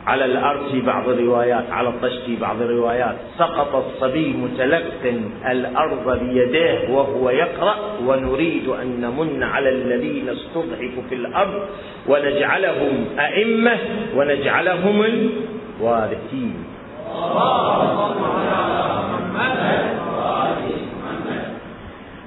على 0.08 0.26
الأرض 0.26 0.72
في 0.72 0.82
بعض 0.82 1.10
الروايات 1.10 1.72
على 1.72 1.90
الطش 1.90 2.18
في 2.26 2.36
بعض 2.36 2.62
الروايات. 2.62 3.16
سقط 3.38 3.76
الصبي 3.76 4.34
متلقن 4.34 5.30
الأرض 5.52 6.20
بيديه 6.20 6.90
وهو 6.90 7.30
يقرأ 7.30 7.76
ونريد 8.06 8.68
أن 8.68 8.88
نمن 9.02 9.44
على 9.44 9.70
الذين 9.70 10.30
استضعفوا 10.30 11.04
في 11.10 11.16
الأرض 11.16 11.68
ونجعلهم 12.08 13.06
أئمة 13.20 13.78
ونجعلهم 14.16 15.04
الوارثين. 15.04 16.64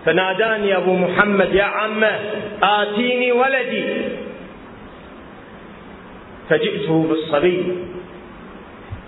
فناداني 0.05 0.77
أبو 0.77 0.97
محمد 0.97 1.55
يا 1.55 1.65
عمة 1.65 2.19
آتيني 2.63 3.33
ولدي. 3.33 3.85
فجئته 6.49 7.07
بالصبي 7.09 7.77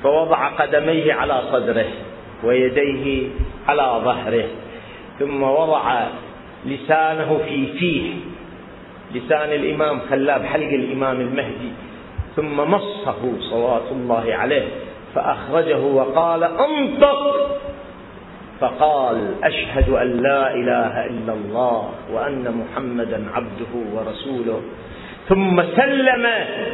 فوضع 0.03 0.49
قدميه 0.49 1.15
على 1.15 1.43
صدره 1.53 1.87
ويديه 2.45 3.29
على 3.69 4.01
ظهره 4.05 4.45
ثم 5.19 5.43
وضع 5.43 6.07
لسانه 6.67 7.41
في 7.49 7.67
فيه 7.79 8.13
لسان 9.15 9.49
الإمام 9.53 10.01
خلاه 10.11 10.39
بحلق 10.39 10.69
الإمام 10.69 11.21
المهدي 11.21 11.73
ثم 12.37 12.57
مصه 12.57 13.33
صلوات 13.51 13.93
الله 13.93 14.35
عليه 14.35 14.69
فأخرجه 15.15 15.79
وقال 15.79 16.45
أنطق! 16.45 17.47
فقال 18.61 19.35
أشهد 19.43 19.89
أن 19.89 20.07
لا 20.23 20.55
إله 20.55 21.07
إلا 21.07 21.33
الله 21.33 21.91
وأن 22.13 22.45
محمدا 22.65 23.27
عبده 23.35 23.73
ورسوله. 23.95 24.61
ثم 25.31 25.63
سلم 25.63 26.27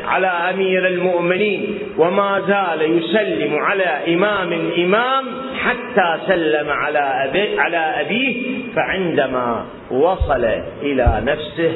على 0.04 0.26
أمير 0.26 0.86
المؤمنين 0.86 1.78
وما 1.98 2.40
زال 2.48 2.98
يسلم 2.98 3.54
على 3.54 4.14
إمام 4.14 4.52
إمام 4.78 5.24
حتى 5.58 6.18
سلم 6.26 6.70
على 6.70 6.98
أبي 6.98 7.60
على 7.60 7.76
أبيه 7.76 8.42
فعندما 8.76 9.64
وصل 9.90 10.44
إلى 10.82 11.22
نفسه 11.26 11.72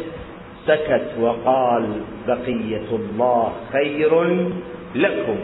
سكت 0.66 1.07
وقال 1.20 1.85
بقية 2.28 2.89
الله 2.93 3.53
خير 3.72 4.11
لكم. 4.95 5.37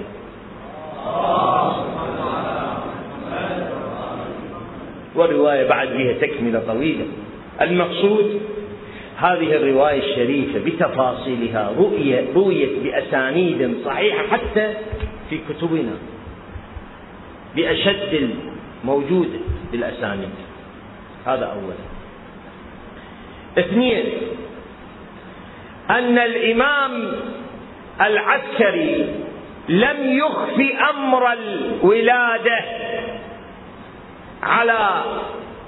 والرواية 5.14 5.68
بعد 5.68 5.88
فيها 5.88 6.12
تكملة 6.12 6.62
طويلة. 6.66 7.04
المقصود 7.60 8.40
هذه 9.18 9.56
الرواية 9.56 9.98
الشريفة 10.10 10.58
بتفاصيلها 10.58 11.72
رويت 12.34 12.78
بأسانيد 12.84 13.76
صحيحة 13.84 14.26
حتى 14.26 14.74
في 15.30 15.38
كتبنا 15.48 15.92
بأشد 17.56 18.30
الموجود 18.84 19.40
بالأسانيد. 19.72 20.30
هذا 21.26 21.44
أولا. 21.44 21.76
اثنين 23.58 24.04
أن 25.90 26.18
الإمام 26.18 27.12
العسكري 28.00 29.14
لم 29.68 29.96
يخف 30.18 30.60
أمر 30.90 31.32
الولادة 31.32 32.58
على 34.42 35.02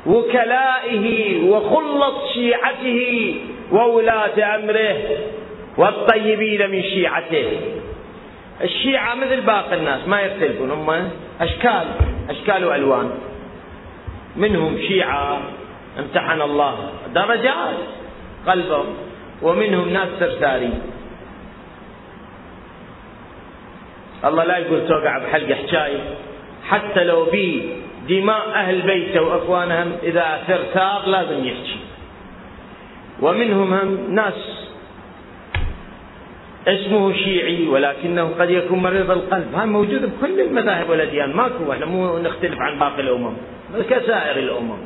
وكلائه 0.07 1.39
وخلص 1.51 2.33
شيعته 2.35 3.35
وولاة 3.73 4.57
أمره 4.57 4.97
والطيبين 5.77 6.71
من 6.71 6.83
شيعته. 6.83 7.61
الشيعة 8.63 9.15
مثل 9.15 9.41
باقي 9.41 9.77
الناس 9.77 10.09
ما 10.09 10.21
يختلفون 10.21 10.71
هم 10.71 11.11
أشكال 11.41 11.87
أشكال 12.31 12.65
وألوان. 12.65 13.11
منهم 14.37 14.79
شيعة 14.89 15.41
امتحن 15.99 16.43
الله 16.43 16.91
درجات 17.15 17.77
قلبهم 18.47 18.87
ومنهم 19.43 19.89
ناس 19.89 20.09
سرساري 20.21 20.73
الله 24.25 24.45
لا 24.45 24.57
يقول 24.59 24.89
توقع 24.89 25.19
بحلقة 25.19 25.55
حجاي 25.55 25.99
حتى 26.69 27.05
لو 27.05 27.25
بي 27.25 27.77
دماء 28.09 28.49
أهل 28.55 28.83
بيته 28.83 29.23
وأخوانهم 29.23 29.93
إذا 30.03 30.43
ثرثار 30.47 31.07
لازم 31.07 31.45
يحكي. 31.45 31.77
ومنهم 33.21 33.75
هم 33.75 34.15
ناس 34.15 34.69
اسمه 36.67 37.13
شيعي 37.13 37.69
ولكنه 37.69 38.35
قد 38.39 38.51
يكون 38.51 38.79
مريض 38.83 39.11
القلب. 39.11 39.55
هذا 39.55 39.65
موجود 39.65 40.13
بكل 40.13 40.41
المذاهب 40.41 40.91
والأديان. 40.91 41.37
ماكو 41.37 41.73
إحنا 41.73 41.87
مو 41.87 42.19
نختلف 42.19 42.61
عن 42.61 42.79
باقي 42.79 43.01
الأمم. 43.01 43.33
بل 43.75 43.83
كسائر 43.83 44.39
الأمم. 44.39 44.79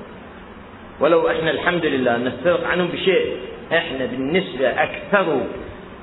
ولو 1.01 1.29
إحنا 1.31 1.51
الحمد 1.51 1.87
لله 1.87 2.17
نفترق 2.17 2.67
عنهم 2.67 2.89
بشيء 2.89 3.37
إحنا 3.73 4.07
بالنسبة 4.07 4.69
أكثر 4.69 5.41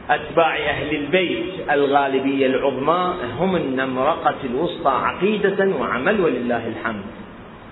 أتباع 0.09 0.55
أهل 0.57 0.95
البيت 0.95 1.45
الغالبية 1.71 2.45
العظمى 2.45 3.13
هم 3.39 3.55
النمرقة 3.55 4.35
الوسطى 4.43 4.89
عقيدة 4.89 5.67
وعمل 5.79 6.21
ولله 6.21 6.67
الحمد. 6.67 7.03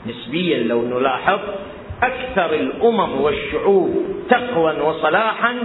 نسبيا 0.07 0.63
لو 0.63 0.81
نلاحظ 0.81 1.39
أكثر 2.03 2.53
الأمم 2.53 3.21
والشعوب 3.21 4.05
تقوى 4.29 4.79
وصلاحا 4.79 5.55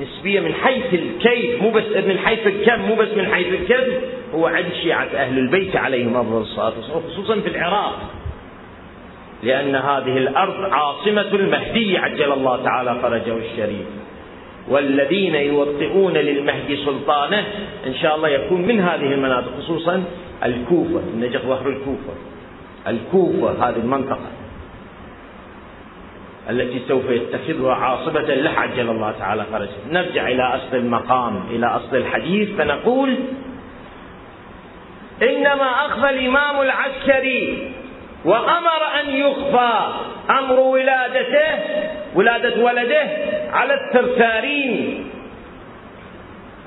نسبيا 0.00 0.40
من 0.40 0.54
حيث 0.54 0.94
الكيف 0.94 1.62
مو 1.62 1.70
بس 1.70 1.84
من 2.06 2.18
حيث 2.18 2.46
الكم 2.46 2.80
مو 2.80 2.94
بس 2.94 3.08
من 3.16 3.34
حيث 3.34 3.46
الكم 3.46 3.92
هو 4.34 4.46
عند 4.46 4.72
شيعة 4.82 5.08
أهل 5.14 5.38
البيت 5.38 5.76
عليهم 5.76 6.16
أفضل 6.16 6.40
الصلاة 6.40 6.72
والسلام 6.76 7.02
خصوصا 7.10 7.40
في 7.40 7.48
العراق. 7.48 7.98
لأن 9.42 9.74
هذه 9.74 10.18
الأرض 10.18 10.72
عاصمة 10.72 11.34
المهدي 11.34 11.98
عجل 11.98 12.32
الله 12.32 12.64
تعالى 12.64 12.98
فرجه 13.02 13.36
الشريف. 13.36 14.03
والذين 14.68 15.34
يوطئون 15.34 16.12
للمهدي 16.12 16.76
سلطانه 16.84 17.46
إن 17.86 17.94
شاء 17.94 18.16
الله 18.16 18.28
يكون 18.28 18.62
من 18.62 18.80
هذه 18.80 19.12
المناطق 19.12 19.58
خصوصا 19.58 20.04
الكوفة 20.44 21.00
النجف 21.14 21.42
ظهر 21.46 21.68
الكوفة. 21.68 22.12
الكوفة 22.88 23.68
هذه 23.68 23.76
المنطقة 23.76 24.30
التي 26.50 26.82
سوف 26.88 27.10
يتخذها 27.10 27.74
عاصمة 27.74 28.20
له 28.20 28.50
عجل 28.50 28.90
الله 28.90 29.14
تعالى 29.18 29.44
فرجه 29.52 29.70
نرجع 29.90 30.28
إلى 30.28 30.42
أصل 30.42 30.76
المقام 30.76 31.42
إلى 31.50 31.66
أصل 31.66 31.96
الحديث 31.96 32.48
فنقول 32.58 33.16
إنما 35.22 35.86
أخفى 35.86 36.10
الإمام 36.10 36.60
العسكري 36.62 37.72
وأمر 38.24 39.00
أن 39.00 39.10
يخفى 39.10 39.72
أمر 40.30 40.60
ولادته 40.60 41.58
ولادة 42.14 42.64
ولده 42.64 43.06
على 43.54 43.74
الثرثارين 43.74 45.06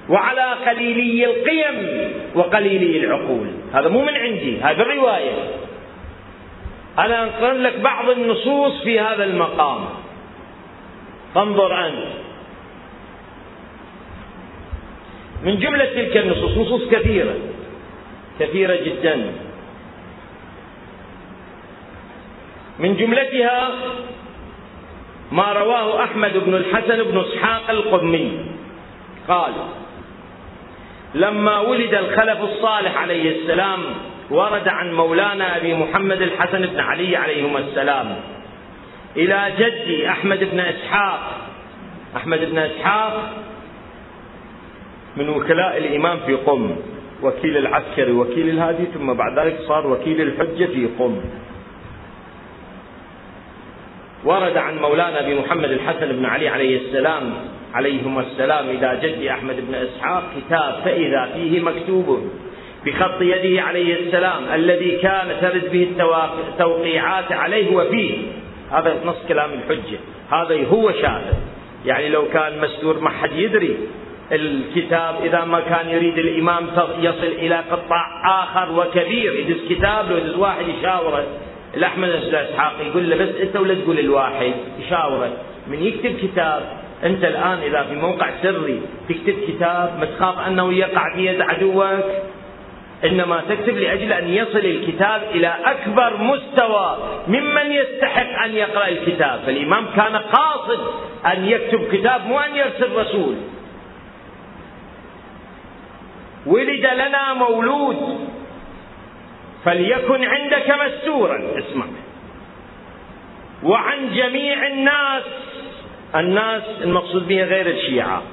وعلى 0.10 0.54
قليلي 0.54 1.26
القيم 1.26 2.12
وقليلي 2.36 3.06
العقول. 3.06 3.48
هذا 3.74 3.88
مو 3.88 4.02
من 4.02 4.16
عندي 4.16 4.60
هذا 4.62 4.82
الرواية. 4.82 5.34
أنا 7.00 7.24
أنقل 7.24 7.64
لك 7.64 7.80
بعض 7.80 8.10
النصوص 8.10 8.84
في 8.84 9.00
هذا 9.00 9.24
المقام. 9.24 9.86
فانظر 11.36 11.88
أنت. 11.88 12.08
من 15.44 15.60
جملة 15.60 15.86
تلك 15.86 16.18
النصوص 16.18 16.58
نصوص 16.58 16.90
كثيرة 16.90 17.36
كثيرة 18.40 18.76
جدا. 18.76 19.32
من 22.80 22.98
جملتها 22.98 23.70
ما 25.32 25.54
رواه 25.54 26.04
أحمد 26.04 26.38
بن 26.38 26.56
الحسن 26.56 27.04
بن 27.04 27.20
إسحاق 27.20 27.70
القمي 27.70 28.46
قال 29.28 29.54
لما 31.16 31.60
ولد 31.60 31.94
الخلف 31.94 32.42
الصالح 32.44 32.98
عليه 32.98 33.40
السلام 33.40 33.80
ورد 34.32 34.68
عن 34.68 34.94
مولانا 34.94 35.58
أبي 35.58 35.74
محمد 35.74 36.22
الحسن 36.22 36.66
بن 36.66 36.80
علي 36.80 37.18
عليهما 37.18 37.60
السلام. 37.60 38.16
إلى 39.18 39.52
جدي 39.60 40.10
أحمد 40.10 40.40
بن 40.52 40.60
إسحاق. 40.60 41.20
أحمد 42.16 42.40
بن 42.52 42.58
إسحاق 42.58 43.34
من 45.18 45.30
وكلاء 45.30 45.78
الإمام 45.78 46.20
في 46.26 46.34
قم 46.34 46.76
وكيل 47.24 47.58
العسكري 47.58 48.12
وكيل 48.12 48.50
الهادي 48.50 48.86
ثم 48.94 49.14
بعد 49.14 49.40
ذلك 49.40 49.60
صار 49.68 49.88
وكيل 49.88 50.22
الحجة 50.22 50.66
في 50.66 50.88
قم. 51.00 51.22
ورد 54.24 54.58
عن 54.58 54.78
مولانا 54.78 55.20
أبي 55.20 55.40
محمد 55.40 55.72
الحسن 55.72 56.08
بن 56.08 56.26
علي 56.26 56.50
عليه 56.50 56.78
السلام 56.78 57.34
عليهما 57.74 58.22
السلام 58.22 58.70
إلى 58.70 59.00
جد 59.04 59.26
أحمد 59.26 59.56
بن 59.68 59.76
إسحاق 59.76 60.24
كتاب 60.38 60.82
فإذا 60.86 61.30
فيه 61.34 61.60
مكتوب 61.60 62.32
بخط 62.86 63.22
يده 63.22 63.62
عليه 63.62 63.96
السلام 63.96 64.44
الذي 64.54 64.92
كان 64.92 65.28
ترد 65.42 65.72
به 65.72 65.88
التوقيعات 66.48 67.32
عليه 67.32 67.76
وفيه. 67.76 68.18
هذا 68.72 68.96
نص 69.06 69.16
كلام 69.28 69.50
الحجة. 69.54 70.00
هذا 70.32 70.68
هو 70.68 70.92
شاهد. 70.92 71.34
يعني 71.86 72.10
لو 72.10 72.28
كان 72.28 72.62
مستور 72.62 73.00
ما 73.00 73.10
حد 73.10 73.32
يدري 73.32 73.78
الكتاب 74.32 75.16
إذا 75.24 75.46
ما 75.46 75.60
كان 75.60 75.90
يريد 75.90 76.18
الإمام 76.18 76.68
يصل 77.00 77.24
إلى 77.24 77.56
قطاع 77.56 78.44
آخر 78.44 78.80
وكبير 78.80 79.34
يدز 79.34 79.58
كتاب 79.70 80.12
لو 80.12 80.42
واحد 80.42 80.66
يشاوره. 80.68 81.26
الأحمد 81.78 82.10
بن 82.10 82.36
إسحاق 82.36 82.74
يقول 82.88 83.10
له 83.10 83.16
بس 83.16 83.36
أنت 83.42 83.56
ولا 83.56 83.74
تقول 83.74 84.00
الواحد 84.00 84.54
يشاوره 84.80 85.34
من 85.68 85.84
يكتب 85.84 86.16
كتاب 86.22 86.62
أنت 87.04 87.24
الآن 87.24 87.58
إذا 87.58 87.84
في 87.84 87.96
موقع 87.96 88.30
سري 88.44 88.82
تكتب 89.10 89.36
كتاب 89.48 90.00
ما 90.00 90.06
تخاف 90.06 90.48
أنه 90.48 90.74
يقع 90.74 91.16
في 91.16 91.26
يد 91.26 91.42
عدوك. 91.42 92.06
إنما 93.06 93.42
تكتب 93.50 93.78
لأجل 93.78 94.14
أن 94.14 94.30
يصل 94.30 94.58
الكتاب 94.58 95.22
إلى 95.32 95.54
أكبر 95.66 96.18
مستوى 96.18 96.98
ممن 97.28 97.72
يستحق 97.72 98.44
أن 98.46 98.56
يقرأ 98.56 98.88
الكتاب. 98.88 99.40
فالإمام 99.46 99.86
كان 99.96 100.16
قاصد 100.16 100.80
أن 101.26 101.46
يكتب 101.46 101.88
كتاب 101.92 102.26
مو 102.28 102.40
أن 102.40 102.56
يرسل 102.56 102.96
رسول. 102.96 103.36
ولد 106.46 106.86
لنا 106.86 107.34
مولود. 107.34 108.28
فليكن 109.68 110.24
عندك 110.24 110.76
مستورا 110.86 111.40
اسمع. 111.60 111.86
وعن 113.64 114.14
جميع 114.16 114.68
الناس 114.68 115.24
الناس 116.16 116.64
المقصود 116.84 117.28
بها 117.28 117.46
غير 117.46 117.68
الشيعة. 117.68 118.24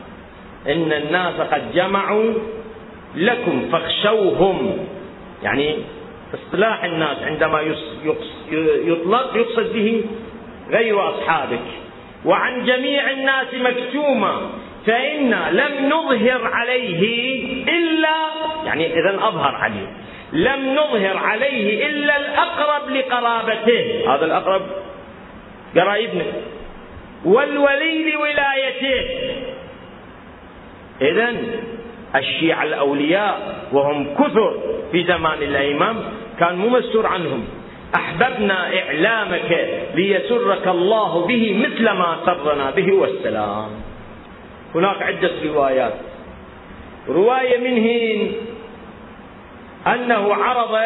إن 0.68 0.92
الناس 0.92 1.34
قد 1.34 1.74
جمعوا 1.74 2.32
لكم 3.14 3.68
فاخشوهم. 3.72 4.86
يعني 5.42 5.76
اصطلاح 6.34 6.84
الناس 6.84 7.16
عندما 7.22 7.60
يطلق 8.84 9.36
يقصد 9.36 9.72
به 9.72 10.04
غير 10.70 11.08
أصحابك. 11.10 11.66
وعن 12.24 12.64
جميع 12.64 13.10
الناس 13.10 13.54
مكتومة 13.54 14.50
فإنا 14.86 15.50
لم 15.52 15.88
نظهر 15.88 16.46
عليه 16.46 17.02
إلا 17.68 18.16
يعني 18.66 18.86
إذا 18.86 19.16
أظهر 19.16 19.54
عليه. 19.54 20.03
لم 20.34 20.74
نظهر 20.74 21.16
عليه 21.16 21.86
إلا 21.86 22.16
الأقرب 22.16 22.90
لقرابته. 22.90 24.14
هذا 24.14 24.24
الأقرب 24.24 24.62
قرايبنا. 25.76 26.24
والولي 27.24 28.12
لولايته 28.12 29.00
إذا 31.02 31.34
الشيعة 32.16 32.62
الأولياء 32.62 33.54
وهم 33.72 34.14
كثر 34.14 34.54
في 34.92 35.04
زمان 35.04 35.42
الإمام 35.42 35.96
كان 36.40 36.56
مو 36.56 36.68
مستور 36.68 37.06
عنهم. 37.06 37.44
أحببنا 37.94 38.78
إعلامك 38.78 39.68
ليسرك 39.94 40.68
الله 40.68 41.26
به 41.26 41.66
مثل 41.66 41.84
ما 41.90 42.16
سرنا 42.26 42.70
به 42.70 42.92
والسلام. 42.92 43.70
هناك 44.74 45.02
عدة 45.02 45.30
روايات. 45.44 45.94
رواية 47.08 47.58
منهن 47.58 48.32
أنه 49.86 50.34
عرض 50.34 50.78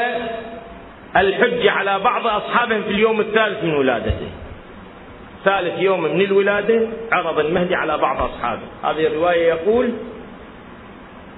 الحج 1.16 1.66
على 1.66 1.99
بعض 1.99 2.26
أصحابه 2.26 2.80
في 2.80 2.90
اليوم 2.90 3.20
الثالث 3.20 3.64
من 3.64 3.74
ولادته. 3.74 4.28
ثالث 5.44 5.80
يوم 5.80 6.03
من 6.03 6.20
الولادة 6.20 6.88
عرض 7.12 7.38
المهدي 7.38 7.74
على 7.74 7.99
بعض 7.99 8.22
أصحابه. 8.22 8.62
هذه 8.84 9.07
الرواية 9.07 9.49
يقول 9.49 9.92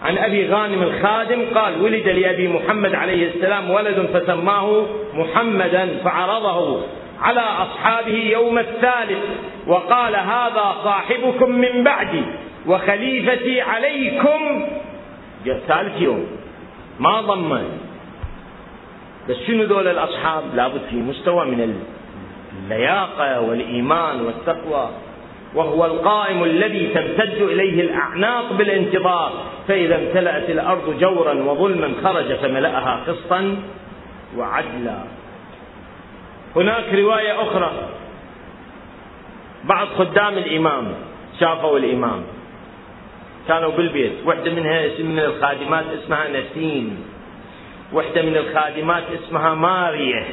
عن 0.03 0.19
أبي 0.19 0.49
غانم 0.49 0.83
الخادم 0.83 1.45
قال 1.55 1.83
ولد 1.83 2.09
لأبي 2.09 2.49
محمد 2.49 2.95
عليه 2.95 3.29
السلام 3.29 3.71
ولد 3.71 4.09
فسماه 4.15 4.87
محمدا 5.15 5.89
فعرضه 6.05 6.83
على 7.21 7.41
أصحابه 7.41 8.31
يوم 8.33 8.59
الثالث 8.59 9.25
وقال 9.67 10.17
هذا 10.17 10.77
صاحبكم 10.85 11.51
من 11.51 11.85
بعدي 11.85 12.23
وخليفتي 12.67 13.61
عليكم. 13.61 14.67
ثالث 15.69 16.01
يوم. 16.01 16.40
ما 17.01 17.21
ضمن. 17.21 17.79
بس 19.29 19.37
شنو 19.47 19.63
ذول 19.65 19.89
الأصحاب؟ 19.89 20.43
لابد 20.55 20.81
في 20.91 20.97
مستوى 20.97 21.45
من 21.45 21.85
اللياقة 22.65 23.41
والإيمان 23.41 24.21
والتقوى. 24.21 24.89
وهو 25.55 25.87
القائم 25.87 26.45
الذي 26.45 26.87
تمتد 26.87 27.43
إليه 27.43 27.81
الأعناق 27.81 28.53
بالانتظار. 28.53 29.33
فإذا 29.69 29.97
امتلأت 29.97 30.51
الأرض 30.51 30.99
جورا 31.01 31.35
وظلما 31.35 31.93
خرج 32.05 32.35
فملأها 32.35 33.05
قسطا 33.07 33.57
وعدلا. 34.37 34.99
هناك 36.57 36.95
رواية 36.95 37.43
أخرى. 37.43 37.73
بعض 39.65 39.87
خدام 39.87 40.39
الإمام 40.39 40.95
شافوا 41.41 41.79
الإمام. 41.79 42.23
كانوا 43.51 43.71
بالبيت. 43.71 44.13
واحدة 44.25 44.51
منها 44.51 44.87
اسم 44.87 45.07
من 45.07 45.19
الخادمات 45.19 45.85
اسمها 45.99 46.27
نسيم. 46.29 46.87
واحدة 47.93 48.23
من 48.23 48.37
الخادمات 48.37 49.03
اسمها 49.19 49.55
ماريا. 49.55 50.25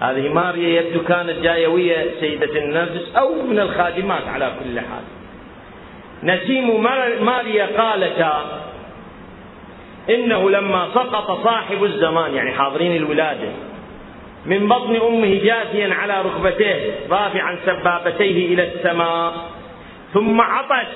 هذه 0.00 0.28
ماريا 0.28 0.80
يبدو 0.80 1.00
كانت 1.04 1.36
جاية 1.42 1.66
ويا 1.66 2.20
سيدة 2.20 2.54
النرجس 2.64 3.16
أو 3.16 3.42
من 3.42 3.58
الخادمات 3.58 4.24
على 4.28 4.52
كل 4.58 4.80
حال. 4.80 5.04
نسيم 6.22 6.82
ماريا 7.24 7.66
قالتا 7.80 8.34
إنه 10.10 10.50
لما 10.50 10.88
سقط 10.94 11.44
صاحب 11.44 11.84
الزمان 11.84 12.34
يعني 12.34 12.52
حاضرين 12.52 12.96
الولادة 12.96 13.50
من 14.46 14.68
بطن 14.68 14.96
أمه 14.96 15.34
جاثيا 15.44 15.94
على 15.94 16.22
ركبتيه 16.22 16.90
رافعا 17.10 17.58
سبابتيه 17.66 18.54
إلى 18.54 18.62
السماء 18.74 19.34
ثم 20.14 20.40
عطس 20.40 20.86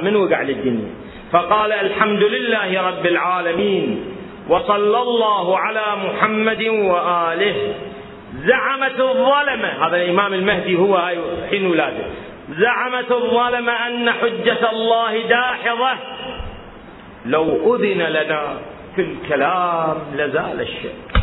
من 0.00 0.16
وقع 0.16 0.42
للدنيا 0.42 0.90
فقال 1.32 1.72
الحمد 1.72 2.22
لله 2.22 2.82
رب 2.88 3.06
العالمين 3.06 4.04
وصلى 4.48 5.02
الله 5.02 5.58
على 5.58 5.84
محمد 6.04 6.62
وآله. 6.62 7.74
زعمت 8.44 9.00
الظلمة 9.00 9.68
هذا 9.86 9.96
الإمام 9.96 10.34
المهدي 10.34 10.76
هو 10.76 11.12
حين 11.50 11.66
ولاده. 11.66 12.04
زعمت 12.50 13.12
الظلمة 13.12 13.72
أن 13.72 14.10
حجة 14.10 14.70
الله 14.70 15.28
داحضة. 15.28 15.92
لو 17.26 17.74
أذن 17.74 18.02
لنا 18.02 18.58
في 18.96 19.02
الكلام 19.02 19.96
لزال 20.14 20.60
الشك. 20.60 21.22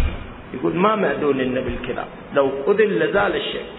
يقول 0.53 0.75
ما 0.75 0.95
مأذون 0.95 1.37
لنا 1.37 1.61
بالكلام. 1.61 2.07
لو 2.33 2.51
أذن 2.67 2.89
لزال 2.89 3.35
الشك. 3.35 3.69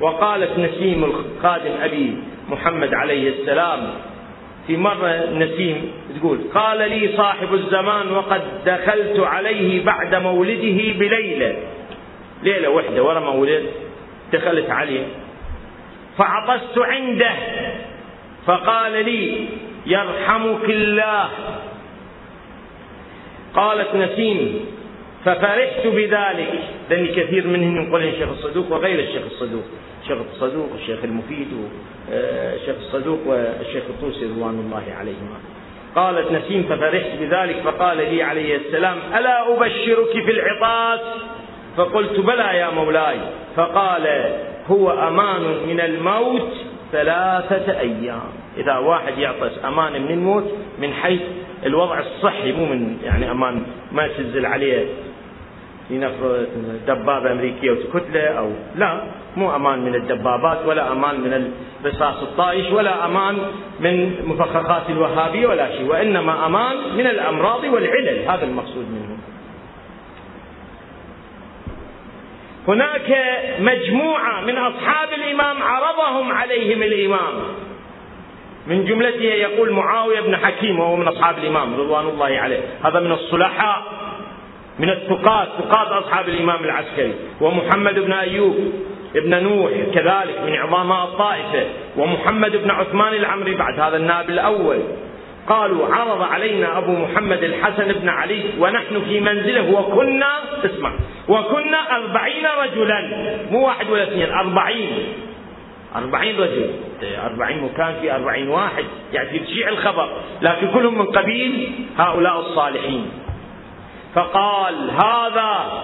وقالت 0.00 0.58
نسيم 0.58 1.04
الخادم 1.04 1.72
أبي 1.82 2.16
محمد 2.48 2.94
عليه 2.94 3.28
السلام. 3.28 3.90
في 4.66 4.76
مرة 4.76 5.30
نسيم 5.30 5.92
تقول 6.18 6.38
قال 6.54 6.78
لي 6.90 7.16
صاحب 7.16 7.54
الزمان 7.54 8.12
وقد 8.12 8.42
دخلت 8.66 9.20
عليه 9.20 9.84
بعد 9.84 10.14
مولده 10.14 10.98
بليلة. 10.98 11.56
ليلة 12.42 12.68
واحدة 12.68 13.02
ورا 13.02 13.20
ما 13.20 13.60
دخلت 14.32 14.70
عليه. 14.70 15.06
فعطست 16.18 16.78
عنده. 16.78 17.32
فقال 18.46 19.04
لي 19.04 19.46
يرحمك 19.86 20.64
الله. 20.64 21.28
قالت 23.54 23.94
نسيم 23.94 24.60
ففرحت 25.24 25.86
بذلك. 25.86 26.52
لأن 26.90 27.06
كثير 27.06 27.46
منهم 27.46 27.88
يقول 27.88 28.02
الشيخ 28.02 28.28
الصدوق 28.28 28.72
وغير 28.72 28.98
الشيخ 28.98 29.22
الصدوق. 29.26 29.64
الشيخ 30.02 30.18
الصدوق 30.34 30.68
الشيخ 30.74 30.98
المفيد 31.04 31.48
والشيخ 31.52 32.76
الصدوق 32.80 33.18
والشيخ 33.26 33.82
الطوسي 33.90 34.24
رضوان 34.24 34.62
الله 34.66 34.84
عليهما. 34.98 35.38
قالت 35.96 36.32
نسيم 36.32 36.62
ففرحت 36.62 37.10
بذلك 37.20 37.56
فقال 37.64 37.96
لي 37.96 38.22
عليه 38.22 38.56
السلام 38.56 38.96
ألا 39.16 39.54
أبشرك 39.54 40.12
في 40.12 40.30
العطاس؟ 40.30 41.00
فقلت 41.76 42.20
بلى 42.20 42.56
يا 42.56 42.70
مولاي. 42.70 43.18
فقال 43.56 44.32
هو 44.70 44.90
أمان 44.90 45.42
من 45.68 45.80
الموت 45.80 46.52
ثلاثة 46.92 47.80
أيام. 47.80 48.30
إذا 48.56 48.78
واحد 48.78 49.18
يعطس 49.18 49.64
أمان 49.64 50.02
من 50.02 50.10
الموت 50.10 50.52
من 50.78 50.92
حيث 50.92 51.20
الوضع 51.66 51.98
الصحي 51.98 52.52
مو 52.52 52.64
من 52.64 52.98
يعني 53.04 53.30
أمان 53.30 53.62
ما 53.92 54.08
تنزل 54.08 54.46
عليه 54.46 54.86
لنفرض 55.90 56.46
دبابة 56.86 57.32
أمريكية 57.32 57.70
وتكتلة 57.70 58.20
أو 58.20 58.50
لا 58.76 59.00
مو 59.36 59.56
أمان 59.56 59.78
من 59.78 59.94
الدبابات 59.94 60.58
ولا 60.66 60.92
أمان 60.92 61.20
من 61.20 61.52
الرصاص 61.84 62.22
الطائش 62.22 62.72
ولا 62.72 63.06
أمان 63.06 63.38
من 63.80 64.14
مفخخات 64.24 64.90
الوهابية 64.90 65.46
ولا 65.46 65.70
شيء 65.76 65.86
وإنما 65.86 66.46
أمان 66.46 66.76
من 66.96 67.06
الأمراض 67.06 67.64
والعلل 67.64 68.18
هذا 68.28 68.44
المقصود 68.44 68.86
منه. 68.90 69.18
هناك 72.68 73.18
مجموعة 73.60 74.40
من 74.40 74.58
أصحاب 74.58 75.08
الإمام 75.12 75.62
عرضهم 75.62 76.32
عليهم 76.32 76.82
الإمام. 76.82 77.34
من 78.66 78.84
جملته 78.84 79.24
يقول 79.24 79.72
معاوية 79.72 80.20
بن 80.20 80.36
حكيم 80.36 80.80
وهو 80.80 80.96
من 80.96 81.08
أصحاب 81.08 81.38
الإمام 81.38 81.80
رضوان 81.80 82.06
الله 82.06 82.38
عليه. 82.38 82.60
هذا 82.84 83.00
من 83.00 83.12
الصلحاء. 83.12 84.07
من 84.78 84.90
الثقات 84.90 85.48
ثقات 85.58 85.88
أصحاب 85.88 86.28
الإمام 86.28 86.64
العسكري 86.64 87.14
ومحمد 87.40 87.98
بن 87.98 88.12
أيوب 88.12 88.72
ابن 89.16 89.42
نوح 89.42 89.70
كذلك 89.94 90.40
من 90.46 90.54
عظماء 90.54 91.04
الطائفة 91.04 91.66
ومحمد 91.96 92.56
بن 92.56 92.70
عثمان 92.70 93.14
العمري 93.14 93.54
بعد 93.54 93.80
هذا 93.80 93.96
النائب 93.96 94.30
الأول. 94.30 94.78
قالوا 95.48 95.94
عرض 95.94 96.22
علينا 96.22 96.78
أبو 96.78 96.92
محمد 96.92 97.42
الحسن 97.42 97.92
بن 97.92 98.08
علي 98.08 98.42
ونحن 98.58 99.02
في 99.08 99.20
منزله 99.20 99.70
وكنا 99.70 100.38
اسمع 100.64 100.92
وكنا 101.28 101.96
أربعين 101.96 102.46
رجلا 102.62 103.00
مو 103.50 103.66
واحد 103.66 103.90
ولا 103.90 104.02
اثنين 104.02 104.32
أربعين. 104.32 104.88
أربعين 105.96 106.40
رجل. 106.40 106.70
أربعين 107.24 107.64
مكان 107.64 107.94
في 108.00 108.14
أربعين 108.14 108.48
واحد 108.48 108.84
يعني 109.12 109.38
تشيع 109.38 109.68
الخبر. 109.68 110.08
لكن 110.42 110.68
كلهم 110.68 110.98
من 110.98 111.06
قبيل 111.06 111.70
هؤلاء 111.98 112.40
الصالحين. 112.40 113.10
فقال 114.14 114.90
هذا 114.90 115.82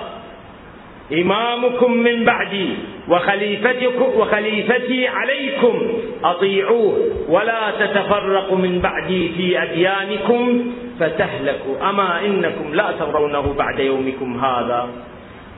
إمامكم 1.13 1.93
من 1.93 2.25
بعدي 2.25 2.69
وخليفتكم 3.09 4.05
وخليفتي 4.17 5.09
عليكم 5.09 5.83
أطيعوه 6.25 6.99
ولا 7.29 7.71
تتفرقوا 7.79 8.57
من 8.57 8.79
بعدي 8.79 9.29
في 9.29 9.63
أديانكم 9.63 10.73
فتهلكوا 11.01 11.91
أما 11.91 12.21
إنكم 12.21 12.75
لا 12.75 12.93
ترونه 12.99 13.55
بعد 13.59 13.79
يومكم 13.79 14.45
هذا. 14.45 14.89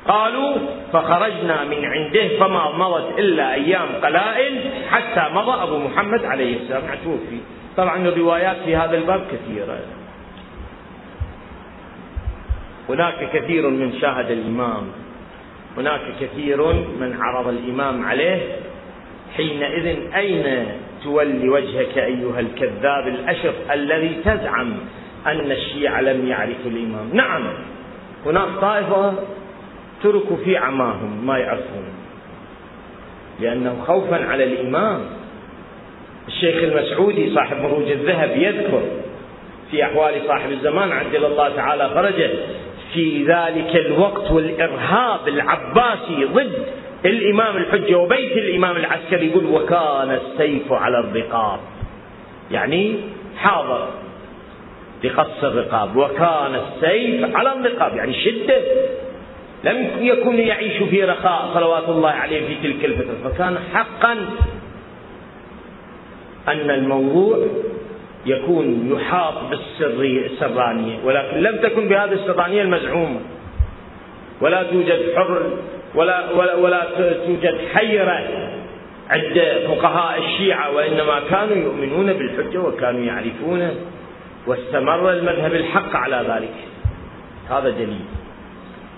قالوا 0.08 0.56
فخرجنا 0.92 1.64
من 1.64 1.84
عنده 1.84 2.28
فما 2.40 2.72
مضت 2.72 3.18
إلا 3.18 3.54
أيام 3.54 3.88
قلائل 4.02 4.60
حتى 4.90 5.34
مضى 5.34 5.62
أبو 5.62 5.78
محمد 5.78 6.24
عليه 6.24 6.56
السلام. 6.56 6.82
توفي. 7.04 7.38
طبعا 7.76 8.08
الروايات 8.08 8.56
في 8.64 8.76
هذا 8.76 8.96
الباب 8.96 9.20
كثيرة. 9.32 9.78
هناك 12.88 13.30
كثير 13.32 13.68
من 13.70 13.92
شاهد 14.00 14.30
الإمام. 14.30 14.82
هناك 15.76 16.00
كثير 16.20 16.72
من 16.72 17.16
عرض 17.20 17.48
الإمام 17.48 18.04
عليه. 18.04 18.40
حينئذ 19.36 19.96
أين 20.16 20.66
تولي 21.04 21.48
وجهك 21.48 21.98
أيها 21.98 22.40
الكذاب 22.40 23.08
الأشر 23.08 23.52
الذي 23.72 24.16
تزعم 24.24 24.72
أن 25.26 25.52
الشيعة 25.52 26.00
لم 26.00 26.28
يعرفوا 26.28 26.70
الإمام؟ 26.70 27.10
نعم. 27.12 27.42
هناك 28.26 28.48
طائفة 28.60 29.14
تركوا 30.02 30.36
في 30.44 30.56
عماهم 30.56 31.26
ما 31.26 31.38
يعرفون. 31.38 31.84
لأنه 33.40 33.84
خوفا 33.86 34.24
على 34.24 34.44
الإمام. 34.44 35.00
الشيخ 36.28 36.62
المسعودي 36.62 37.34
صاحب 37.34 37.56
مروج 37.56 37.90
الذهب 37.90 38.30
يذكر 38.36 38.82
في 39.70 39.84
أحوال 39.84 40.14
صاحب 40.26 40.50
الزمان 40.50 40.92
عجل 40.92 41.24
الله 41.24 41.48
تعالى 41.48 41.90
فرجه 41.94 42.30
في 42.96 43.24
ذلك 43.24 43.76
الوقت 43.76 44.30
والإرهاب 44.30 45.28
العباسي 45.28 46.24
ضد 46.24 46.66
الإمام 47.04 47.56
الحجة 47.56 47.98
وبيت 47.98 48.32
الإمام 48.32 48.76
العسكري 48.76 49.26
يقول 49.26 49.46
وكان 49.46 50.10
السيف 50.10 50.72
على 50.72 50.98
الرقاب. 50.98 51.60
يعني 52.50 52.96
حاضر 53.36 53.88
لقص 55.04 55.44
الرقاب. 55.44 55.96
وكان 55.96 56.54
السيف 56.54 57.36
على 57.36 57.52
الرقاب. 57.52 57.96
يعني 57.96 58.14
شدة 58.24 58.60
لم 59.64 59.90
يكن 60.00 60.38
يعيش 60.38 60.82
في 60.82 61.04
رخاء 61.04 61.50
صلوات 61.54 61.88
الله 61.88 62.10
عليه 62.10 62.46
في 62.46 62.54
تلك 62.62 62.84
الفترة. 62.84 63.30
فكان 63.30 63.58
حقا 63.74 64.12
أن 66.48 66.70
الموضوع 66.70 67.46
يكون 68.26 68.92
يحاط 68.92 69.34
بالسرية 69.50 70.26
السرانية. 70.26 70.98
ولكن 71.04 71.36
لم 71.36 71.56
تكن 71.56 71.88
بهذه 71.88 72.12
السرانية 72.12 72.62
المزعومة. 72.62 73.20
ولا 74.40 74.62
توجد 74.62 75.14
حر 75.16 75.42
ولا, 75.94 76.30
ولا, 76.32 76.54
ولا 76.54 76.86
توجد 77.26 77.58
حيرة 77.74 78.28
عند 79.10 79.42
فقهاء 79.68 80.18
الشيعة 80.18 80.74
وإنما 80.74 81.20
كانوا 81.30 81.56
يؤمنون 81.56 82.12
بالحجة 82.12 82.58
وكانوا 82.58 83.00
يعرفون 83.00 83.70
واستمر 84.46 85.12
المذهب 85.12 85.54
الحق 85.54 85.96
على 85.96 86.16
ذلك. 86.16 86.54
هذا 87.50 87.70
دليل. 87.70 88.04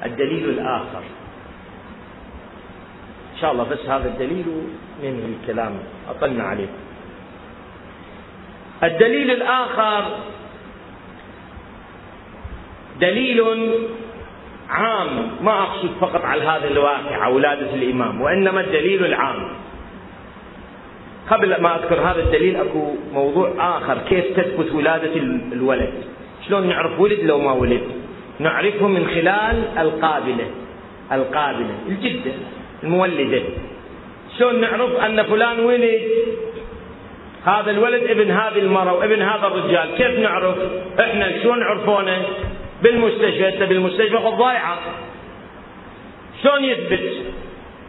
الدليل 0.04 0.48
الآخر. 0.48 1.02
إن 3.34 3.40
شاء 3.40 3.52
الله 3.52 3.64
بس 3.64 3.88
هذا 3.88 4.08
الدليل 4.08 4.46
من 5.02 5.36
الكلام. 5.42 5.72
أطلنا 6.10 6.44
عليه. 6.44 6.68
الدليل 8.82 9.30
الآخر 9.30 10.04
دليل 13.00 13.44
عام 14.68 15.30
ما 15.42 15.62
أقصد 15.62 15.90
فقط 16.00 16.24
على 16.24 16.42
هذا 16.42 16.68
الواقع 16.68 17.26
ولادة 17.28 17.74
الإمام 17.74 18.20
وإنما 18.20 18.60
الدليل 18.60 19.04
العام. 19.04 19.48
قبل 21.30 21.60
ما 21.60 21.76
أذكر 21.76 22.00
هذا 22.00 22.20
الدليل 22.20 22.56
أكو 22.56 22.94
موضوع 23.12 23.52
آخر 23.58 23.98
كيف 24.08 24.24
تثبت 24.36 24.72
ولادة 24.72 25.16
الولد؟ 25.52 25.92
شلون 26.46 26.66
نعرف 26.66 27.00
ولد 27.00 27.20
لو 27.20 27.38
ما 27.38 27.52
ولد؟ 27.52 27.82
نعرفه 28.38 28.88
من 28.88 29.06
خلال 29.06 29.78
القابلة. 29.78 30.50
القابلة 31.12 31.74
الجدة 31.88 32.32
المولدة. 32.82 33.42
شلون 34.38 34.60
نعرف 34.60 34.96
أن 34.96 35.22
فلان 35.22 35.60
ولد؟ 35.60 36.02
هذا 37.44 37.70
الولد 37.70 38.02
ابن 38.02 38.30
هذه 38.30 38.58
المرأة 38.58 38.92
وابن 38.92 39.22
هذا 39.22 39.46
الرجال 39.46 39.94
كيف 39.96 40.18
نعرف؟ 40.18 40.56
إحنا 41.00 41.42
شلون 41.42 41.62
عرفونه؟ 41.62 42.22
بالمستشفى 42.82 43.66
بالمستشفى 43.66 44.16
ضايعة. 44.16 44.78
شلون 46.42 46.64
يثبت؟ 46.64 47.12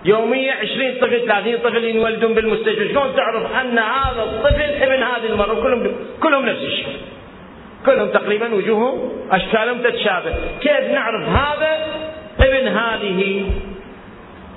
يوميا 0.05 0.53
20 0.53 0.93
طفل 1.01 1.26
30 1.27 1.57
طفل 1.57 1.84
ينولدون 1.84 2.34
بالمستشفى. 2.34 2.89
شلون 2.89 3.15
تعرف 3.15 3.55
أن 3.55 3.77
هذا 3.80 4.23
الطفل 4.23 4.84
ابن 4.84 5.03
هذه 5.03 5.26
المرأة؟ 5.30 5.53
كلهم 5.53 5.91
كلهم 6.23 6.45
نفس 6.45 6.61
الشيء. 6.61 6.97
كلهم 7.85 8.09
تقريبا 8.09 8.55
وجوههم 8.55 9.11
أشكالهم 9.31 9.77
تتشابه. 9.77 10.34
كيف 10.61 10.91
نعرف 10.91 11.27
هذا؟ 11.27 11.88
ابن 12.39 12.67
هذه 12.67 13.45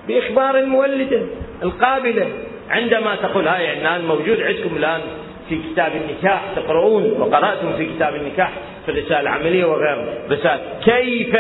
بإخبار 0.09 0.59
المولدة 0.59 1.23
القابلة. 1.63 2.29
عندما 2.73 3.15
تقول 3.15 3.49
هاي 3.49 3.73
الآن 3.73 4.05
موجود 4.05 4.41
عندكم 4.41 4.77
الآن 4.77 5.01
في 5.49 5.59
كتاب 5.73 5.93
النكاح 5.97 6.43
تقرؤون 6.57 7.13
وقرأتم 7.21 7.73
في 7.77 7.87
كتاب 7.87 8.15
النكاح 8.15 8.51
في 8.87 8.91
الرسالة 8.91 9.21
العملية 9.21 9.65
وغيره. 9.65 10.19
رسالة 10.31 10.61
كيف 10.85 11.37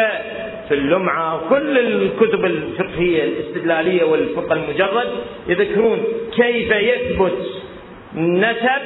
في 0.69 0.75
اللمعة 0.75 1.37
وكل 1.37 1.79
الكتب 1.79 2.45
الفقهية 2.45 3.25
الاستدلالية 3.25 4.05
والفقه 4.05 4.53
المجرد 4.53 5.09
يذكرون 5.49 5.99
كيف 6.37 6.71
يثبت 6.71 7.39
نسب 8.15 8.83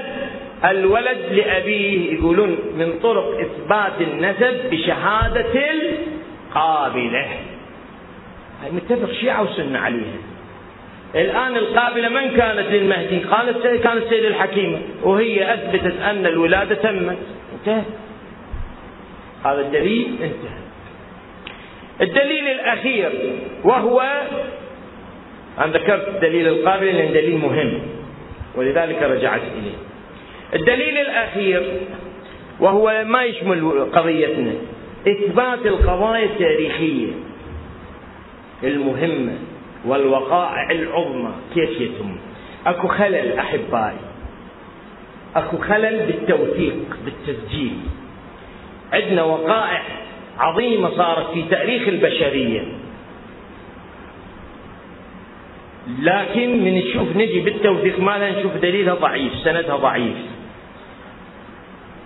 الولد 0.64 1.18
لأبيه. 1.30 2.12
يقولون 2.14 2.58
من 2.78 2.98
طرق 3.02 3.40
إثبات 3.40 4.00
النسب 4.00 4.70
بشهادة 4.70 5.54
القابلة. 5.70 7.26
هاي 8.62 8.70
متفق 8.72 9.12
شيعة 9.12 9.42
وسنة 9.42 9.78
عليها. 9.78 10.35
الآن 11.16 11.56
القابلة 11.56 12.08
من 12.08 12.36
كانت 12.36 12.66
للمهدي؟ 12.70 13.18
قالت 13.18 13.66
كانت 13.66 14.02
السيدة 14.02 14.28
الحكيمة 14.28 14.78
وهي 15.02 15.54
أثبتت 15.54 16.00
أن 16.00 16.26
الولادة 16.26 16.74
تمت. 16.74 17.16
انتهى 17.58 17.82
هذا 19.44 19.60
الدليل 19.60 20.06
انتهى. 20.22 20.56
الدليل 22.00 22.48
الأخير 22.48 23.10
وهو 23.64 24.22
أنا 25.58 25.72
ذكرت 25.72 26.22
دليل 26.22 26.48
القابلة 26.48 26.92
لأن 26.92 27.12
دليل 27.12 27.38
مهم. 27.38 27.80
ولذلك 28.54 29.02
رجعت 29.02 29.40
إليه. 29.40 29.76
الدليل 30.54 30.98
الأخير 30.98 31.62
وهو 32.60 33.04
ما 33.06 33.24
يشمل 33.24 33.86
قضيتنا. 33.92 34.52
إثبات 35.08 35.66
القضايا 35.66 36.24
التاريخية 36.24 37.08
المهمة. 38.64 39.38
والوقائع 39.86 40.70
العظمى. 40.70 41.32
كيف 41.54 41.80
يتم؟ 41.80 42.16
أكو 42.66 42.88
خلل 42.88 43.38
أحبائي. 43.38 43.96
أكو 45.36 45.58
خلل 45.58 46.06
بالتوثيق 46.06 46.96
بالتسجيل. 47.04 47.78
عندنا 48.92 49.22
وقائع 49.22 49.82
عظيمة 50.38 50.90
صارت 50.96 51.30
في 51.30 51.42
تاريخ 51.42 51.88
البشرية. 51.88 52.62
لكن 56.02 56.64
من 56.64 56.74
نشوف 56.74 57.16
نجي 57.16 57.40
بالتوثيق 57.40 58.00
ما 58.00 58.30
نشوف 58.30 58.56
دليلها 58.56 58.94
ضعيف 58.94 59.32
سندها 59.44 59.76
ضعيف. 59.76 60.16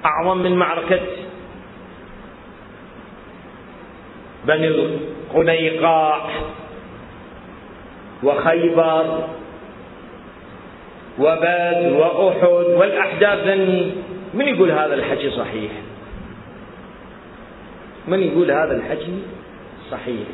أعظم 0.05 0.39
من 0.39 0.57
معركة 0.57 1.01
بني 4.47 4.69
القنيقاع 4.69 6.31
وخيبر 8.23 9.29
وبدر 11.19 11.93
وأحد 11.93 12.49
والأحداث 12.49 13.39
ذني 13.47 13.93
من 14.35 14.49
يقول 14.49 14.71
هذا 14.71 14.95
الحكي 14.95 15.31
صحيح؟ 15.31 15.73
من 18.09 18.23
يقول 18.23 18.51
هذا 18.51 18.77
الحكي 18.77 19.19
صحيح؟ 19.91 20.29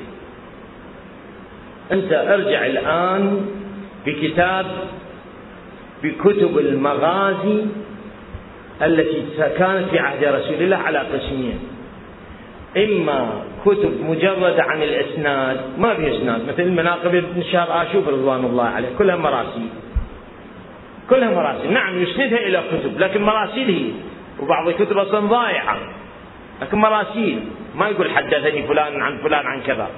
أنت 1.92 2.12
أرجع 2.12 2.66
الآن 2.66 3.46
بكتاب 4.06 4.66
بكتب 6.02 6.58
المغازي 6.58 7.64
التي 8.82 9.22
كانت 9.58 9.88
في 9.90 9.98
عهد 9.98 10.24
رسول 10.24 10.62
الله 10.62 10.76
على 10.76 10.98
قسمين. 10.98 11.58
إما 12.76 13.42
كتب 13.64 14.00
مجردة 14.00 14.62
عن 14.62 14.82
الإسناد 14.82 15.60
ما 15.78 15.94
في 15.94 16.16
إسناد. 16.16 16.48
مثل 16.48 16.70
مناقب 16.70 17.14
ابن 17.14 17.42
شهر 17.52 17.82
آشوف 17.82 18.08
رضوان 18.08 18.44
الله 18.44 18.64
عليه 18.64 18.88
كلها 18.98 19.16
مراسيل. 19.16 19.68
كلها 21.10 21.30
مراسيل. 21.30 21.72
نعم 21.72 22.02
يسندها 22.02 22.38
إلى 22.38 22.62
كتب 22.72 23.00
لكن 23.00 23.22
مراسيل 23.22 23.68
هي. 23.68 23.90
وبعض 24.40 24.68
الكتب 24.68 24.98
أصلا 24.98 25.20
ضايعة 25.20 25.78
لكن 26.62 26.78
مراسيل. 26.78 27.40
ما 27.74 27.88
يقول 27.88 28.10
حدثني 28.10 28.62
فلان 28.62 29.02
عن 29.02 29.18
فلان 29.18 29.46
عن 29.46 29.60
كذا. 29.60 29.88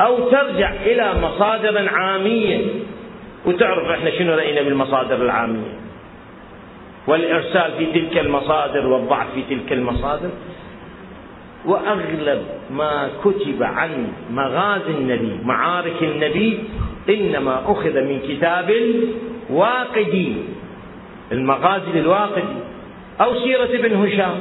أو 0.00 0.30
ترجع 0.30 0.72
إلى 0.72 1.12
مصادر 1.22 1.88
عامية. 1.88 2.60
وتعرف 3.46 3.88
إحنا 3.88 4.10
شنو 4.10 4.34
رأينا 4.34 4.62
بالمصادر 4.62 5.16
العامية. 5.16 5.74
والإرسال 7.06 7.72
في 7.78 7.86
تلك 7.86 8.18
المصادر 8.18 8.86
والضعف 8.86 9.26
في 9.34 9.42
تلك 9.50 9.72
المصادر. 9.72 10.30
وأغلب 11.66 12.42
ما 12.70 13.10
كتب 13.24 13.62
عن 13.62 14.12
مغازي 14.30 14.90
النبي 14.90 15.38
معارك 15.44 16.02
النبي 16.02 16.64
إنما 17.08 17.62
أخذ 17.66 18.00
من 18.00 18.20
كتاب 18.28 18.70
الواقدي 18.70 20.32
المغازي 21.32 21.92
للواقدي 21.94 22.56
أو 23.20 23.34
سيرة 23.34 23.64
ابن 23.64 24.06
هشام. 24.06 24.40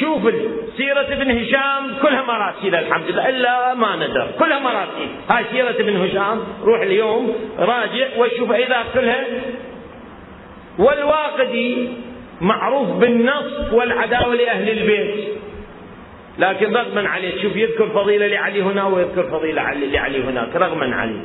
شوف 0.00 0.22
سيرة 0.76 1.06
ابن 1.12 1.30
هشام 1.30 1.94
كلها 2.02 2.22
مراسيل 2.22 2.74
الحمد 2.74 3.08
لله 3.08 3.28
إلا 3.28 3.74
ما 3.74 3.96
ندر 3.96 4.28
كلها 4.38 4.58
مراسيل. 4.58 5.08
هاي 5.30 5.44
سيرة 5.52 5.70
ابن 5.70 5.96
هشام 5.96 6.38
روح 6.62 6.80
اليوم 6.80 7.32
راجع 7.58 8.06
وشوف 8.18 8.52
إذا 8.52 8.84
كلها. 8.94 9.24
والواقدي 10.78 11.88
معروف 12.42 12.88
بالنص 12.88 13.72
والعداوة 13.72 14.34
لأهل 14.34 14.70
البيت. 14.70 15.28
لكن 16.38 16.76
رغما 16.76 17.08
عليه 17.08 17.36
تشوف 17.36 17.56
يذكر 17.56 17.88
فضيلة 17.88 18.26
لعلي 18.26 18.62
هنا 18.62 18.86
ويذكر 18.86 19.22
فضيلة 19.22 19.62
لعلي 19.72 20.24
هناك 20.24 20.56
رغما 20.56 20.96
عليه. 20.96 21.24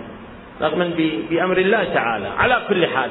رغما 0.61 0.91
بأمر 1.29 1.57
الله 1.57 1.83
تعالى. 1.83 2.27
على 2.27 2.61
كل 2.69 2.85
حال 2.85 3.09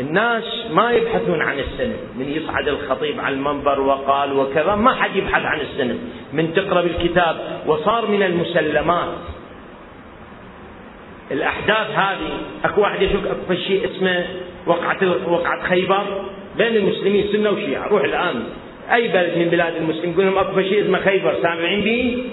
الناس 0.00 0.44
ما 0.70 0.92
يبحثون 0.92 1.42
عن 1.42 1.58
السند 1.58 1.96
من 2.16 2.28
يصعد 2.28 2.68
الخطيب 2.68 3.20
على 3.20 3.34
المنبر 3.34 3.80
وقال 3.80 4.32
وكذا 4.32 4.74
ما 4.74 4.94
حد 4.94 5.16
يبحث 5.16 5.44
عن 5.44 5.60
السند 5.60 5.98
من 6.32 6.54
تقرأ 6.54 6.82
بالكتاب 6.82 7.36
وصار 7.66 8.06
من 8.06 8.22
المسلمات. 8.22 9.18
الأحداث 11.30 11.90
هذه 11.90 12.30
أكو 12.64 12.80
واحد 12.80 13.02
يشك 13.02 13.26
أكو 13.26 13.54
شيء 13.54 13.90
اسمه 13.90 14.26
وقعه 14.66 15.28
وقعه 15.28 15.68
خيبر 15.68 16.04
بين 16.58 16.76
المسلمين 16.76 17.24
سنة 17.32 17.50
وشيعة. 17.50 17.88
روح 17.88 18.04
الآن. 18.04 18.42
أي 18.92 19.08
بلد 19.08 19.38
من 19.38 19.48
بلاد 19.48 19.76
المسلمين؟ 19.76 20.12
يقول 20.12 20.26
لهم 20.26 20.38
أكو 20.38 20.62
شيء 20.62 20.84
اسمه 20.84 20.98
خيبر. 20.98 21.34
سامعين 21.42 21.80
به 21.80 22.24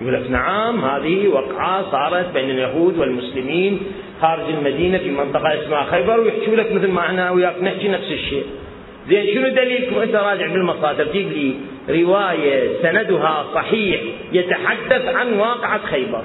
يقول 0.00 0.14
لك 0.14 0.30
نعم 0.30 0.84
هذه 0.84 1.28
وقعة 1.28 1.90
صارت 1.90 2.32
بين 2.34 2.50
اليهود 2.50 2.98
والمسلمين 2.98 3.80
خارج 4.20 4.44
المدينة 4.58 4.98
في 4.98 5.10
منطقة 5.10 5.62
اسمها 5.62 5.84
خيبر 5.84 6.20
ويحكوا 6.20 6.56
لك 6.56 6.72
مثل 6.72 6.88
ما 6.88 7.00
إحنا 7.00 7.30
وياك 7.30 7.62
نحكي 7.62 7.88
نفس 7.88 8.12
الشيء. 8.12 8.44
زين 9.08 9.34
شنو 9.34 9.48
دليلكم؟ 9.48 9.98
أنت 9.98 10.14
راجع 10.14 10.46
بالمصادر. 10.46 11.04
تجيب 11.04 11.32
لي 11.32 11.54
رواية 12.02 12.82
سندها 12.82 13.44
صحيح 13.54 14.00
يتحدث 14.32 15.08
عن 15.08 15.32
واقعة 15.32 15.86
خيبر. 15.86 16.22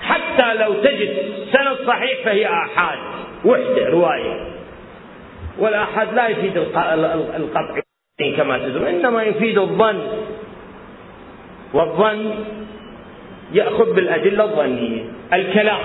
حتى 0.00 0.54
لو 0.54 0.74
تجد 0.74 1.16
سند 1.52 1.86
صحيح 1.86 2.24
فهي 2.24 2.46
آحاد. 2.46 2.98
وحدة 3.44 3.88
رواية. 3.88 4.59
والآحاد 5.60 6.14
لا 6.14 6.28
يفيد 6.28 6.56
القطع 7.36 7.80
كما 8.36 8.58
تدرون 8.58 8.86
إنما 8.86 9.22
يفيد 9.22 9.58
الظن. 9.58 10.00
والظن 11.74 12.34
يأخذ 13.52 13.94
بالأدلة 13.94 14.44
الظنية. 14.44 15.02
الكلام. 15.32 15.80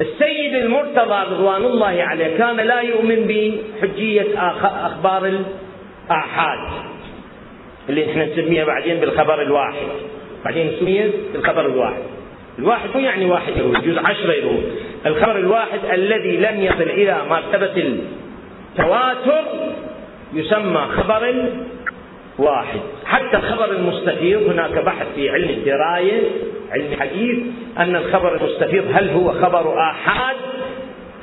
السيد 0.00 0.54
المرتضى 0.54 1.34
رضوان 1.34 1.64
الله 1.64 2.02
عليه 2.02 2.38
كان 2.38 2.56
لا 2.56 2.80
يؤمن 2.80 3.26
بحجية 3.26 4.26
أخبار 4.62 5.26
الآحاد 5.26 6.58
اللي 7.88 8.10
إحنا 8.10 8.24
نسميها 8.24 8.64
بعدين 8.64 9.00
بالخبر 9.00 9.42
الواحد. 9.42 9.86
بعدين 10.44 10.72
نسميها 10.76 11.06
بالخبر 11.32 11.66
الواحد. 11.66 12.02
الواحد 12.58 12.88
مو 12.94 13.00
يعني 13.00 13.24
واحد 13.24 13.56
يروي 13.56 13.76
يجوز 13.78 13.98
عشرة 13.98 14.32
يروي. 14.32 14.62
الخبر 15.06 15.36
الواحد 15.38 15.78
الذي 15.92 16.36
لم 16.36 16.60
يصل 16.60 16.82
إلى 16.82 17.16
مرتبة 17.30 17.98
التواتر 18.78 19.44
يسمى 20.32 20.80
خبر 20.96 21.34
واحد. 22.38 22.80
حتى 23.04 23.36
الخبر 23.36 23.72
المستفيض 23.72 24.42
هناك 24.42 24.84
بحث 24.84 25.06
في 25.14 25.30
علم 25.30 25.48
الدراية 25.48 26.22
علم 26.70 26.92
الحديث 26.92 27.38
أن 27.78 27.96
الخبر 27.96 28.36
المستفيض 28.36 28.84
هل 28.94 29.10
هو 29.10 29.32
خبر 29.32 29.80
آحاد 29.90 30.36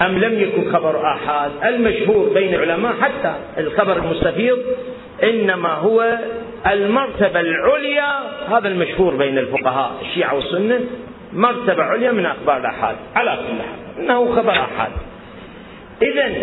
أم 0.01 0.17
لم 0.17 0.39
يكن 0.39 0.73
خبر 0.73 1.13
آحاد. 1.13 1.51
المشهور 1.65 2.29
بين 2.33 2.53
العلماء 2.53 2.93
حتى 3.01 3.35
الخبر 3.57 3.97
المستفيض 3.97 4.57
إنما 5.23 5.73
هو 5.73 6.17
المرتبة 6.71 7.39
العليا. 7.39 8.11
هذا 8.49 8.67
المشهور 8.67 9.15
بين 9.15 9.37
الفقهاء 9.37 9.91
الشيعة 10.01 10.35
والسنة 10.35 10.79
مرتبة 11.33 11.83
عليا 11.83 12.11
من 12.11 12.25
أخبار 12.25 12.57
الآحاد. 12.57 12.95
على 13.15 13.31
كل 13.31 13.61
حال 13.61 14.03
إنه 14.03 14.35
خبر 14.35 14.51
آحاد. 14.51 14.91
إذا 16.01 16.33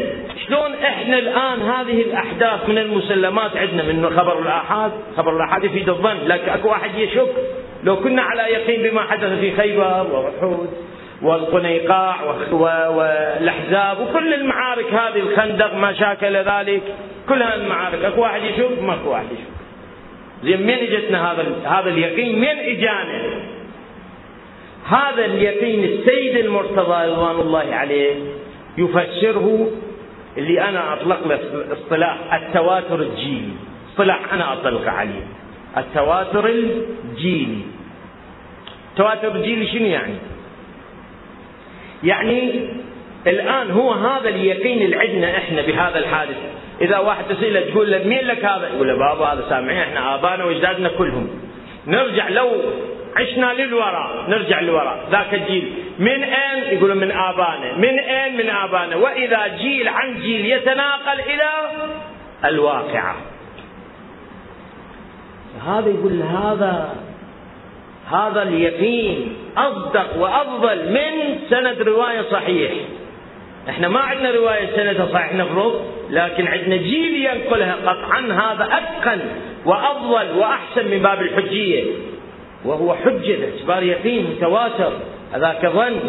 شلون 0.46 0.74
إحنا 0.74 1.18
الآن 1.18 1.62
هذه 1.62 2.02
الأحداث 2.02 2.68
من 2.68 2.78
المسلمات 2.78 3.56
عندنا 3.56 3.82
من 3.82 4.10
خبر 4.10 4.42
الآحاد؟ 4.42 4.92
خبر 5.16 5.36
الآحاد 5.36 5.64
يفيد 5.64 5.88
الظن 5.88 6.16
لكن 6.26 6.48
أكو 6.48 6.68
واحد 6.68 6.98
يشك؟ 6.98 7.28
لو 7.84 7.96
كنا 7.96 8.22
على 8.22 8.42
يقين 8.42 8.90
بما 8.90 9.00
حدث 9.02 9.38
في 9.40 9.56
خيبر 9.56 10.06
وأحد 10.12 10.58
والقنيقاع 11.22 12.16
والأحزاب 12.90 14.00
وكل 14.00 14.34
المعارك 14.34 14.94
هذه 14.94 15.20
الخندق 15.20 15.74
ما 15.74 15.92
شاكل 15.92 16.36
ذلك 16.36 16.82
كل 17.28 17.42
هذه 17.42 17.54
المعارك. 17.54 18.04
أكو 18.04 18.20
واحد 18.20 18.42
يشك؟ 18.42 18.82
ماكو 18.82 19.10
واحد 19.10 19.26
يشك. 19.32 19.52
زين 20.42 20.62
من 20.62 20.74
إجتنا 20.74 21.32
هذا 21.32 21.44
هذا 21.64 21.88
اليقين؟ 21.88 22.38
من 22.38 22.58
إجانا؟ 22.58 23.22
هذا 24.88 25.24
اليقين 25.24 25.84
السيد 25.84 26.36
المرتضى 26.36 27.10
رضوان 27.10 27.40
الله 27.40 27.74
عليه 27.74 28.14
يفسره 28.78 29.70
اللي 30.38 30.60
أنا 30.60 30.92
أطلق 30.92 31.28
له 31.28 31.38
اصطلاح 31.72 32.34
التواتر 32.34 33.00
الجيلي 33.00 33.52
اصطلاح 33.90 34.32
أنا 34.32 34.52
أطلق 34.52 34.88
عليه. 34.88 35.26
التواتر 35.76 36.46
الجيلي 36.46 37.62
التواتر 38.90 39.34
الجيلي 39.36 39.66
شنو 39.66 39.86
يعني؟ 39.86 40.14
يعني 42.04 42.68
الآن 43.26 43.70
هو 43.70 43.92
هذا 43.92 44.28
اليقين 44.28 44.82
اللي 44.82 44.96
عندنا 44.96 45.36
إحنا 45.36 45.62
بهذا 45.62 45.98
الحادث. 45.98 46.36
إذا 46.80 46.98
واحد 46.98 47.24
تسأله 47.24 47.70
تقول 47.70 47.90
له 47.90 47.98
مين 47.98 48.24
لك 48.24 48.44
هذا؟ 48.44 48.68
يقول 48.74 48.88
له 48.88 48.94
بابا 48.98 49.26
هذا 49.26 49.44
سامعين 49.48 49.78
إحنا 49.78 50.14
آبائنا 50.14 50.44
وأجدادنا 50.44 50.88
كلهم. 50.88 51.28
نرجع 51.86 52.28
لو 52.28 52.48
عشنا 53.16 53.52
للوراء 53.52 54.24
نرجع 54.28 54.60
للوراء. 54.60 55.08
ذاك 55.10 55.34
الجيل. 55.34 55.72
من 55.98 56.22
أين؟ 56.24 56.78
يقولون 56.78 56.96
من 56.96 57.10
آبانا 57.10 57.76
من 57.76 57.98
أين؟ 57.98 58.36
من 58.36 58.50
آبانا 58.50 58.96
وإذا 58.96 59.46
جيل 59.46 59.88
عن 59.88 60.20
جيل 60.20 60.46
يتناقل 60.46 61.20
إلى 61.20 61.50
الواقعة. 62.44 63.16
هذا 65.66 65.88
يقول 65.88 66.22
هذا 66.22 66.94
هذا 68.12 68.42
اليقين 68.42 69.36
أصدق 69.56 70.16
وأفضل 70.18 70.92
من 70.92 71.38
سند 71.50 71.82
رواية 71.82 72.22
صحيح. 72.22 72.72
إحنا 73.68 73.88
ما 73.88 74.00
عندنا 74.00 74.30
رواية 74.30 74.76
سندها 74.76 75.06
صحيح 75.12 75.32
نفرض 75.32 75.92
لكن 76.10 76.46
عندنا 76.48 76.76
جيل 76.76 77.26
ينقلها 77.26 77.76
قطعا. 77.86 78.20
هذا 78.20 78.64
أتقن 78.64 79.20
وأفضل 79.64 80.38
وأحسن 80.38 80.90
من 80.90 80.98
باب 80.98 81.20
الحجية. 81.20 81.84
وهو 82.64 82.94
حجة 82.94 83.36
باعتبار 83.36 83.82
يقين 83.82 84.30
متواتر. 84.30 84.92
هذاك 85.32 85.66
ظن. 85.66 86.00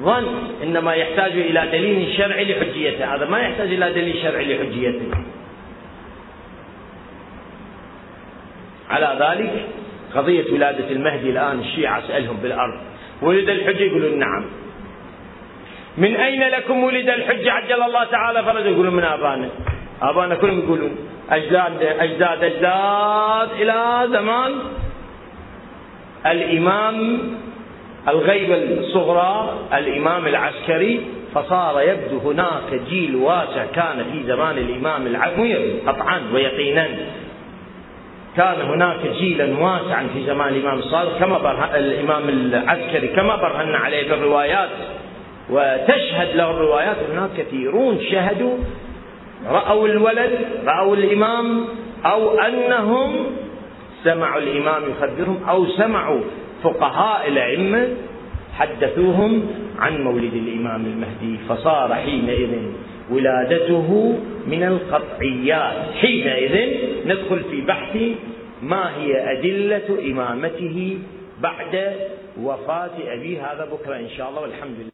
ظن 0.00 0.26
إنما 0.62 0.94
يحتاج 0.94 1.32
إلى 1.32 1.68
دليل 1.72 2.16
شرعي 2.16 2.44
لحجيته. 2.44 3.14
هذا 3.14 3.26
ما 3.26 3.38
يحتاج 3.38 3.72
إلى 3.72 3.92
دليل 3.92 4.22
شرعي 4.22 4.56
لحجيته. 4.56 5.06
على 8.90 9.16
ذلك 9.20 9.66
قضية 10.14 10.52
ولادة 10.52 10.90
المهدي 10.90 11.30
الآن 11.30 11.60
الشيعة 11.60 11.98
أسألهم 11.98 12.36
بالأرض. 12.36 12.80
ولد 13.22 13.48
الحجة 13.48 13.82
يقولون 13.82 14.18
نعم. 14.18 14.44
من 15.98 16.16
أين 16.16 16.48
لكم 16.48 16.84
ولد 16.84 17.08
الحجة؟ 17.08 17.52
عجل 17.52 17.82
الله 17.82 18.04
تعالى 18.04 18.44
فرجه 18.44 18.68
يقولون 18.68 18.94
من 18.94 19.04
آبانا. 19.04 19.48
آبانا 20.02 20.34
كلهم 20.34 20.58
يقولون 20.58 20.96
أجداد 21.30 21.82
أجداد 21.82 22.44
أجداد 22.44 23.48
إلى 23.60 24.08
زمان 24.12 24.52
الإمام 26.26 27.18
الغيبة 28.08 28.80
الصغرى 28.80 29.58
الإمام 29.74 30.26
العسكري 30.26 31.00
فصار 31.34 31.80
يبدو 31.80 32.30
هناك 32.30 32.80
جيل 32.90 33.16
واسع 33.16 33.64
كان 33.74 34.04
في 34.12 34.26
زمان 34.26 34.58
الإمام 34.58 35.06
العسكري 35.06 35.80
قطعا 35.86 36.22
ويقينا. 36.34 36.88
كان 38.36 38.60
هناك 38.60 39.06
جيلا 39.18 39.58
واسعا 39.58 40.06
في 40.14 40.26
زمان 40.26 40.54
الإمام 40.54 40.78
الصادق 40.78 41.18
كما 41.18 41.76
الإمام 41.76 42.28
العسكري 42.28 43.08
كما 43.08 43.36
برهن 43.36 43.74
عليه 43.74 44.10
بالروايات 44.10 44.70
وتشهد 45.50 46.36
له 46.36 46.50
الروايات 46.50 46.96
هناك 47.12 47.30
كثيرون 47.38 48.00
شهدوا 48.10 48.56
رأوا 49.48 49.88
الولد 49.88 50.38
رأوا 50.66 50.96
الإمام 50.96 51.64
أو 52.04 52.38
أنهم 52.38 53.26
سمعوا 54.04 54.40
الإمام 54.40 54.82
يخبرهم 54.90 55.44
أو 55.48 55.66
سمعوا 55.66 56.20
فقهاء 56.62 57.28
الأئمة 57.28 57.88
حدثوهم 58.54 59.42
عن 59.78 60.02
مولد 60.04 60.34
الإمام 60.34 60.86
المهدي 60.86 61.38
فصار 61.48 61.94
حينئذ 61.94 62.50
ولادته 63.10 64.18
من 64.46 64.62
القطعيات. 64.62 65.94
حينئذ 65.94 66.54
ندخل 67.06 67.40
في 67.50 67.60
بحث 67.60 67.96
ما 68.62 68.96
هي 68.96 69.32
أدلة 69.32 70.10
إمامته 70.12 70.98
بعد 71.42 71.92
وفاة 72.40 72.96
أبيه 73.06 73.52
هذا 73.52 73.64
بكرة 73.72 73.96
إن 73.96 74.08
شاء 74.16 74.28
الله 74.28 74.40
والحمد 74.40 74.76
لله. 74.78 74.86